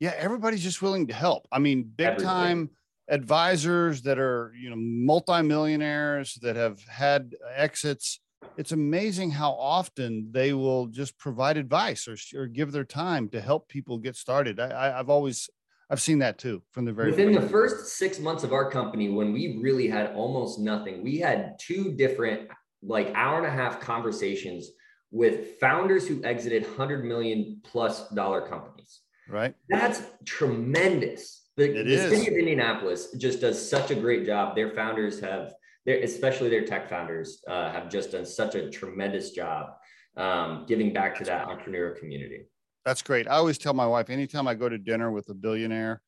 yeah 0.00 0.12
everybody's 0.16 0.62
just 0.62 0.82
willing 0.82 1.06
to 1.06 1.14
help 1.14 1.46
i 1.52 1.58
mean 1.58 1.82
big 1.96 2.18
time 2.18 2.70
advisors 3.08 4.02
that 4.02 4.18
are 4.18 4.52
you 4.58 4.68
know 4.68 4.76
multimillionaires 4.76 6.34
that 6.42 6.56
have 6.56 6.80
had 6.82 7.34
exits 7.54 8.20
it's 8.56 8.72
amazing 8.72 9.30
how 9.30 9.52
often 9.52 10.28
they 10.30 10.52
will 10.52 10.86
just 10.86 11.18
provide 11.18 11.56
advice 11.56 12.08
or, 12.08 12.16
or 12.38 12.46
give 12.46 12.72
their 12.72 12.84
time 12.84 13.28
to 13.30 13.40
help 13.40 13.68
people 13.68 13.98
get 13.98 14.16
started. 14.16 14.58
I, 14.58 14.96
have 14.96 15.10
always 15.10 15.50
I've 15.90 16.00
seen 16.00 16.18
that 16.18 16.38
too 16.38 16.62
from 16.72 16.84
the 16.84 16.92
very 16.92 17.10
within 17.10 17.28
beginning. 17.28 17.46
the 17.46 17.52
first 17.52 17.96
six 17.96 18.18
months 18.18 18.42
of 18.42 18.52
our 18.52 18.70
company 18.70 19.08
when 19.08 19.32
we 19.32 19.58
really 19.62 19.88
had 19.88 20.14
almost 20.14 20.58
nothing. 20.58 21.04
We 21.04 21.18
had 21.18 21.58
two 21.60 21.94
different 21.94 22.48
like 22.82 23.12
hour 23.14 23.38
and 23.38 23.46
a 23.46 23.50
half 23.50 23.80
conversations 23.80 24.70
with 25.10 25.58
founders 25.58 26.06
who 26.06 26.22
exited 26.24 26.66
hundred 26.76 27.04
million 27.04 27.60
plus 27.64 28.08
dollar 28.10 28.40
companies. 28.40 29.00
Right. 29.28 29.54
That's 29.68 30.02
tremendous. 30.24 31.48
The, 31.56 31.82
the 31.82 31.98
city 31.98 32.28
of 32.28 32.34
Indianapolis 32.34 33.12
just 33.12 33.40
does 33.40 33.70
such 33.70 33.90
a 33.90 33.94
great 33.94 34.26
job. 34.26 34.54
Their 34.54 34.70
founders 34.70 35.20
have 35.20 35.54
their, 35.86 36.02
especially 36.02 36.50
their 36.50 36.66
tech 36.66 36.88
founders, 36.88 37.42
uh, 37.48 37.70
have 37.70 37.88
just 37.88 38.12
done 38.12 38.26
such 38.26 38.54
a 38.56 38.68
tremendous 38.68 39.30
job 39.30 39.70
um, 40.16 40.66
giving 40.68 40.92
back 40.92 41.16
to 41.18 41.24
that 41.24 41.46
entrepreneurial 41.46 41.98
community. 41.98 42.46
That's 42.84 43.02
great. 43.02 43.26
I 43.26 43.32
always 43.32 43.58
tell 43.58 43.74
my 43.74 43.86
wife 43.86 44.10
anytime 44.10 44.46
I 44.46 44.54
go 44.54 44.68
to 44.68 44.78
dinner 44.78 45.10
with 45.10 45.28
a 45.30 45.34
billionaire, 45.34 46.02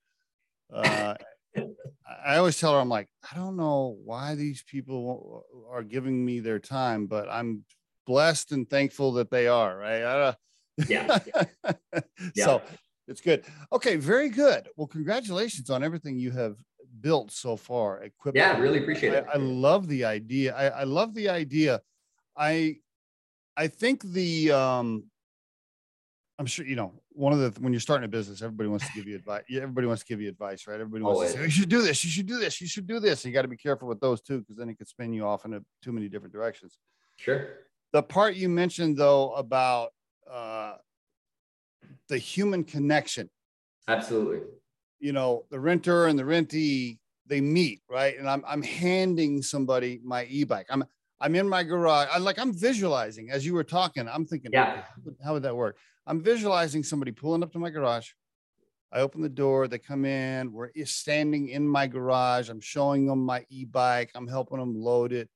uh, 0.73 1.15
I 2.27 2.37
always 2.37 2.59
tell 2.59 2.75
her, 2.75 2.81
I'm 2.81 2.89
like, 2.89 3.09
I 3.33 3.37
don't 3.37 3.57
know 3.57 3.99
why 4.05 4.35
these 4.35 4.63
people 4.63 5.45
are 5.71 5.83
giving 5.83 6.25
me 6.25 6.41
their 6.41 6.59
time, 6.59 7.07
but 7.07 7.29
I'm 7.31 7.65
blessed 8.09 8.53
and 8.53 8.69
thankful 8.69 9.13
that 9.13 9.31
they 9.31 9.47
are. 9.47 9.77
Right? 9.77 10.03
Uh, 10.03 10.33
yeah. 10.89 11.19
yeah. 12.35 12.45
So 12.45 12.63
it's 13.07 13.21
good. 13.21 13.45
Okay, 13.71 13.97
very 13.97 14.31
good. 14.31 14.69
Well, 14.77 14.87
congratulations 14.87 15.71
on 15.71 15.85
everything 15.85 16.19
you 16.19 16.31
have 16.33 16.57
built 17.01 17.31
so 17.31 17.57
far. 17.57 18.03
Equipment. 18.03 18.45
Yeah, 18.45 18.59
really 18.59 18.79
appreciate 18.81 19.13
it. 19.13 19.27
I, 19.29 19.35
I 19.35 19.37
love 19.37 19.87
the 19.87 20.05
idea. 20.05 20.57
I, 20.57 20.81
I 20.81 20.85
love 20.85 21.15
the 21.15 21.29
idea. 21.29 21.83
I 22.37 22.77
I 23.57 23.69
think 23.69 24.03
the 24.03 24.53
um 24.53 25.05
I'm 26.39 26.47
sure 26.47 26.65
you 26.65 26.77
know 26.77 26.95
one 27.11 27.33
of 27.33 27.41
the 27.41 27.61
when 27.61 27.73
you're 27.73 27.81
starting 27.81 28.05
a 28.05 28.09
business, 28.09 28.41
everybody 28.41 28.69
wants 28.69 28.87
to 28.87 28.93
give 28.95 29.07
you 29.07 29.17
advice. 29.17 29.43
Everybody 29.51 29.87
wants 29.87 30.03
to 30.03 30.09
give 30.09 30.21
you 30.21 30.29
advice, 30.29 30.67
right? 30.67 30.81
Everybody 30.81 31.03
wants 31.03 31.17
Always. 31.17 31.33
to 31.33 31.39
say, 31.39 31.45
"You 31.45 31.51
should 31.51 31.69
do 31.69 31.83
this. 31.83 32.05
You 32.05 32.11
should 32.11 32.27
do 32.27 32.39
this. 32.39 32.61
You 32.61 32.69
should 32.69 32.87
do 32.87 33.01
this." 33.01 33.25
you 33.25 33.33
got 33.33 33.43
to 33.43 33.49
be 33.49 33.57
careful 33.57 33.89
with 33.89 34.01
those 34.01 34.23
too, 34.23 34.39
because 34.41 34.57
then 34.57 34.69
it 34.71 34.79
could 34.79 34.89
spin 34.89 35.13
you 35.13 35.27
off 35.27 35.45
into 35.45 35.63
too 35.83 35.93
many 35.93 36.09
different 36.09 36.33
directions. 36.33 36.79
Sure. 37.17 37.49
The 37.93 38.03
part 38.03 38.35
you 38.35 38.49
mentioned 38.49 38.97
though 38.97 39.33
about 39.35 39.93
uh, 40.31 40.77
the 42.09 42.19
human 42.19 42.65
connection. 42.65 43.31
Absolutely 43.87 44.41
you 45.01 45.13
know, 45.13 45.45
the 45.51 45.61
renter 45.61 46.07
and 46.07 46.19
the 46.19 46.25
rentee, 46.25 46.99
they 47.27 47.41
meet, 47.41 47.83
right? 47.89 48.19
And 48.19 48.29
I'm 48.29 48.43
I'm 48.47 48.63
handing 48.63 49.43
somebody 49.43 50.01
my 50.03 50.25
e-bike. 50.25 50.67
I'm 50.71 50.85
I'm 51.21 51.35
in 51.35 51.49
my 51.49 51.63
garage. 51.63 52.09
I 52.11 52.19
like 52.19 52.39
I'm 52.39 52.53
visualizing 52.53 53.31
as 53.31 53.45
you 53.45 53.55
were 53.55 53.65
talking. 53.65 54.09
I'm 54.09 54.25
thinking, 54.25 54.51
yeah, 54.53 54.77
how 54.77 54.83
would, 55.05 55.17
how 55.23 55.33
would 55.35 55.43
that 55.43 55.57
work? 55.57 55.77
I'm 56.07 56.23
visualizing 56.23 56.83
somebody 56.83 57.13
pulling 57.13 57.43
up 57.43 57.53
to 57.53 57.59
my 57.59 57.71
garage. 57.71 58.11
I 58.91 59.01
open 59.01 59.21
the 59.21 59.29
door, 59.29 59.69
they 59.69 59.79
come 59.79 60.07
in, 60.07 60.51
we're 60.51 60.71
standing 60.87 61.51
in 61.51 61.69
my 61.69 61.87
garage. 61.87 62.49
I'm 62.49 62.61
showing 62.61 63.07
them 63.07 63.19
my 63.19 63.45
e-bike, 63.51 64.11
I'm 64.15 64.27
helping 64.27 64.59
them 64.59 64.81
load 64.81 65.13
it. 65.13 65.29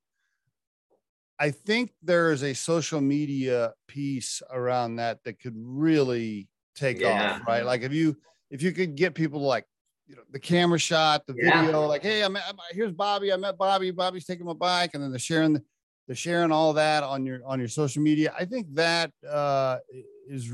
I 1.39 1.51
think 1.51 1.93
there 2.03 2.33
is 2.33 2.43
a 2.43 2.55
social 2.55 3.01
media 3.01 3.73
piece 3.89 4.43
around 4.51 4.97
that 4.97 5.25
that 5.25 5.41
could 5.41 5.55
really 5.57 6.49
take 6.75 7.01
yeah. 7.01 7.35
off, 7.35 7.47
right? 7.47 7.65
Like 7.65 7.83
if 7.83 7.93
you 7.93 8.17
if 8.51 8.63
you 8.63 8.73
could 8.73 8.95
get 8.95 9.15
people 9.15 9.41
to 9.41 9.47
like 9.47 9.67
you 10.07 10.17
know 10.17 10.23
the 10.31 10.39
camera 10.39 10.79
shot, 10.79 11.27
the 11.27 11.35
yeah. 11.37 11.63
video, 11.63 11.87
like 11.87 12.03
hey, 12.03 12.23
I'm, 12.23 12.37
I'm, 12.37 12.57
here's 12.71 12.93
Bobby. 12.93 13.33
I 13.33 13.37
met 13.37 13.59
Bobby. 13.59 13.91
Bobby's 13.91 14.25
taking 14.25 14.47
my 14.47 14.53
bike, 14.53 14.91
and 14.95 15.03
then 15.03 15.11
they're 15.11 15.19
sharing 15.19 15.55
the, 15.55 15.63
they're 16.07 16.17
sharing 16.17 16.53
all 16.53 16.73
that 16.75 17.03
on 17.03 17.25
your 17.25 17.41
on 17.47 17.59
your 17.59 17.69
social 17.69 18.03
media. 18.03 18.35
I 18.39 18.45
think 18.45 18.67
that 18.75 19.11
uh, 19.29 19.79
is 20.29 20.53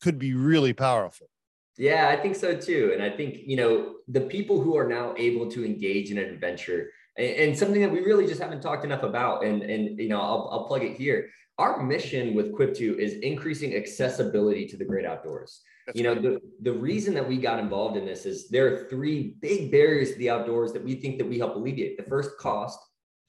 could 0.00 0.18
be 0.18 0.34
really 0.34 0.72
powerful. 0.72 1.28
Yeah, 1.76 2.08
I 2.08 2.20
think 2.20 2.34
so 2.34 2.56
too. 2.56 2.90
And 2.92 3.02
I 3.02 3.10
think 3.10 3.38
you 3.46 3.56
know 3.56 3.94
the 4.08 4.22
people 4.22 4.60
who 4.60 4.76
are 4.76 4.86
now 4.86 5.14
able 5.16 5.50
to 5.52 5.64
engage 5.64 6.10
in 6.10 6.18
an 6.18 6.28
adventure 6.28 6.90
and, 7.18 7.36
and 7.36 7.58
something 7.58 7.82
that 7.82 7.92
we 7.92 8.00
really 8.00 8.26
just 8.26 8.40
haven't 8.40 8.62
talked 8.62 8.84
enough 8.84 9.02
about. 9.02 9.44
And 9.44 9.62
and 9.62 9.98
you 9.98 10.08
know 10.08 10.20
I'll 10.20 10.48
I'll 10.50 10.64
plug 10.66 10.82
it 10.82 10.96
here 10.96 11.28
our 11.58 11.82
mission 11.82 12.34
with 12.34 12.52
Quiptu 12.52 12.96
is 12.98 13.14
increasing 13.14 13.74
accessibility 13.74 14.66
to 14.66 14.76
the 14.76 14.84
great 14.84 15.04
outdoors. 15.04 15.60
That's 15.86 15.98
you 15.98 16.04
know, 16.04 16.14
the, 16.14 16.40
the 16.62 16.72
reason 16.72 17.14
that 17.14 17.26
we 17.26 17.38
got 17.38 17.58
involved 17.58 17.96
in 17.96 18.06
this 18.06 18.26
is 18.26 18.48
there 18.48 18.72
are 18.72 18.88
three 18.88 19.34
big 19.40 19.70
barriers 19.72 20.12
to 20.12 20.18
the 20.18 20.30
outdoors 20.30 20.72
that 20.72 20.84
we 20.84 20.94
think 20.94 21.18
that 21.18 21.26
we 21.26 21.38
help 21.38 21.56
alleviate. 21.56 21.96
The 21.96 22.08
first 22.08 22.38
cost, 22.38 22.78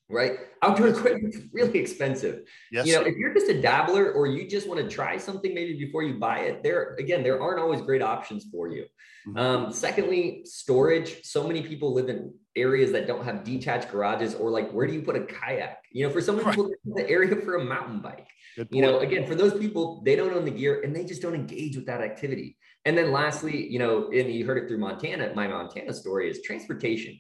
right? 0.10 0.40
Outdoor 0.64 0.90
equipment 0.90 1.34
is 1.36 1.44
really 1.54 1.80
expensive. 1.80 2.42
Yes. 2.72 2.88
You 2.88 2.96
know, 2.96 3.02
if 3.02 3.16
you're 3.16 3.34
just 3.34 3.50
a 3.50 3.62
dabbler 3.62 4.12
or 4.12 4.28
you 4.28 4.48
just 4.50 4.68
want 4.68 4.82
to 4.82 4.88
try 4.88 5.18
something 5.18 5.54
maybe 5.54 5.78
before 5.78 6.04
you 6.04 6.20
buy 6.20 6.40
it, 6.40 6.64
there 6.64 6.96
again, 7.00 7.24
there 7.24 7.42
aren't 7.42 7.60
always 7.60 7.82
great 7.82 8.02
options 8.02 8.48
for 8.52 8.68
you. 8.68 8.86
Mm-hmm. 9.28 9.38
Um, 9.38 9.72
secondly, 9.72 10.42
storage. 10.46 11.24
So 11.24 11.48
many 11.48 11.62
people 11.62 11.94
live 11.94 12.10
in 12.10 12.34
areas 12.56 12.92
that 12.92 13.08
don't 13.08 13.24
have 13.24 13.44
detached 13.44 13.92
garages 13.92 14.34
or 14.34 14.50
like 14.50 14.72
where 14.72 14.88
do 14.88 14.94
you 14.94 15.02
put 15.02 15.16
a 15.16 15.22
kayak? 15.22 15.84
You 15.92 16.08
know, 16.08 16.14
for 16.14 16.22
some 16.22 16.38
people, 16.38 16.66
right. 16.66 17.06
the 17.06 17.10
area 17.10 17.36
for 17.36 17.56
a 17.56 17.64
mountain 17.64 18.00
bike. 18.00 18.28
You 18.72 18.82
know, 18.82 19.00
again, 19.00 19.26
for 19.26 19.36
those 19.36 19.58
people, 19.58 20.02
they 20.04 20.18
don't 20.18 20.34
own 20.34 20.44
the 20.44 20.52
gear 20.52 20.82
and 20.84 20.94
they 20.94 21.06
just 21.06 21.22
don't 21.22 21.36
engage 21.36 21.78
with 21.78 21.86
that 21.86 22.02
activity. 22.02 22.58
And 22.84 22.98
then 22.98 23.14
lastly, 23.14 23.68
you 23.68 23.80
know, 23.80 24.10
and 24.10 24.30
you 24.30 24.46
heard 24.46 24.58
it 24.58 24.68
through 24.68 24.80
Montana, 24.80 25.32
my 25.34 25.48
Montana 25.48 25.94
story 25.94 26.30
is 26.30 26.42
transportation 26.42 27.18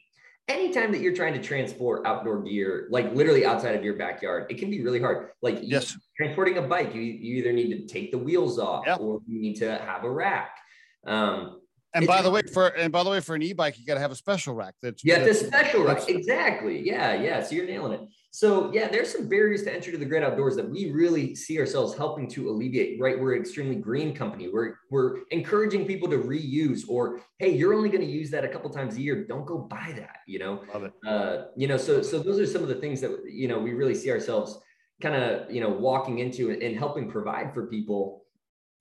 anytime 0.50 0.92
that 0.92 1.00
you're 1.00 1.16
trying 1.16 1.34
to 1.34 1.42
transport 1.42 2.06
outdoor 2.06 2.42
gear, 2.42 2.88
like 2.90 3.14
literally 3.14 3.46
outside 3.46 3.76
of 3.76 3.84
your 3.84 3.96
backyard, 3.96 4.48
it 4.50 4.58
can 4.58 4.70
be 4.70 4.82
really 4.82 5.00
hard. 5.00 5.30
Like 5.42 5.60
yes. 5.62 5.96
transporting 6.18 6.58
a 6.58 6.62
bike, 6.64 6.94
you, 6.94 7.02
you 7.02 7.38
either 7.38 7.54
need 7.54 7.70
to 7.70 7.86
take 7.86 8.12
the 8.12 8.18
wheels 8.18 8.60
off 8.60 8.86
or 9.00 9.22
you 9.28 9.40
need 9.40 9.56
to 9.58 9.78
have 9.78 10.04
a 10.04 10.10
rack. 10.10 10.58
Um, 11.06 11.62
and 11.94 12.06
by 12.06 12.22
the 12.22 12.30
way, 12.30 12.42
for 12.54 12.68
and 12.68 12.92
by 12.92 13.04
the 13.04 13.10
way, 13.10 13.20
for 13.20 13.34
an 13.36 13.42
e-bike, 13.42 13.80
you 13.80 13.86
got 13.86 13.96
to 13.96 14.00
have 14.00 14.12
a 14.12 14.16
special 14.16 14.54
rack. 14.54 14.76
That's 14.82 15.04
yeah, 15.04 15.24
the 15.24 15.34
special 15.34 15.86
rack. 15.86 16.08
Exactly. 16.08 16.86
Yeah, 16.86 17.14
yeah. 17.14 17.42
So 17.42 17.56
you're 17.56 17.66
nailing 17.66 17.94
it. 17.94 18.02
So 18.32 18.72
yeah, 18.74 18.88
there's 18.88 19.12
some 19.12 19.28
barriers 19.28 19.64
to 19.64 19.74
entry 19.74 19.92
to 19.92 19.98
the 19.98 20.06
great 20.06 20.24
outdoors 20.24 20.56
that 20.56 20.70
we 20.70 20.92
really 20.92 21.34
see 21.36 21.60
ourselves 21.60 21.98
helping 21.98 22.30
to 22.30 22.50
alleviate. 22.50 23.00
Right, 23.00 23.20
we're 23.20 23.34
an 23.34 23.42
extremely 23.42 23.76
green 23.76 24.16
company. 24.16 24.50
We're 24.50 24.76
we're 24.92 25.24
encouraging 25.32 25.86
people 25.86 26.08
to 26.10 26.18
reuse, 26.18 26.82
or 26.88 27.22
hey, 27.40 27.56
you're 27.56 27.74
only 27.74 27.90
going 27.90 28.06
to 28.06 28.12
use 28.12 28.30
that 28.32 28.46
a 28.46 28.48
couple 28.48 28.70
times 28.70 28.98
a 28.98 29.02
year. 29.02 29.26
Don't 29.26 29.46
go 29.46 29.58
buy 29.58 29.94
that. 29.98 30.18
You 30.28 30.40
know, 30.40 30.64
Love 30.74 30.84
it. 30.84 30.94
Uh, 31.08 31.46
you 31.56 31.68
know, 31.68 31.78
so 31.78 32.02
so 32.02 32.20
those 32.20 32.40
are 32.40 32.46
some 32.46 32.62
of 32.62 32.70
the 32.70 32.76
things 32.76 33.02
that 33.02 33.12
you 33.28 33.48
know 33.48 33.58
we 33.58 33.74
really 33.74 33.96
see 33.96 34.12
ourselves 34.12 34.60
kind 35.02 35.16
of 35.16 35.52
you 35.52 35.62
know 35.62 35.70
walking 35.70 36.20
into 36.20 36.52
and, 36.52 36.62
and 36.62 36.78
helping 36.78 37.10
provide 37.10 37.54
for 37.54 37.66
people. 37.68 38.26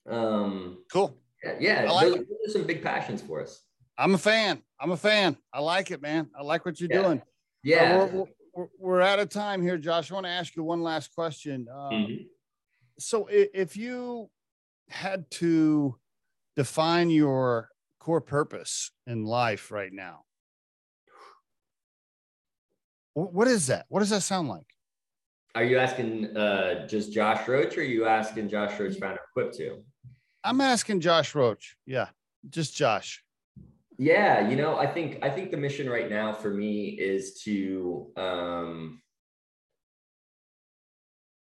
Um, 0.09 0.79
cool 0.93 1.19
yeah, 1.61 1.87
I 1.89 1.93
like 1.93 2.09
those, 2.09 2.17
those, 2.17 2.27
are 2.49 2.53
some 2.53 2.65
big 2.65 2.83
passions 2.83 3.23
for 3.23 3.43
us. 3.43 3.63
I'm 3.97 4.15
a 4.15 4.19
fan. 4.19 4.63
I'm 4.81 4.91
a 4.91 4.97
fan. 4.97 5.37
I 5.53 5.61
like 5.61 5.91
it, 5.91 6.03
man. 6.03 6.29
I 6.39 6.43
like 6.43 6.65
what 6.65 6.81
you're 6.81 6.91
yeah. 6.91 7.03
doing. 7.03 7.23
Yeah. 7.63 8.01
Uh, 8.03 8.07
we're, 8.07 8.25
we're, 8.55 8.67
we're, 8.79 9.01
out 9.01 9.19
of 9.19 9.29
time 9.29 9.63
here, 9.63 9.79
Josh. 9.79 10.11
I 10.11 10.15
want 10.15 10.27
to 10.27 10.31
ask 10.31 10.57
you 10.57 10.63
one 10.63 10.83
last 10.83 11.15
question. 11.15 11.67
Um, 11.73 11.91
mm-hmm. 11.91 12.23
So, 12.99 13.29
if 13.31 13.77
you 13.77 14.31
had 14.89 15.31
to 15.33 15.97
define 16.57 17.11
your 17.11 17.69
core 18.01 18.21
purpose 18.21 18.91
in 19.07 19.25
life 19.25 19.71
right 19.71 19.93
now, 19.93 20.25
what 23.15 23.49
is 23.49 23.67
that? 23.69 23.87
What 23.89 24.01
does 24.01 24.11
that 24.11 24.23
sound 24.23 24.49
like? 24.49 24.67
Are 25.55 25.65
you 25.65 25.79
asking 25.79 26.37
uh, 26.37 26.87
just 26.87 27.13
Josh 27.13 27.49
Roach, 27.49 27.77
or 27.77 27.81
are 27.81 27.85
you 27.85 28.07
asking 28.07 28.49
Josh 28.49 28.79
Roach 28.79 28.97
founder 28.99 29.21
Quiptu? 29.37 29.83
I'm 30.45 30.61
asking 30.61 31.01
Josh 31.01 31.35
Roach. 31.35 31.77
Yeah, 31.85 32.09
just 32.49 32.77
Josh. 32.77 33.25
Yeah, 33.99 34.49
you 34.49 34.55
know, 34.55 34.79
I 34.79 34.87
think 34.87 35.19
I 35.23 35.31
think 35.31 35.51
the 35.51 35.57
mission 35.57 35.91
right 35.91 36.09
now 36.09 36.33
for 36.33 36.51
me 36.55 36.91
is 36.91 37.43
to 37.43 38.13
um, 38.17 39.03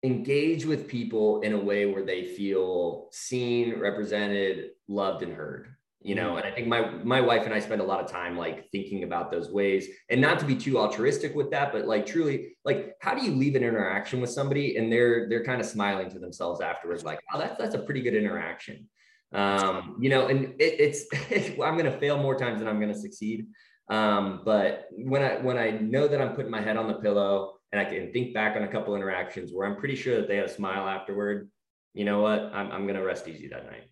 engage 0.03 0.63
with 0.63 0.87
people 0.87 1.41
in 1.41 1.53
a 1.53 1.59
way 1.59 1.87
where 1.87 2.05
they 2.05 2.23
feel 2.23 3.09
seen, 3.11 3.79
represented, 3.79 4.69
loved, 4.87 5.23
and 5.23 5.33
heard. 5.33 5.69
You 6.01 6.13
know, 6.13 6.29
mm-hmm. 6.35 6.37
and 6.37 6.45
I 6.45 6.51
think 6.51 6.67
my 6.67 6.91
my 7.03 7.19
wife 7.19 7.45
and 7.45 7.53
I 7.53 7.59
spend 7.59 7.81
a 7.81 7.83
lot 7.83 7.99
of 7.99 8.11
time 8.11 8.37
like 8.37 8.69
thinking 8.71 9.03
about 9.03 9.31
those 9.31 9.49
ways, 9.49 9.87
and 10.11 10.21
not 10.21 10.37
to 10.37 10.45
be 10.45 10.55
too 10.55 10.77
altruistic 10.77 11.33
with 11.33 11.49
that, 11.49 11.73
but 11.73 11.87
like 11.87 12.05
truly, 12.05 12.55
like 12.63 12.93
how 13.01 13.15
do 13.15 13.25
you 13.25 13.31
leave 13.31 13.55
an 13.55 13.63
interaction 13.63 14.21
with 14.21 14.29
somebody 14.29 14.77
and 14.77 14.91
they're 14.91 15.27
they're 15.29 15.43
kind 15.43 15.59
of 15.59 15.65
smiling 15.65 16.11
to 16.11 16.19
themselves 16.19 16.61
afterwards, 16.61 17.03
like, 17.03 17.19
oh, 17.33 17.39
that's 17.39 17.57
that's 17.57 17.73
a 17.73 17.79
pretty 17.79 18.01
good 18.01 18.13
interaction 18.13 18.87
um, 19.33 19.97
you 19.99 20.09
know, 20.09 20.27
and 20.27 20.55
it, 20.59 20.79
it's 20.79 21.05
I'm 21.61 21.77
going 21.77 21.91
to 21.91 21.99
fail 21.99 22.17
more 22.17 22.37
times 22.37 22.59
than 22.59 22.67
I'm 22.67 22.79
going 22.79 22.93
to 22.93 22.99
succeed. 22.99 23.47
Um, 23.89 24.41
but 24.43 24.87
when 24.91 25.21
I 25.21 25.35
when 25.37 25.57
I 25.57 25.71
know 25.71 26.07
that 26.07 26.21
I'm 26.21 26.35
putting 26.35 26.51
my 26.51 26.61
head 26.61 26.77
on 26.77 26.87
the 26.87 26.95
pillow 26.95 27.59
and 27.71 27.79
I 27.79 27.85
can 27.85 28.11
think 28.11 28.33
back 28.33 28.55
on 28.55 28.63
a 28.63 28.67
couple 28.67 28.95
interactions 28.95 29.51
where 29.53 29.67
I'm 29.67 29.77
pretty 29.77 29.95
sure 29.95 30.17
that 30.17 30.27
they 30.27 30.37
had 30.37 30.45
a 30.45 30.49
smile 30.49 30.87
afterward, 30.87 31.49
you 31.93 32.05
know 32.05 32.21
what? 32.21 32.39
I'm 32.53 32.71
I'm 32.71 32.83
going 32.83 32.95
to 32.95 33.03
rest 33.03 33.27
easy 33.27 33.47
that 33.49 33.65
night. 33.65 33.89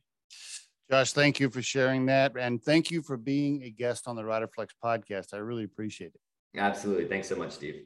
Josh, 0.89 1.13
thank 1.13 1.39
you 1.39 1.49
for 1.49 1.61
sharing 1.61 2.07
that, 2.07 2.33
and 2.37 2.61
thank 2.61 2.91
you 2.91 3.01
for 3.01 3.17
being 3.17 3.63
a 3.63 3.69
guest 3.69 4.07
on 4.07 4.15
the 4.15 4.23
Riderflex 4.23 4.69
podcast. 4.83 5.33
I 5.33 5.37
really 5.37 5.63
appreciate 5.63 6.13
it. 6.13 6.59
Absolutely. 6.59 7.07
Thanks 7.07 7.27
so 7.27 7.35
much, 7.35 7.51
Steve. 7.51 7.85